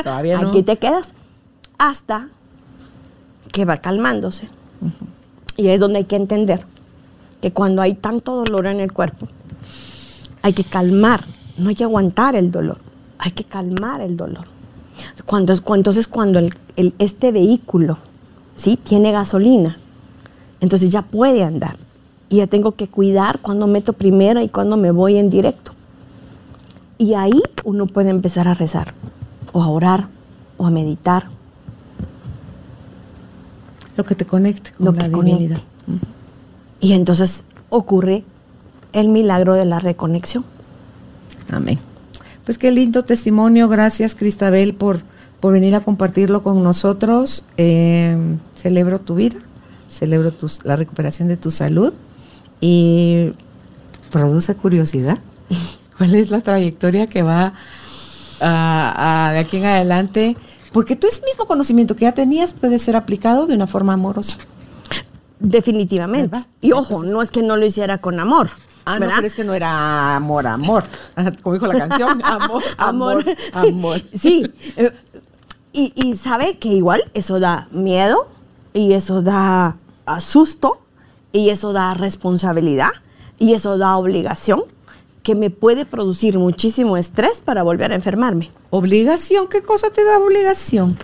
[0.03, 0.49] todavía no.
[0.49, 1.13] Aquí te quedas
[1.79, 2.27] hasta
[3.51, 4.47] que va calmándose.
[5.57, 6.63] Y ahí es donde hay que entender
[7.41, 9.27] que cuando hay tanto dolor en el cuerpo,
[10.45, 11.26] hay que calmar,
[11.57, 12.77] no hay que aguantar el dolor,
[13.17, 14.45] hay que calmar el dolor.
[15.26, 17.97] Cuando, es- cu- entonces cuando el- el- este vehículo
[18.55, 18.77] ¿sí?
[18.77, 19.76] tiene gasolina,
[20.61, 21.77] entonces ya puede andar.
[22.30, 25.72] Y ya tengo que cuidar cuando meto primera y cuando me voy en directo.
[26.99, 28.93] Y ahí uno puede empezar a rezar,
[29.51, 30.05] o a orar,
[30.57, 31.26] o a meditar.
[33.97, 35.59] Lo que te conecte con Lo la que divinidad.
[35.85, 36.07] conecte.
[36.81, 38.23] Y entonces ocurre
[38.95, 40.43] el milagro de la reconexión.
[41.51, 41.77] Amén.
[42.45, 43.67] Pues qué lindo testimonio.
[43.69, 44.99] Gracias, Cristabel, por,
[45.39, 47.43] por venir a compartirlo con nosotros.
[47.57, 48.17] Eh,
[48.55, 49.38] celebro tu vida,
[49.89, 50.31] celebro
[50.63, 51.93] la recuperación de tu salud
[52.61, 53.31] y
[54.11, 55.17] produce curiosidad.
[55.97, 57.53] ¿Cuál es la trayectoria que va
[58.41, 60.35] a- a- de aquí en adelante?
[60.72, 64.38] Porque tú ese mismo conocimiento que ya tenías puede ser aplicado de una forma amorosa.
[65.39, 66.27] Definitivamente.
[66.30, 66.47] ¿Verdad?
[66.61, 68.49] Y ojo, Entonces- no es que no lo hiciera con amor.
[68.85, 70.83] Ah, no, pero es que no era amor, amor.
[71.41, 74.01] Como dijo la canción, amor, amor, amor.
[74.13, 74.45] sí.
[74.77, 74.91] eh,
[75.73, 78.27] Y, y sabe que igual eso da miedo
[78.73, 79.75] y eso da
[80.19, 80.79] susto
[81.33, 82.91] y eso da responsabilidad
[83.39, 84.63] y eso da obligación
[85.23, 88.51] que me puede producir muchísimo estrés para volver a enfermarme.
[88.69, 90.95] Obligación, ¿qué cosa te da obligación?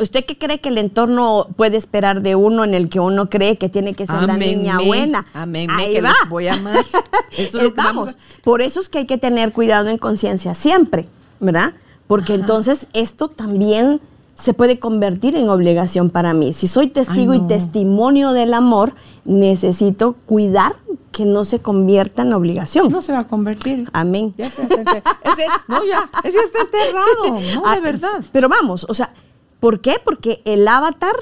[0.00, 3.56] ¿Usted qué cree que el entorno puede esperar de uno en el que uno cree
[3.58, 5.24] que tiene que ser la niña buena?
[5.34, 6.14] aménme, Ahí que va.
[6.20, 6.84] los voy a amar.
[7.36, 8.08] Eso es lo que vamos.
[8.08, 11.06] a- Por eso es que hay que tener cuidado en conciencia siempre,
[11.40, 11.74] ¿verdad?
[12.06, 14.00] Porque entonces esto también
[14.34, 16.52] se puede convertir en obligación para mí.
[16.54, 18.94] Si soy testigo Ay, y testimonio del amor,
[19.24, 20.74] necesito cuidar
[21.12, 22.90] que no se convierta en obligación.
[22.90, 23.88] No se va a convertir.
[23.92, 24.32] Amén.
[24.38, 27.40] Ya se está enter- ese, no, ya, ese está enterrado.
[27.54, 28.24] No, Ah, de verdad.
[28.32, 29.12] Pero vamos, o sea,
[29.60, 29.96] ¿por qué?
[30.04, 31.14] Porque el avatar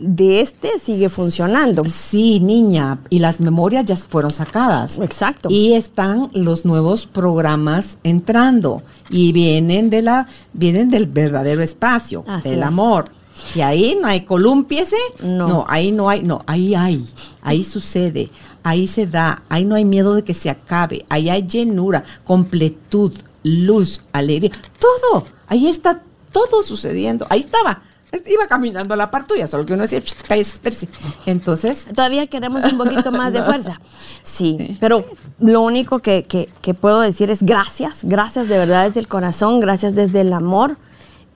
[0.00, 1.82] de este sigue funcionando.
[1.84, 4.98] Sí, niña, y las memorias ya fueron sacadas.
[4.98, 5.48] Exacto.
[5.50, 12.50] Y están los nuevos programas entrando y vienen de la vienen del verdadero espacio, Así
[12.50, 12.64] del es.
[12.64, 13.06] amor.
[13.54, 14.96] Y ahí no hay columpiese.
[15.22, 15.64] No.
[15.68, 17.04] ahí no hay, no, ahí hay.
[17.42, 18.30] Ahí sucede,
[18.62, 23.12] ahí se da, ahí no hay miedo de que se acabe, ahí hay llenura, completud,
[23.42, 25.24] luz, alegría, todo.
[25.46, 26.02] Ahí está
[26.32, 27.26] todo sucediendo.
[27.30, 27.82] Ahí estaba.
[28.26, 30.88] Iba caminando a la par tuya, solo que uno decía, "Shh, cállese, espérese".
[31.26, 33.80] Entonces, Todavía queremos un poquito más de fuerza.
[34.24, 35.04] Sí, pero
[35.38, 39.60] lo único que, que- que puedo decir es gracias, gracias de verdad desde el corazón,
[39.60, 40.76] gracias desde el amor.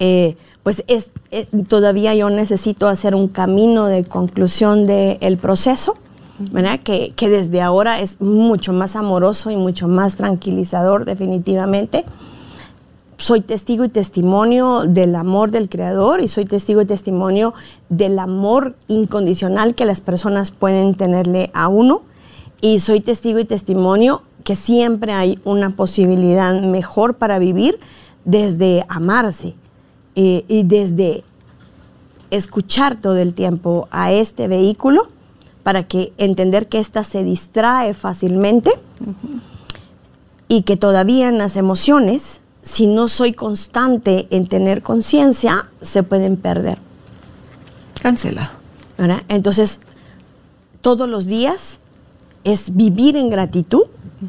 [0.01, 5.97] Eh, pues es, eh, todavía yo necesito hacer un camino de conclusión del proceso,
[6.39, 6.81] ¿verdad?
[6.81, 12.05] Que, que desde ahora es mucho más amoroso y mucho más tranquilizador definitivamente
[13.19, 17.55] soy testigo y testimonio del amor del Creador y soy testigo y testimonio
[17.89, 22.03] del amor incondicional que las personas pueden tenerle a uno.
[22.61, 27.79] Y soy testigo y testimonio que siempre hay una posibilidad mejor para vivir
[28.25, 29.55] desde amarse
[30.17, 31.25] eh, y desde
[32.31, 35.09] escuchar todo el tiempo a este vehículo
[35.63, 38.71] para que entender que ésta se distrae fácilmente
[40.47, 46.37] y que todavía en las emociones, si no soy constante en tener conciencia, se pueden
[46.37, 46.79] perder.
[48.01, 48.51] cancelado.
[48.99, 49.23] ¿verdad?
[49.29, 49.81] Entonces,
[50.81, 51.79] todos los días
[52.43, 53.83] es vivir en gratitud,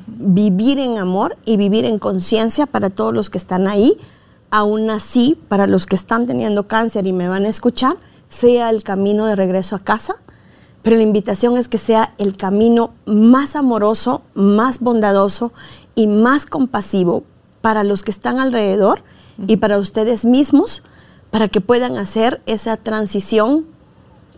[0.08, 3.98] vivir en amor y vivir en conciencia para todos los que están ahí.
[4.52, 7.98] Aún así, para los que están teniendo cáncer y me van a escuchar,
[8.30, 10.16] sea el camino de regreso a casa,
[10.84, 15.52] pero la invitación es que sea el camino más amoroso, más bondadoso
[15.96, 17.24] y más compasivo
[17.66, 19.00] para los que están alrededor
[19.48, 20.84] y para ustedes mismos,
[21.32, 23.66] para que puedan hacer esa transición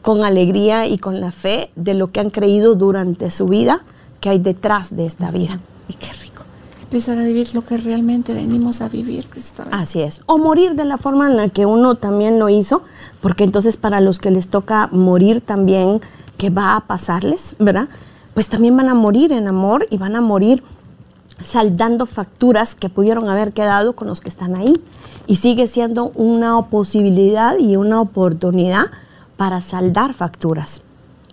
[0.01, 3.81] con alegría y con la fe de lo que han creído durante su vida
[4.21, 5.59] que hay detrás de esta vida.
[5.89, 6.43] Y qué rico.
[6.83, 9.67] Empezar a vivir lo que realmente venimos a vivir, Cristal.
[9.71, 10.21] Así es.
[10.25, 12.83] O morir de la forma en la que uno también lo hizo,
[13.19, 15.99] porque entonces para los que les toca morir también,
[16.37, 17.89] que va a pasarles, ¿verdad?
[18.33, 20.63] Pues también van a morir en amor y van a morir
[21.41, 24.81] saldando facturas que pudieron haber quedado con los que están ahí.
[25.27, 28.85] Y sigue siendo una posibilidad y una oportunidad
[29.35, 30.81] para saldar facturas,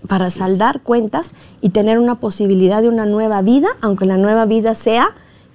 [0.09, 4.75] para saldar cuentas y tener una posibilidad de una nueva vida, aunque la nueva vida
[4.75, 5.11] sea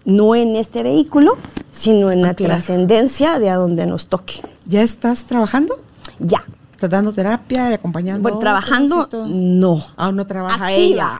[0.05, 1.37] no en este vehículo,
[1.71, 2.53] sino en la Ah, claro.
[2.53, 4.35] trascendencia de a donde nos toque.
[4.65, 5.77] ¿Ya estás trabajando?
[6.19, 6.43] Ya.
[6.79, 8.21] ¿Estás dando terapia y acompañando?
[8.21, 9.83] Bueno, trabajando, no.
[9.97, 11.19] Aún no trabaja Activa.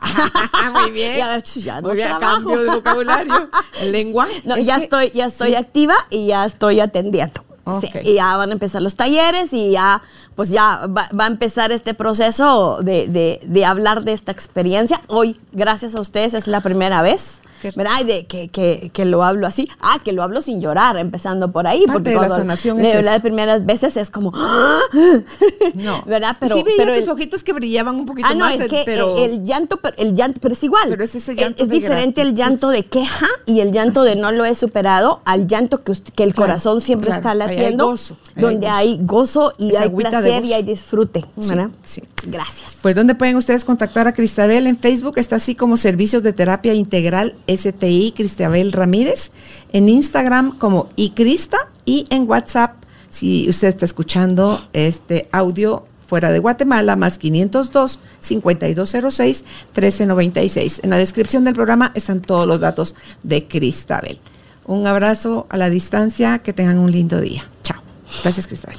[0.80, 1.18] Muy bien.
[1.18, 2.34] Ya, ya no Muy bien, trabajo.
[2.48, 3.50] cambio de vocabulario.
[3.82, 4.40] El lenguaje.
[4.46, 5.54] No, Es ya que- estoy, ya estoy sí.
[5.56, 7.44] activa y ya estoy atendiendo.
[7.82, 10.00] Sí, y ya van a empezar los talleres y ya,
[10.34, 15.02] pues ya va, va a empezar este proceso de, de- de hablar de esta experiencia.
[15.08, 17.40] Hoy, gracias a ustedes, es la primera vez.
[17.62, 18.00] ¿Verdad?
[18.00, 19.68] Y de que, que- que lo hablo así.
[19.80, 21.80] Ah, que lo hablo sin llorar, empezando por ahí.
[21.86, 23.20] Parte porque de la cuando sanación de es eso.
[23.22, 24.32] primeras veces es como.
[25.74, 26.02] No.
[26.06, 26.36] ¿Verdad?
[26.40, 28.68] Pero, sí veía pero tus el- ojitos que brillaban un poquito Ah, no, más, es
[28.68, 29.16] que pero...
[29.16, 30.88] el, llanto, pero el llanto, pero es igual.
[30.88, 34.16] Pero es ese Es- llanto es, diferente el llanto de queja y el llanto de
[34.16, 37.20] no lo he superado al llanto que, usted- que el Claro, corazón siempre claro.
[37.20, 38.78] está Ahí hay latiendo, gozo, ahí hay donde gozo.
[38.78, 41.70] hay gozo y Esa hay placer y hay disfrute, Sí, ¿verdad?
[41.84, 42.02] sí.
[42.26, 42.69] Gracias.
[42.82, 44.66] Pues, ¿dónde pueden ustedes contactar a Cristabel?
[44.66, 49.32] En Facebook está así como Servicios de Terapia Integral STI Cristabel Ramírez.
[49.72, 52.76] En Instagram como iCrista y en WhatsApp,
[53.10, 59.44] si usted está escuchando este audio fuera de Guatemala, más 502 5206
[59.74, 60.80] 1396.
[60.82, 64.18] En la descripción del programa están todos los datos de Cristabel.
[64.64, 67.44] Un abrazo a la distancia, que tengan un lindo día.
[67.62, 67.80] Chao.
[68.22, 68.78] Gracias, Cristabel.